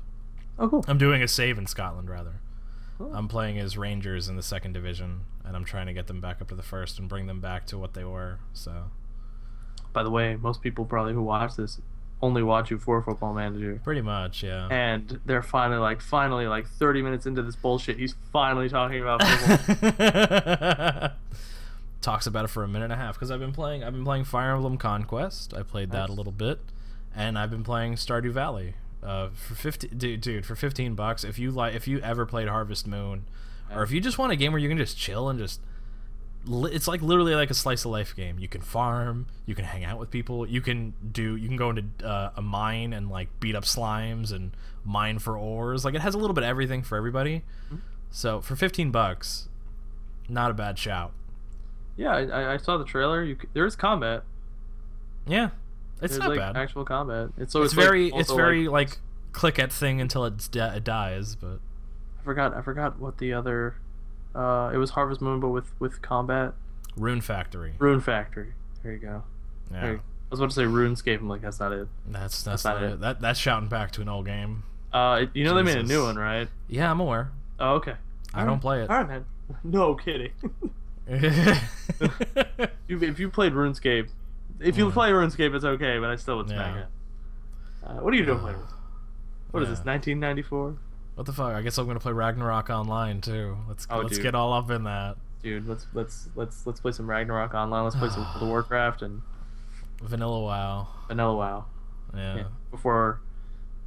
Oh, 0.59 0.69
cool. 0.69 0.85
I'm 0.89 0.99
doing 0.99 1.23
a 1.23 1.29
save 1.29 1.59
in 1.59 1.67
Scotland 1.67 2.09
rather. 2.09 2.41
Oh. 2.99 3.11
I'm 3.13 3.29
playing 3.29 3.59
as 3.59 3.77
Rangers 3.77 4.29
in 4.29 4.37
the 4.37 4.43
second 4.43 4.73
division, 4.73 5.23
and 5.45 5.55
I'm 5.55 5.65
trying 5.65 5.87
to 5.87 5.93
get 5.93 6.07
them 6.07 6.21
back 6.21 6.41
up 6.41 6.49
to 6.49 6.55
the 6.55 6.63
first 6.63 6.99
and 6.99 7.09
bring 7.09 7.27
them 7.27 7.41
back 7.41 7.67
to 7.67 7.79
what 7.79 7.93
they 7.93 8.05
were. 8.05 8.39
So 8.55 8.85
By 9.93 10.03
the 10.03 10.11
way, 10.11 10.37
most 10.37 10.63
people 10.63 10.87
probably 10.87 11.13
who 11.13 11.23
watch 11.23 11.57
this 11.57 11.81
only 12.23 12.43
watch 12.43 12.71
you 12.71 12.79
for 12.79 13.03
Football 13.03 13.35
Manager. 13.35 13.79
pretty 13.85 14.01
much, 14.01 14.43
yeah. 14.43 14.69
and 14.71 15.21
they're 15.27 15.43
finally 15.43 15.79
like 15.79 16.01
finally 16.01 16.47
like 16.47 16.67
30 16.67 17.03
minutes 17.03 17.27
into 17.27 17.43
this 17.43 17.57
bullshit 17.57 17.99
he's 17.99 18.15
finally 18.33 18.71
talking 18.71 19.03
about 19.03 19.23
football 19.67 21.11
Talks 22.07 22.29
about 22.29 22.45
it 22.45 22.49
for 22.49 22.63
a 22.63 22.69
minute 22.69 22.85
and 22.85 22.93
a 22.93 22.97
half 22.97 23.15
because 23.17 23.33
I've 23.33 23.41
been 23.41 23.51
playing. 23.53 23.83
I've 23.83 23.93
been 23.93 24.05
playing 24.05 24.23
Fire 24.23 24.53
Emblem 24.55 24.79
Conquest. 24.79 25.53
I 25.53 25.65
played 25.65 25.91
that 25.91 26.09
a 26.09 26.13
little 26.13 26.31
bit, 26.31 26.61
and 27.17 27.37
I've 27.37 27.51
been 27.51 27.65
playing 27.65 27.95
Stardew 27.97 28.31
Valley. 28.31 28.75
Uh, 29.03 29.31
for 29.35 29.57
fifty, 29.57 29.89
dude, 29.89 30.21
dude, 30.21 30.47
for 30.47 30.55
fifteen 30.55 30.95
bucks. 30.95 31.25
If 31.25 31.37
you 31.37 31.51
like, 31.51 31.75
if 31.75 31.89
you 31.89 31.99
ever 31.99 32.25
played 32.25 32.47
Harvest 32.47 32.87
Moon, 32.87 33.25
or 33.75 33.83
if 33.83 33.91
you 33.91 34.01
just 34.01 34.19
want 34.19 34.31
a 34.31 34.37
game 34.37 34.53
where 34.53 34.61
you 34.61 34.69
can 34.69 34.79
just 34.79 34.97
chill 34.97 35.29
and 35.29 35.37
just, 35.37 35.61
li- 36.45 36.71
it's 36.73 36.87
like 36.87 37.03
literally 37.03 37.35
like 37.35 37.51
a 37.51 37.55
slice 37.55 37.85
of 37.85 37.91
life 37.91 38.15
game. 38.15 38.39
You 38.39 38.47
can 38.47 38.61
farm, 38.61 39.27
you 39.45 39.57
can 39.57 39.65
hang 39.65 39.83
out 39.85 39.99
with 39.99 40.13
people, 40.13 40.47
you 40.47 40.61
can 40.61 40.95
do, 41.11 41.35
you 41.35 41.49
can 41.49 41.57
go 41.57 41.71
into 41.71 42.07
uh, 42.07 42.31
a 42.37 42.41
mine 42.41 42.93
and 42.93 43.11
like 43.11 43.29
beat 43.41 43.57
up 43.57 43.65
slimes 43.65 44.31
and 44.33 44.53
mine 44.85 45.19
for 45.19 45.37
ores. 45.37 45.85
Like 45.85 45.95
it 45.97 46.03
has 46.03 46.15
a 46.15 46.19
little 46.19 46.35
bit 46.35 46.45
of 46.45 46.51
everything 46.51 46.85
for 46.85 46.97
everybody. 46.97 47.43
Mhm. 47.69 47.81
So 48.13 48.41
for 48.41 48.55
fifteen 48.55 48.93
bucks, 48.93 49.49
not 50.29 50.53
a 50.53 50.55
bad 50.55 50.79
shout. 50.79 51.13
Yeah 51.97 52.11
I- 52.15 52.27
I, 52.27 52.53
I 52.55 52.57
saw 52.59 52.77
the 52.79 52.85
trailer 52.85 53.23
you 53.25 53.37
c- 53.41 53.49
there's 53.55 53.77
combat 53.77 54.23
Yeah, 55.27 55.51
it's 56.03 56.13
there's 56.13 56.19
not 56.19 56.29
like 56.31 56.39
bad. 56.39 56.57
actual 56.57 56.85
combat 56.85 57.31
it's 57.37 57.53
so 57.53 57.63
it's, 57.63 57.73
it's, 57.73 57.79
like, 57.79 57.85
very, 57.87 58.09
it's 58.11 58.33
very 58.33 58.69
like, 58.69 58.99
click 59.33 59.59
at 59.59 59.73
thing 59.73 60.01
until 60.01 60.25
it's 60.25 60.49
di- 60.49 60.77
it 60.77 60.85
dies. 60.85 61.35
But 61.37 61.61
I 62.21 62.25
forgot. 62.25 62.55
I 62.55 62.63
forgot 62.63 62.99
what 62.99 63.19
the 63.19 63.33
other. 63.33 63.77
Uh, 64.35 64.71
it 64.75 64.77
was 64.79 64.91
Harvest 64.91 65.21
Moon, 65.21 65.41
but 65.41 65.49
with 65.49 65.73
with 65.79 66.01
combat. 66.03 66.55
Rune 66.97 67.21
Factory. 67.21 67.75
Rune 67.79 68.01
Factory. 68.01 68.55
There 68.83 68.93
you 68.93 68.99
go. 68.99 69.23
Yeah, 69.73 69.81
There 69.81 69.93
you- 69.93 69.99
I 69.99 70.29
was 70.31 70.41
about 70.41 70.51
to 70.51 70.55
say 70.57 70.65
RuneScape. 70.65 71.19
I'm 71.21 71.29
like, 71.29 71.41
that's 71.43 71.61
not 71.61 71.73
it. 71.73 71.87
that's 72.09 72.43
that's, 72.43 72.63
That's 72.63 72.65
not 72.65 72.83
it. 72.83 72.93
it. 72.95 73.01
That 73.01 73.21
that's 73.21 73.39
shouting 73.39 73.69
back 73.69 73.91
to 73.93 74.01
an 74.03 74.09
old 74.09 74.27
game. 74.27 74.65
Uh, 74.93 75.21
it- 75.23 75.31
you 75.35 75.45
know 75.45 75.55
they 75.55 75.63
made 75.63 75.77
a 75.77 75.83
new 75.83 76.03
one, 76.03 76.17
right? 76.17 76.49
Yeah, 76.69 76.91
I'm 76.91 77.01
aware. 77.01 77.31
Oh, 77.61 77.75
okay. 77.77 77.95
I 78.35 78.45
don't 78.45 78.61
play 78.61 78.83
it. 78.83 78.91
All 78.91 78.97
right, 78.97 79.07
man. 79.09 79.25
No 79.65 79.95
kidding. 79.95 80.33
If 82.89 83.19
you 83.21 83.31
played 83.31 83.53
RuneScape, 83.53 84.09
if 84.61 84.77
you 84.77 84.87
Yeah. 84.87 84.93
play 84.93 85.11
RuneScape, 85.11 85.55
it's 85.55 85.65
okay, 85.65 85.99
but 85.99 86.11
I 86.11 86.17
still 86.17 86.39
would 86.39 86.49
smack 86.49 86.75
Yeah. 86.75 86.81
it. 86.83 86.89
Uh, 87.85 88.01
what 88.03 88.13
are 88.13 88.17
you 88.17 88.25
doing 88.25 88.39
playing? 88.39 88.59
What 89.51 89.63
is 89.63 89.69
Yeah. 89.69 89.75
this? 89.77 89.85
1994, 89.85 90.77
what 91.15 91.27
the 91.27 91.33
fuck? 91.33 91.53
I 91.55 91.63
guess 91.63 91.79
I'm 91.79 91.87
gonna 91.87 92.01
play 92.01 92.13
Ragnarok 92.13 92.71
online 92.71 93.21
too. 93.21 93.57
Let's 93.69 93.87
Oh, 93.91 93.99
let's 94.01 94.15
dude. 94.17 94.23
get 94.23 94.35
all 94.35 94.53
up 94.53 94.71
in 94.71 94.85
that. 94.85 95.17
dude. 95.43 95.67
Let's 95.69 95.87
let's 95.95 96.29
let's 96.35 96.67
let's 96.67 96.81
play 96.81 96.93
some 96.93 97.09
Ragnarok 97.09 97.55
online. 97.55 97.85
Let's 97.85 97.97
play 97.97 98.09
some 98.09 98.23
World 98.35 98.43
of 98.43 98.49
Warcraft 98.49 99.03
and 99.03 99.23
Vanilla 100.03 100.41
WoW. 100.41 100.89
Vanilla 101.09 101.35
WoW. 101.37 101.65
Yeah. 102.15 102.37
Yeah. 102.37 102.45
Before 102.71 103.21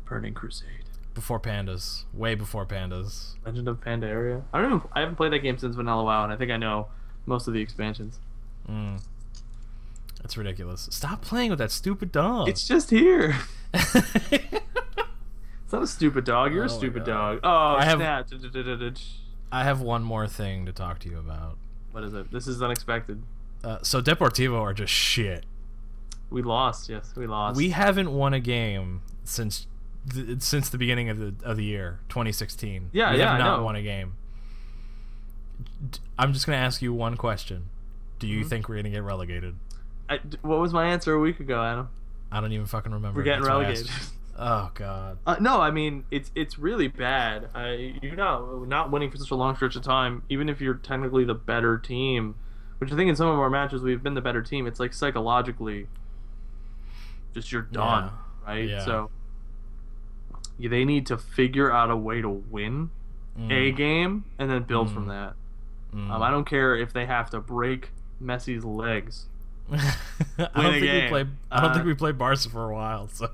Burning 0.06 0.34
Crusade, 0.34 0.86
Before 1.14 1.40
pandas. 1.40 2.06
Way 2.14 2.36
before 2.36 2.66
pandas. 2.66 3.36
Legend 3.46 3.68
of 3.68 3.80
Pandaria. 3.82 4.44
I 4.54 4.62
don't 4.62 4.74
even. 4.76 4.90
I 4.94 5.02
haven't 5.02 5.16
played 5.16 5.34
that 5.34 5.40
game 5.40 5.58
since 5.58 5.76
Vanilla 5.76 6.04
WoW, 6.04 6.24
and 6.24 6.34
I 6.34 6.36
think 6.38 6.52
I 6.52 6.58
know 6.58 6.88
most 7.26 7.48
of 7.48 7.54
the 7.54 7.62
expansions. 7.62 8.20
Mm. 8.70 9.02
That's 10.22 10.36
ridiculous. 10.38 10.88
Stop 10.92 11.22
playing 11.22 11.50
with 11.50 11.60
that 11.60 11.72
stupid 11.72 12.12
dog. 12.12 12.50
It's 12.50 12.68
just 12.68 12.90
here. 12.90 13.36
It's 15.64 15.74
not 15.74 15.84
a 15.84 15.88
stupid 15.88 16.26
dog. 16.26 16.52
You're 16.52 16.64
Oh 16.64 16.66
a 16.66 16.70
stupid 16.70 17.04
dog. 17.04 17.42
Oh, 17.44 17.76
I 17.76 17.86
have- 17.86 18.02
I 19.52 19.64
have 19.64 19.82
one 19.82 20.04
more 20.04 20.28
thing 20.28 20.66
to 20.66 20.72
talk 20.72 20.98
to 21.00 21.10
you 21.10 21.20
about. 21.20 21.58
What 21.92 22.04
is 22.04 22.14
it? 22.16 22.32
This 22.32 22.48
is 22.48 22.62
unexpected. 22.64 23.22
Uh, 23.64 23.78
so 23.84 24.02
Deportivo 24.02 24.60
are 24.60 24.74
just 24.74 24.92
shit. 24.92 25.46
We 26.32 26.42
lost. 26.42 26.90
Yes, 26.90 27.14
we 27.16 27.28
lost. 27.28 27.56
We 27.56 27.70
haven't 27.70 28.12
won 28.12 28.34
a 28.34 28.40
game 28.40 29.02
since 29.24 29.68
th- 30.12 30.42
since 30.42 30.70
the 30.70 30.78
beginning 30.80 31.10
of 31.10 31.20
the 31.20 31.34
of 31.44 31.58
the 31.58 31.64
year, 31.66 32.00
2016. 32.10 32.90
Yeah, 32.92 33.12
we 33.12 33.20
yeah, 33.20 33.26
have 33.32 33.36
I 33.36 33.38
not 33.38 33.58
know. 33.58 33.64
won 33.66 33.76
a 33.76 33.82
game. 33.84 34.14
I'm 36.18 36.34
just 36.34 36.46
gonna 36.46 36.58
ask 36.58 36.82
you 36.82 36.94
one 36.94 37.18
question. 37.18 37.66
Do 38.20 38.28
you 38.28 38.44
Mhm. 38.44 38.50
think 38.50 38.70
we're 38.70 38.76
gonna 38.78 38.90
get 38.90 39.04
relegated? 39.04 39.56
I, 40.10 40.20
what 40.42 40.60
was 40.60 40.74
my 40.74 40.86
answer 40.88 41.14
a 41.14 41.20
week 41.20 41.40
ago, 41.40 41.64
Adam? 41.64 41.90
I 42.32 42.42
don't 42.42 42.52
even 42.52 42.66
fucking 42.66 42.92
remember. 42.92 43.18
We're 43.20 43.24
getting 43.24 43.42
That's 43.44 43.50
relegated. 43.50 43.90
Oh 44.42 44.72
god. 44.74 45.18
Uh, 45.28 45.36
no, 45.42 45.60
I 45.60 45.70
mean 45.70 46.06
it's 46.12 46.32
it's 46.34 46.58
really 46.58 46.88
bad. 46.88 47.50
I, 47.54 47.96
you're 48.02 48.16
not 48.16 48.70
not 48.70 48.90
winning 48.90 49.12
for 49.12 49.18
such 49.18 49.32
a 49.32 49.36
long 49.36 49.54
stretch 49.58 49.76
of 49.76 49.84
time, 49.84 50.24
even 50.30 50.48
if 50.48 50.62
you're 50.62 50.76
technically 50.76 51.26
the 51.26 51.34
better 51.36 51.78
team. 51.78 52.36
Which 52.78 52.90
I 52.90 52.96
think 52.96 53.10
in 53.10 53.18
some 53.18 53.28
of 53.28 53.38
our 53.38 53.50
matches 53.50 53.82
we've 53.82 54.02
been 54.02 54.14
the 54.14 54.22
better 54.22 54.42
team. 54.42 54.66
It's 54.66 54.80
like 54.80 54.94
psychologically, 54.94 55.88
just 57.34 57.52
you're 57.52 57.64
done, 57.64 58.06
Yeah. 58.06 58.48
right? 58.48 58.70
Yeah. 58.70 58.86
So 58.86 59.10
yeah, 60.58 60.70
they 60.70 60.86
need 60.86 61.06
to 61.08 61.18
figure 61.18 61.70
out 61.72 61.92
a 61.92 61.98
way 61.98 62.22
to 62.22 62.30
win 62.30 62.92
a 63.38 63.72
Mm, 63.72 63.76
game 63.76 64.24
and 64.38 64.50
then 64.50 64.64
build 64.64 64.90
from 64.92 65.06
Mm. 65.06 65.10
that. 65.10 65.36
Mm. 65.94 66.10
Um, 66.12 66.22
I 66.22 66.30
don't 66.32 66.46
care 66.48 66.76
if 66.76 66.94
they 66.94 67.06
have 67.06 67.30
to 67.32 67.40
break 67.40 67.90
Messi's 68.22 68.64
legs. 68.66 69.26
I 69.72 69.78
don't 70.38 70.74
think 70.80 70.82
we 71.04 71.08
played. 71.10 71.28
I 71.52 71.62
don't 71.62 71.72
Uh, 71.72 71.74
think 71.74 71.86
we 71.86 71.94
played 71.94 72.18
Barca 72.18 72.50
for 72.50 72.70
a 72.70 72.74
while. 72.74 73.08
So 73.08 73.30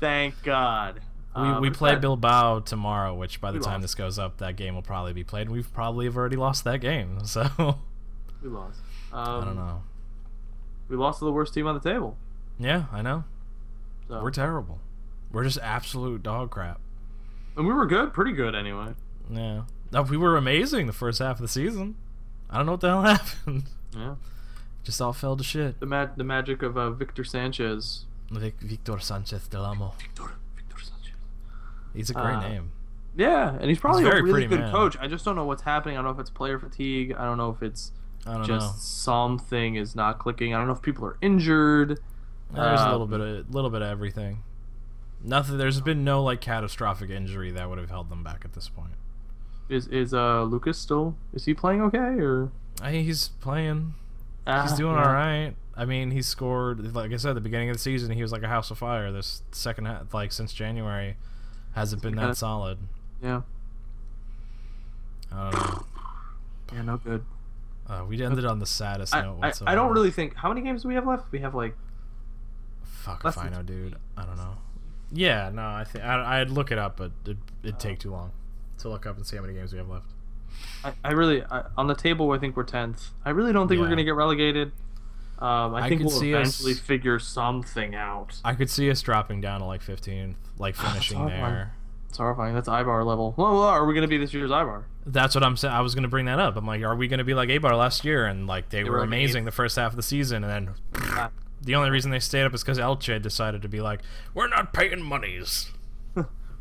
Thank 0.00 0.42
God. 0.42 1.00
we, 1.36 1.42
Um, 1.42 1.60
we 1.60 1.70
play 1.70 1.92
that- 1.92 2.00
Bilbao 2.00 2.60
tomorrow, 2.60 3.14
which 3.14 3.40
by 3.40 3.50
the 3.52 3.58
time 3.60 3.74
lost. 3.74 3.82
this 3.82 3.94
goes 3.94 4.18
up, 4.18 4.38
that 4.38 4.56
game 4.56 4.74
will 4.74 4.82
probably 4.82 5.12
be 5.12 5.24
played. 5.24 5.42
and 5.42 5.50
We've 5.52 5.72
probably 5.72 6.06
have 6.06 6.16
already 6.16 6.36
lost 6.36 6.64
that 6.64 6.80
game. 6.80 7.18
So 7.24 7.48
We 8.42 8.48
lost. 8.48 8.80
Um, 9.12 9.42
I 9.42 9.44
don't 9.44 9.56
know. 9.56 9.82
We 10.88 10.96
lost 10.96 11.18
to 11.18 11.24
the 11.26 11.32
worst 11.32 11.52
team 11.52 11.66
on 11.66 11.74
the 11.74 11.80
table. 11.80 12.16
Yeah, 12.58 12.84
I 12.92 13.02
know. 13.02 13.24
So. 14.08 14.22
We're 14.22 14.30
terrible. 14.30 14.80
We're 15.32 15.44
just 15.44 15.58
absolute 15.58 16.22
dog 16.22 16.50
crap. 16.50 16.80
and 17.56 17.66
we 17.66 17.74
were 17.74 17.84
good, 17.86 18.12
pretty 18.14 18.32
good 18.32 18.54
anyway. 18.54 18.94
Yeah. 19.30 19.62
No, 19.92 20.02
we 20.02 20.16
were 20.16 20.36
amazing 20.36 20.86
the 20.86 20.92
first 20.92 21.18
half 21.18 21.36
of 21.36 21.42
the 21.42 21.48
season. 21.48 21.96
I 22.50 22.56
don't 22.58 22.66
know 22.66 22.72
what 22.72 22.80
the 22.80 22.88
hell 22.88 23.02
happened. 23.16 23.64
Yeah. 23.96 24.14
Just 24.84 25.00
all 25.00 25.12
fell 25.12 25.36
to 25.36 25.44
shit. 25.44 25.80
The 25.80 25.86
ma- 25.86 26.08
the 26.16 26.24
magic 26.24 26.62
of 26.62 26.76
uh, 26.76 26.90
Victor 26.90 27.24
Sanchez. 27.24 28.04
Vic- 28.30 28.60
Victor 28.60 28.98
Sanchez 28.98 29.48
Del 29.48 29.64
Amo. 29.64 29.94
Victor 29.98 30.32
Victor 30.56 30.76
Sanchez. 30.82 31.14
He's 31.94 32.10
a 32.10 32.14
great 32.14 32.36
Uh, 32.36 32.48
name. 32.48 32.70
Yeah, 33.16 33.54
and 33.58 33.64
he's 33.68 33.78
probably 33.80 34.04
He's 34.04 34.12
a 34.14 34.22
really 34.22 34.46
good 34.46 34.60
man. 34.60 34.70
coach. 34.72 34.96
I 35.00 35.08
just 35.08 35.24
don't 35.24 35.34
know 35.36 35.44
what's 35.44 35.62
happening. 35.62 35.96
I 35.96 35.98
don't 35.98 36.04
know 36.04 36.10
if 36.14 36.20
it's 36.20 36.30
player 36.30 36.58
fatigue. 36.58 37.14
I 37.18 37.24
don't 37.24 37.36
know 37.38 37.50
if 37.50 37.62
it's 37.62 37.90
I 38.26 38.34
don't 38.34 38.44
just 38.46 38.74
know. 38.74 38.78
something 38.78 39.74
is 39.76 39.96
not 39.96 40.18
clicking. 40.18 40.54
I 40.54 40.58
don't 40.58 40.66
know 40.68 40.74
if 40.74 40.82
people 40.82 41.04
are 41.06 41.16
injured. 41.20 41.98
There's 42.52 42.80
a 42.80 42.84
um, 42.84 42.92
little 42.92 43.06
bit 43.06 43.20
of 43.20 43.50
little 43.54 43.70
bit 43.70 43.82
of 43.82 43.88
everything. 43.88 44.44
Nothing. 45.24 45.58
There's 45.58 45.80
been 45.80 46.04
no 46.04 46.22
like 46.22 46.40
catastrophic 46.40 47.10
injury 47.10 47.50
that 47.50 47.68
would 47.68 47.78
have 47.78 47.90
held 47.90 48.08
them 48.10 48.22
back 48.22 48.42
at 48.44 48.52
this 48.52 48.68
point. 48.68 48.92
Is 49.68 49.86
is 49.88 50.14
uh 50.14 50.44
Lucas 50.44 50.78
still? 50.78 51.14
Is 51.34 51.44
he 51.44 51.54
playing 51.54 51.82
okay 51.82 51.98
or? 51.98 52.50
I 52.80 52.90
think 52.90 53.06
he's 53.06 53.28
playing. 53.40 53.94
He's 54.46 54.54
Ah, 54.54 54.74
doing 54.76 54.94
yeah. 54.94 55.04
all 55.06 55.12
right. 55.12 55.54
I 55.76 55.84
mean, 55.84 56.10
he 56.10 56.22
scored 56.22 56.94
like 56.94 57.12
I 57.12 57.16
said 57.16 57.30
at 57.30 57.34
the 57.34 57.40
beginning 57.40 57.68
of 57.70 57.76
the 57.76 57.82
season. 57.82 58.10
He 58.12 58.22
was 58.22 58.32
like 58.32 58.42
a 58.42 58.48
house 58.48 58.70
of 58.70 58.78
fire. 58.78 59.12
This 59.12 59.42
second 59.52 59.84
half, 59.86 60.14
like 60.14 60.32
since 60.32 60.52
January, 60.52 61.16
hasn't 61.74 62.02
been 62.02 62.16
that 62.16 62.36
solid. 62.36 62.78
Yeah. 63.22 63.42
I 65.32 65.50
don't 65.50 65.62
know. 65.62 65.84
Yeah, 66.74 66.82
no 66.82 66.98
good. 66.98 67.24
Uh, 67.88 68.04
we 68.06 68.22
ended 68.22 68.44
on 68.44 68.58
the 68.58 68.66
saddest 68.66 69.14
I, 69.14 69.22
note 69.22 69.38
I, 69.40 69.46
whatsoever. 69.46 69.70
I 69.70 69.74
don't 69.74 69.90
really 69.90 70.10
think. 70.10 70.34
How 70.34 70.50
many 70.50 70.60
games 70.60 70.82
do 70.82 70.88
we 70.88 70.94
have 70.94 71.06
left? 71.06 71.32
We 71.32 71.38
have 71.38 71.54
like. 71.54 71.74
Fuck 72.84 73.24
if 73.24 73.38
I 73.38 73.48
know, 73.48 73.62
dude. 73.62 73.96
I 74.18 74.26
don't 74.26 74.36
know. 74.36 74.56
Yeah, 75.10 75.48
no, 75.50 75.62
I 75.62 75.84
think 75.84 76.04
I'd 76.04 76.50
look 76.50 76.70
it 76.70 76.76
up, 76.76 76.98
but 76.98 77.12
it, 77.24 77.38
it'd 77.62 77.80
take 77.80 78.00
too 78.00 78.10
long 78.10 78.32
to 78.78 78.88
look 78.88 79.06
up 79.06 79.16
and 79.16 79.26
see 79.26 79.36
how 79.36 79.42
many 79.42 79.54
games 79.54 79.72
we 79.72 79.78
have 79.78 79.88
left. 79.88 80.06
I, 80.84 80.92
I 81.04 81.12
really 81.12 81.42
I, 81.44 81.64
on 81.76 81.86
the 81.86 81.94
table. 81.94 82.30
I 82.32 82.38
think 82.38 82.56
we're 82.56 82.64
tenth. 82.64 83.08
I 83.24 83.30
really 83.30 83.52
don't 83.52 83.68
think 83.68 83.80
we're 83.80 83.88
gonna 83.88 84.04
get 84.04 84.14
relegated. 84.14 84.72
Um, 85.38 85.74
I, 85.74 85.82
I 85.82 85.88
think 85.88 86.00
could 86.00 86.08
we'll 86.08 86.18
see 86.18 86.34
us- 86.34 86.40
eventually 86.60 86.74
figure 86.74 87.18
something 87.18 87.94
out. 87.94 88.40
I 88.44 88.54
could 88.54 88.68
see 88.70 88.90
us 88.90 89.00
dropping 89.02 89.40
down 89.40 89.60
to 89.60 89.66
like 89.66 89.82
15th, 89.82 90.34
like 90.58 90.74
finishing 90.76 91.18
horrifying. 91.18 91.42
there. 91.42 91.74
It's 92.08 92.18
horrifying. 92.18 92.54
That's 92.54 92.68
Eibar 92.68 93.04
level. 93.04 93.34
Well, 93.36 93.52
well, 93.52 93.62
are 93.62 93.84
we 93.84 93.94
gonna 93.94 94.08
be 94.08 94.18
this 94.18 94.32
year's 94.34 94.50
Eibar? 94.50 94.84
That's 95.06 95.34
what 95.34 95.44
I'm 95.44 95.56
saying. 95.56 95.74
I 95.74 95.80
was 95.80 95.94
gonna 95.94 96.08
bring 96.08 96.26
that 96.26 96.38
up. 96.40 96.56
I'm 96.56 96.66
like, 96.66 96.82
are 96.82 96.96
we 96.96 97.06
gonna 97.06 97.24
be 97.24 97.34
like 97.34 97.50
Eibar 97.50 97.76
last 97.78 98.04
year? 98.04 98.26
And 98.26 98.46
like 98.46 98.70
they, 98.70 98.82
They 98.82 98.90
were, 98.90 98.96
were 98.98 99.02
amazing 99.02 99.42
eighth. 99.42 99.46
the 99.46 99.52
first 99.52 99.76
half 99.76 99.92
of 99.92 99.96
the 99.96 100.02
season, 100.02 100.42
and 100.44 100.74
then 100.94 101.28
the 101.62 101.74
only 101.74 101.90
reason 101.90 102.10
they 102.10 102.18
stayed 102.18 102.44
up 102.44 102.54
is 102.54 102.62
because 102.62 102.78
Elche 102.78 103.20
decided 103.20 103.62
to 103.62 103.68
be 103.68 103.80
like, 103.80 104.00
we're 104.34 104.48
not 104.48 104.72
paying 104.72 105.02
monies. 105.02 105.70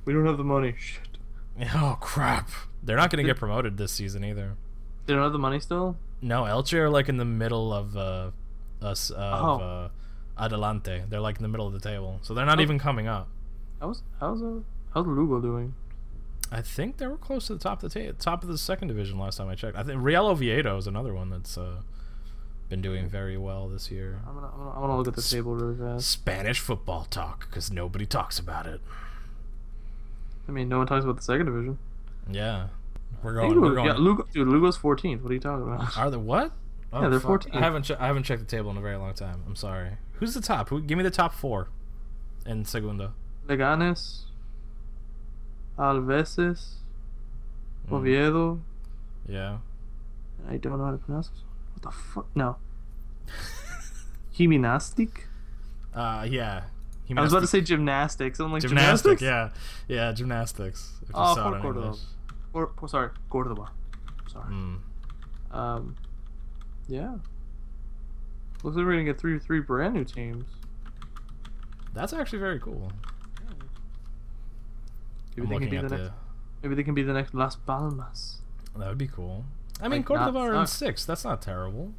we 0.06 0.14
don't 0.14 0.26
have 0.26 0.38
the 0.38 0.44
money. 0.44 0.76
Shit. 0.78 1.07
Oh 1.74 1.98
crap! 2.00 2.50
They're 2.84 2.98
not 2.98 3.10
gonna 3.10 3.24
get 3.24 3.38
promoted 3.38 3.78
this 3.78 3.92
season 3.92 4.24
either. 4.24 4.56
They 5.06 5.14
don't 5.14 5.24
have 5.24 5.32
the 5.32 5.40
money 5.40 5.60
still. 5.60 5.98
No, 6.22 6.44
Elche 6.44 6.74
are 6.74 6.90
like 6.90 7.10
in 7.10 7.18
the 7.18 7.26
middle 7.26 7.74
of 7.74 7.96
uh, 7.98 8.32
us 8.82 9.10
of 9.10 9.62
Oh. 9.62 9.64
uh, 9.64 9.90
Adelante. 10.44 11.04
They're 11.10 11.20
like 11.20 11.38
in 11.38 11.42
the 11.44 11.48
middle 11.50 11.66
of 11.68 11.74
the 11.74 11.80
table, 11.80 12.20
so 12.22 12.34
they're 12.34 12.46
not 12.46 12.60
Oh. 12.60 12.62
even 12.64 12.78
coming 12.80 13.08
up. 13.08 13.28
How's 13.82 14.04
how's 14.20 14.42
uh, 14.42 14.60
how's 14.94 15.08
Lugo 15.08 15.40
doing? 15.42 15.74
I 16.52 16.62
think 16.62 16.98
they 16.98 17.08
were 17.08 17.18
close 17.18 17.48
to 17.48 17.54
the 17.56 17.60
top 17.60 17.84
of 17.84 17.92
the 17.92 18.08
ta- 18.12 18.16
top 18.18 18.42
of 18.44 18.50
the 18.50 18.58
second 18.58 18.88
division 18.88 19.20
last 19.20 19.38
time 19.38 19.50
I 19.50 19.56
checked. 19.56 19.78
I 19.78 19.84
think 19.84 20.02
Real 20.02 20.28
Oviedo 20.28 20.78
is 20.78 20.88
another 20.88 21.14
one 21.14 21.30
that's 21.30 21.58
uh, 21.58 21.82
been 22.70 22.82
doing 22.82 23.10
very 23.10 23.38
well 23.38 23.68
this 23.68 23.92
year. 23.92 24.22
I'm 24.28 24.36
gonna 24.36 24.48
I'm 24.48 24.58
gonna, 24.60 24.70
I'm 24.72 24.82
gonna 24.82 24.98
look 24.98 25.08
at 25.08 25.16
the 25.16 25.22
table 25.22 25.56
really 25.56 25.76
fast. 25.78 26.08
Spanish 26.10 26.60
football 26.60 27.06
talk 27.06 27.48
because 27.50 27.72
nobody 27.72 28.06
talks 28.06 28.40
about 28.40 28.66
it. 28.66 28.80
I 30.48 30.52
mean, 30.52 30.70
no 30.70 30.78
one 30.78 30.88
talks 30.88 31.04
about 31.04 31.18
the 31.18 31.24
second 31.24 31.46
division. 31.48 31.78
Yeah, 32.32 32.68
we're 33.24 33.34
going. 33.34 33.60
We're 33.60 33.74
going. 33.76 33.86
yeah, 33.88 33.94
Lugo, 33.98 34.26
dude, 34.34 34.48
Lugo's 34.48 34.78
14th. 34.78 35.22
What 35.22 35.32
are 35.32 35.34
you 35.34 35.40
talking 35.40 35.64
about? 35.64 35.98
Are 35.98 36.10
they 36.10 36.18
what? 36.18 36.52
Oh, 36.94 37.02
Yeah, 37.02 37.10
they're 37.10 37.20
fuck. 37.20 37.44
14th. 37.44 37.56
I 37.56 37.60
haven't. 37.60 37.84
Che- 37.84 37.98
I 38.00 38.08
haven't 38.08 38.24
checked 38.24 38.40
the 38.42 38.48
table 38.58 38.72
in 38.72 38.78
a 38.78 38.82
very 38.82 38.96
long 38.96 39.14
time. 39.14 39.44
I'm 39.46 39.56
sorry. 39.56 39.92
Who's 40.14 40.34
the 40.34 40.42
top? 40.42 40.70
Who? 40.70 40.82
Give 40.82 40.98
me 40.98 41.04
the 41.04 41.12
top 41.12 41.34
four. 41.34 41.70
In 42.46 42.64
Segunda. 42.66 43.14
Leganes, 43.48 44.24
Alveses, 45.78 46.76
Mm, 47.90 47.94
Oviedo. 47.94 48.62
Yeah. 49.28 49.58
I 50.50 50.58
don't 50.58 50.78
know 50.78 50.86
how 50.86 50.92
to 50.92 50.98
pronounce 50.98 51.30
this. 51.30 51.42
What 51.74 51.84
the 51.84 51.92
fuck? 51.92 52.28
No. 52.36 52.58
Gymnastic? 54.34 55.28
Uh, 55.94 56.26
yeah. 56.30 56.64
I 57.16 57.22
was 57.22 57.32
about 57.32 57.42
to 57.42 57.48
say 57.48 57.62
gymnastics. 57.62 58.40
I'm 58.40 58.52
like 58.52 58.62
gymnastic. 58.62 59.20
gymnastics. 59.20 59.22
Yeah, 59.88 59.96
yeah, 60.08 60.12
gymnastics. 60.12 60.94
If 61.04 61.10
Oh, 61.14 61.36
por 61.36 61.60
Cordoba. 61.62 61.96
Or, 62.54 62.72
or 62.82 62.88
sorry, 62.90 63.10
Cordoba. 63.30 63.72
Sorry. 64.32 64.52
Mm. 64.54 64.80
Um, 65.52 65.96
yeah. 66.88 67.16
Looks 68.64 68.76
like 68.76 68.86
we're 68.86 68.94
gonna 68.94 69.04
get 69.06 69.20
three 69.20 69.40
three 69.40 69.60
brand 69.60 69.94
new 69.94 70.04
teams. 70.04 70.46
That's 71.94 72.14
actually 72.14 72.40
very 72.40 72.60
cool. 72.60 72.92
Maybe 75.36 75.56
I'm 75.56 75.62
they 75.62 75.68
can 75.68 75.70
be 75.70 75.78
the 75.78 75.88
the. 75.88 75.98
next. 75.98 76.12
Maybe 76.64 76.76
they 76.76 76.84
can 76.84 76.94
be 76.96 77.04
the 77.04 77.14
next 77.14 77.34
Las 77.34 77.56
Palmas. 77.56 78.42
That 78.76 78.90
would 78.90 78.98
be 78.98 79.08
cool. 79.08 79.46
I 79.80 79.88
mean, 79.88 80.02
Like, 80.08 80.10
not 80.10 80.36
are 80.36 80.56
in 80.56 80.68
sixth. 80.68 81.06
That's 81.06 81.24
not 81.24 81.42
terrible. 81.42 81.94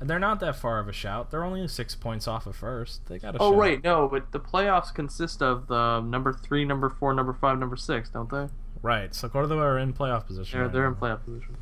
They're 0.00 0.18
not 0.18 0.40
that 0.40 0.56
far 0.56 0.78
of 0.78 0.88
a 0.88 0.92
shout. 0.92 1.30
They're 1.30 1.44
only 1.44 1.66
six 1.68 1.94
points 1.94 2.28
off 2.28 2.46
of 2.46 2.54
first. 2.56 3.06
They 3.06 3.18
got 3.18 3.34
a 3.34 3.38
Oh 3.40 3.52
shot. 3.52 3.58
right, 3.58 3.82
no, 3.84 4.08
but 4.08 4.32
the 4.32 4.40
playoffs 4.40 4.92
consist 4.94 5.42
of 5.42 5.66
the 5.68 6.00
number 6.00 6.32
three, 6.32 6.64
number 6.64 6.90
four, 6.90 7.14
number 7.14 7.32
five, 7.32 7.58
number 7.58 7.76
six, 7.76 8.10
don't 8.10 8.30
they? 8.30 8.48
Right. 8.82 9.14
So 9.14 9.28
d'Ivoire 9.28 9.58
are 9.62 9.78
in 9.78 9.92
playoff 9.94 10.26
position. 10.26 10.58
They're 10.58 10.66
right 10.66 10.72
they're 10.72 10.86
in 10.86 10.94
playoff 10.94 11.24
position. 11.24 11.56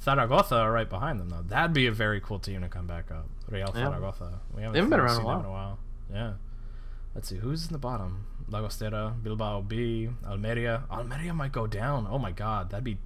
Zaragoza 0.00 0.54
are 0.56 0.70
right 0.72 0.88
behind 0.88 1.18
them 1.18 1.28
though. 1.28 1.42
That'd 1.42 1.72
be 1.72 1.86
a 1.86 1.92
very 1.92 2.20
cool 2.20 2.38
team 2.38 2.60
to 2.62 2.68
come 2.68 2.86
back 2.86 3.10
up. 3.10 3.26
Real 3.48 3.72
Yeah. 3.74 3.86
Zaragoza. 3.90 4.40
We 4.54 4.62
haven't, 4.62 4.76
haven't 4.76 4.90
been 4.90 5.00
around 5.00 5.16
a 5.24 5.38
in 5.40 5.44
a 5.44 5.50
while. 5.50 5.78
Yeah. 6.12 6.32
Let's 7.14 7.28
see 7.28 7.36
who's 7.38 7.66
in 7.66 7.72
the 7.72 7.78
bottom. 7.78 8.26
Llagostera, 8.48 9.20
Bilbao 9.22 9.62
B, 9.62 10.08
Almeria. 10.24 10.84
Almeria 10.90 11.34
might 11.34 11.52
go 11.52 11.66
down. 11.66 12.06
Oh 12.08 12.18
my 12.18 12.30
god, 12.30 12.70
that'd 12.70 12.84
be 12.84 12.98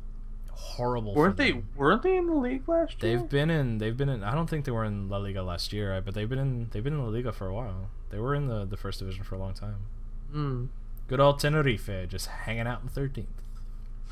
horrible. 0.53 1.15
Weren't 1.15 1.37
they 1.37 1.63
weren't 1.77 2.03
they 2.03 2.17
in 2.17 2.27
the 2.27 2.35
league 2.35 2.69
last 2.69 3.03
year? 3.03 3.19
They've 3.19 3.29
been 3.29 3.51
in. 3.51 3.79
They've 3.79 3.97
been 3.97 4.09
in. 4.09 4.23
I 4.23 4.35
don't 4.35 4.49
think 4.49 4.65
they 4.65 4.73
were 4.73 4.85
in 4.85 5.09
La 5.09 5.19
Liga 5.19 5.43
last 5.43 5.73
year, 5.73 6.01
but 6.05 6.15
they've 6.15 6.29
been 6.29 6.39
in. 6.39 6.69
They've 6.71 6.85
been 6.85 6.95
in 6.95 7.03
La 7.05 7.09
Liga 7.11 7.33
for 7.33 7.47
a 7.47 7.55
while. 7.55 7.89
They 8.11 8.19
were 8.19 8.35
in 8.35 8.47
the 8.47 8.65
the 8.65 8.77
first 8.77 8.99
division 8.99 9.25
for 9.25 9.35
a 9.35 9.39
long 9.39 9.55
time. 9.55 9.77
Hmm. 10.31 10.65
Good 11.09 11.21
old 11.21 11.41
Tenerife, 11.41 11.91
just 12.09 12.27
hanging 12.27 12.67
out 12.67 12.83
in 12.83 12.89
thirteenth. 12.89 13.29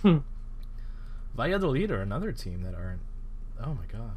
Hmm. 0.02 0.18
Valladolid 1.36 1.90
are 1.90 2.02
another 2.02 2.32
team 2.32 2.62
that 2.62 2.74
aren't. 2.74 3.00
Oh 3.64 3.74
my 3.74 3.84
god, 3.90 4.12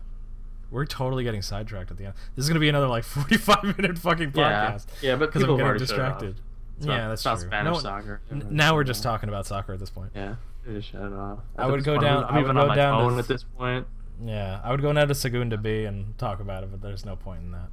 we're 0.72 0.86
totally 0.86 1.24
getting 1.24 1.42
sidetracked 1.42 1.92
at 1.92 1.98
the 1.98 2.06
end. 2.06 2.14
This 2.36 2.44
is 2.44 2.50
gonna 2.50 2.60
be 2.60 2.70
another 2.70 2.88
like 2.88 3.04
forty-five 3.04 3.64
minute 3.78 3.98
fucking 3.98 4.32
podcast 4.32 4.88
yeah, 5.02 5.12
yeah 5.12 5.16
but 5.16 5.28
because 5.28 5.44
people 5.44 5.56
I'm 5.56 5.60
getting 5.60 5.68
already 5.68 5.84
it 5.84 5.84
off. 5.84 5.88
distracted. 5.90 6.36
It's 6.78 6.88
yeah, 6.88 7.08
that's 7.08 7.22
true. 7.24 7.38
Spanish 7.38 7.74
No- 7.74 7.80
soccer. 7.80 8.22
n- 8.32 8.48
now 8.50 8.74
we're 8.74 8.84
just 8.84 9.04
talking 9.04 9.30
about 9.30 9.46
soccer 9.46 9.74
at 9.74 9.80
this 9.80 9.92
point. 9.92 10.12
Yeah, 10.16 10.36
shut 10.82 11.14
off. 11.14 11.40
I 11.58 11.68
would 11.68 11.84
go 11.84 11.98
down- 12.00 12.26
I'm 12.26 12.36
I 12.36 12.40
even 12.42 12.56
would 12.56 12.62
on 12.62 12.64
go 12.64 12.68
my 12.70 12.76
down 12.76 13.00
phone 13.10 13.14
s- 13.14 13.20
at 13.20 13.28
this 13.28 13.44
point. 13.44 13.88
Yeah, 14.24 14.62
I 14.64 14.72
would 14.72 14.82
go 14.82 14.92
now 14.92 15.06
to 15.06 15.16
Segunda 15.16 15.58
B 15.58 15.86
and 15.86 16.18
talk 16.18 16.40
about 16.40 16.64
it, 16.64 16.72
but 16.72 16.82
there's 16.82 17.06
no 17.06 17.16
point 17.16 17.42
in 17.42 17.52
that. 17.52 17.70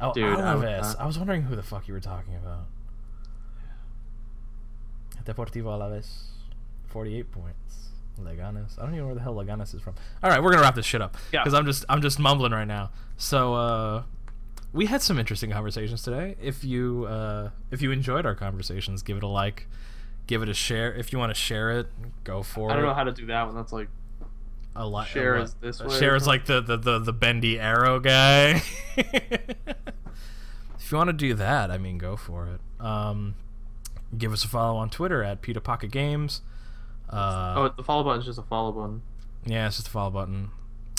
Oh, 0.00 0.12
Dude, 0.12 0.24
I 0.38 0.54
Alaves. 0.54 0.82
not. 0.82 1.00
I 1.00 1.06
was 1.06 1.18
wondering 1.18 1.42
who 1.42 1.54
the 1.56 1.62
fuck 1.62 1.86
you 1.86 1.94
were 1.94 2.00
talking 2.00 2.34
about. 2.34 2.66
Deportivo 5.24 5.64
Alaves, 5.78 6.24
48 6.88 7.30
points. 7.32 7.88
Leganes. 8.20 8.78
I 8.78 8.82
don't 8.82 8.90
even 8.94 8.98
know 9.00 9.06
where 9.06 9.14
the 9.16 9.20
hell 9.22 9.34
Leganes 9.34 9.74
is 9.74 9.80
from. 9.80 9.94
All 10.22 10.30
right, 10.30 10.40
we're 10.42 10.50
gonna 10.52 10.62
wrap 10.62 10.76
this 10.76 10.86
shit 10.86 11.02
up 11.02 11.16
Yeah. 11.32 11.42
because 11.42 11.52
I'm 11.54 11.66
just 11.66 11.84
I'm 11.88 12.00
just 12.00 12.18
mumbling 12.20 12.52
right 12.52 12.66
now. 12.66 12.90
So 13.16 13.54
uh, 13.54 14.02
we 14.72 14.86
had 14.86 15.02
some 15.02 15.18
interesting 15.18 15.50
conversations 15.50 16.02
today. 16.02 16.36
If 16.40 16.62
you 16.62 17.06
uh, 17.08 17.50
if 17.72 17.82
you 17.82 17.90
enjoyed 17.90 18.24
our 18.24 18.36
conversations, 18.36 19.02
give 19.02 19.16
it 19.16 19.24
a 19.24 19.26
like, 19.28 19.66
give 20.26 20.42
it 20.42 20.48
a 20.48 20.54
share. 20.54 20.92
If 20.94 21.12
you 21.12 21.18
want 21.18 21.30
to 21.30 21.34
share 21.34 21.70
it, 21.72 21.88
go 22.24 22.42
for 22.42 22.68
it. 22.68 22.72
I 22.72 22.76
don't 22.76 22.84
it. 22.84 22.88
know 22.88 22.94
how 22.94 23.04
to 23.04 23.12
do 23.12 23.26
that 23.26 23.46
one. 23.46 23.54
That's 23.54 23.72
like 23.72 23.88
a 24.76 24.86
li- 24.86 25.06
Share 25.06 25.36
a 25.36 25.42
is 25.42 25.54
this 25.54 25.80
way 25.80 25.98
Share 25.98 26.16
is 26.16 26.26
like 26.26 26.46
the, 26.46 26.60
the, 26.60 26.76
the, 26.76 26.98
the 26.98 27.12
bendy 27.12 27.58
arrow 27.58 28.00
guy. 28.00 28.62
if 28.96 30.90
you 30.90 30.96
want 30.96 31.08
to 31.08 31.12
do 31.12 31.34
that, 31.34 31.70
I 31.70 31.78
mean, 31.78 31.98
go 31.98 32.16
for 32.16 32.48
it. 32.48 32.60
Um, 32.84 33.36
give 34.16 34.32
us 34.32 34.44
a 34.44 34.48
follow 34.48 34.76
on 34.76 34.90
Twitter 34.90 35.22
at 35.22 35.42
Pita 35.42 35.60
Pocket 35.60 35.90
Games. 35.90 36.40
Uh, 37.08 37.54
oh, 37.56 37.74
the 37.76 37.84
follow 37.84 38.02
button 38.02 38.20
is 38.20 38.26
just 38.26 38.38
a 38.38 38.42
follow 38.42 38.72
button. 38.72 39.02
yeah, 39.44 39.66
it's 39.66 39.76
just 39.76 39.88
a 39.88 39.90
follow 39.90 40.10
button. 40.10 40.50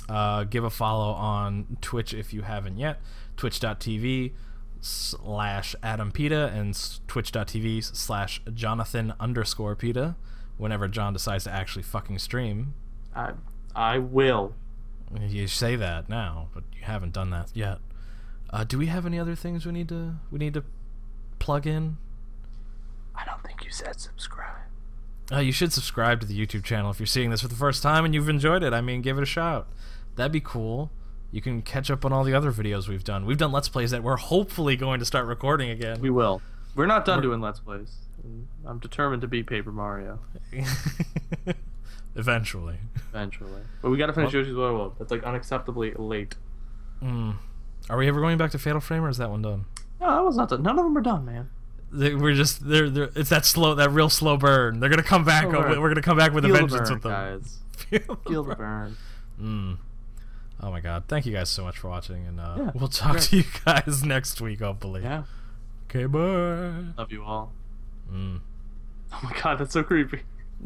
Uh, 0.08 0.44
give 0.44 0.64
a 0.64 0.70
follow 0.70 1.14
on 1.14 1.78
Twitch 1.82 2.14
if 2.14 2.34
you 2.34 2.44
haven't 2.44 2.78
yet. 2.78 3.02
Twitch.tv 3.38 4.32
slash 4.86 5.76
Adam 5.82 6.12
Pita 6.12 6.52
and 6.54 6.78
Twitch.tv 7.08 7.96
slash 7.96 8.42
Jonathan 8.54 9.14
underscore 9.20 9.76
Pita 9.76 10.16
whenever 10.58 10.88
John 10.88 11.14
decides 11.14 11.46
to 11.46 11.52
actually 11.52 11.84
fucking 11.84 12.20
stream. 12.20 12.76
I 13.16 13.32
I 13.76 13.98
will. 13.98 14.54
You 15.20 15.48
say 15.48 15.76
that 15.76 16.08
now, 16.10 16.50
but 16.54 16.64
you 16.74 16.84
haven't 16.84 17.14
done 17.14 17.30
that 17.32 17.50
yet. 17.54 17.80
Uh, 18.52 18.64
do 18.64 18.78
we 18.78 18.86
have 18.86 19.06
any 19.06 19.20
other 19.20 19.36
things 19.36 19.66
we 19.66 19.72
need 19.72 19.90
to 19.90 20.16
we 20.32 20.38
need 20.38 20.54
to 20.54 20.64
plug 21.40 21.66
in? 21.66 21.98
I 23.16 23.26
don't 23.26 23.42
think 23.44 23.64
you 23.66 23.72
said 23.72 24.00
subscribe. 24.00 24.56
Uh, 25.32 25.40
you 25.40 25.52
should 25.52 25.74
subscribe 25.74 26.20
to 26.22 26.28
the 26.28 26.40
YouTube 26.40 26.64
channel 26.64 26.92
if 26.92 27.00
you're 27.00 27.08
seeing 27.08 27.32
this 27.32 27.42
for 27.42 27.48
the 27.48 27.56
first 27.56 27.82
time 27.82 28.06
and 28.06 28.14
you've 28.14 28.30
enjoyed 28.30 28.62
it. 28.62 28.74
I 28.74 28.82
mean, 28.82 29.02
give 29.02 29.18
it 29.18 29.24
a 29.24 29.26
shout. 29.26 29.68
That'd 30.16 30.32
be 30.32 30.42
cool. 30.42 30.92
You 31.32 31.42
can 31.42 31.62
catch 31.62 31.92
up 31.92 32.06
on 32.06 32.14
all 32.14 32.24
the 32.24 32.34
other 32.34 32.52
videos 32.52 32.88
we've 32.88 33.04
done. 33.04 33.26
We've 33.26 33.38
done 33.38 33.52
Let's 33.52 33.68
Plays 33.70 33.92
that 33.92 34.04
we're 34.04 34.16
hopefully 34.16 34.76
going 34.78 35.00
to 35.00 35.06
start 35.06 35.26
recording 35.26 35.70
again. 35.70 36.00
We 36.00 36.10
will. 36.10 36.42
We're 36.76 36.86
not 36.86 37.06
done 37.06 37.18
We're- 37.20 37.28
doing 37.30 37.42
Let's 37.42 37.60
Plays. 37.60 37.96
I'm 38.66 38.80
determined 38.80 39.22
to 39.22 39.28
beat 39.28 39.46
Paper 39.46 39.72
Mario 39.72 40.18
Eventually. 42.16 42.78
eventually. 43.10 43.62
But 43.82 43.90
we 43.92 43.98
gotta 43.98 44.14
finish 44.14 44.34
Well- 44.34 44.42
Yoshi's 44.42 44.56
World. 44.56 44.96
That's 44.98 45.12
like 45.12 45.22
unacceptably 45.24 45.94
late. 45.98 46.36
Mm. 47.04 47.36
Are 47.90 47.98
we 47.98 48.08
ever 48.08 48.20
going 48.22 48.38
back 48.38 48.52
to 48.52 48.58
Fatal 48.58 48.80
Frame 48.80 49.04
or 49.04 49.10
is 49.10 49.18
that 49.18 49.30
one 49.30 49.42
done? 49.42 49.66
No, 50.00 50.08
that 50.16 50.24
was 50.24 50.38
not 50.38 50.50
done. 50.50 50.64
None 50.64 50.80
of 50.80 50.86
them 50.86 50.98
are 50.98 51.02
done, 51.02 51.26
man. 51.26 51.50
They, 51.92 52.16
we're 52.16 52.34
just 52.34 52.68
they're, 52.68 52.90
they're 52.90 53.10
it's 53.16 53.30
that 53.30 53.46
slow 53.46 53.76
that 53.76 53.92
real 53.92 54.10
slow 54.10 54.38
burn. 54.38 54.80
They're 54.80 54.90
gonna 54.90 55.04
come 55.04 55.24
back. 55.26 55.46
We're 55.46 55.90
gonna 55.90 56.02
come 56.02 56.18
back 56.18 56.34
with 56.34 56.46
a 56.46 56.48
Feel 56.48 56.54
the 56.56 56.60
vengeance 56.62 56.90
burn, 56.90 56.96
with 56.96 57.04
them. 57.04 57.12
guys. 57.12 57.60
Feel 58.08 58.16
Feel 58.28 58.44
the 58.44 58.56
burn. 58.56 58.98
Mm. 59.40 59.78
Oh 60.66 60.72
my 60.72 60.80
god. 60.80 61.04
Thank 61.08 61.28
you 61.28 61.32
guys 61.32 61.48
so 61.50 61.64
much 61.64 61.78
for 61.78 61.90
watching 61.90 62.26
and 62.26 62.40
uh, 62.40 62.56
Yeah, 62.58 62.72
we'll 62.74 62.88
talk 62.88 63.12
great. 63.12 63.24
to 63.26 63.38
you 63.38 63.44
guys 63.66 64.04
next 64.04 64.42
week 64.42 64.62
hopefully. 64.62 65.04
Yeah. 65.04 65.26
Okay, 65.90 66.06
bye. 66.08 66.86
Love 66.98 67.12
you 67.12 67.24
all. 67.24 67.54
Mm. 68.12 68.40
Oh 69.14 69.20
my 69.24 69.40
god, 69.42 69.60
that's 69.60 69.74
so 69.74 69.84
creepy. 69.84 70.22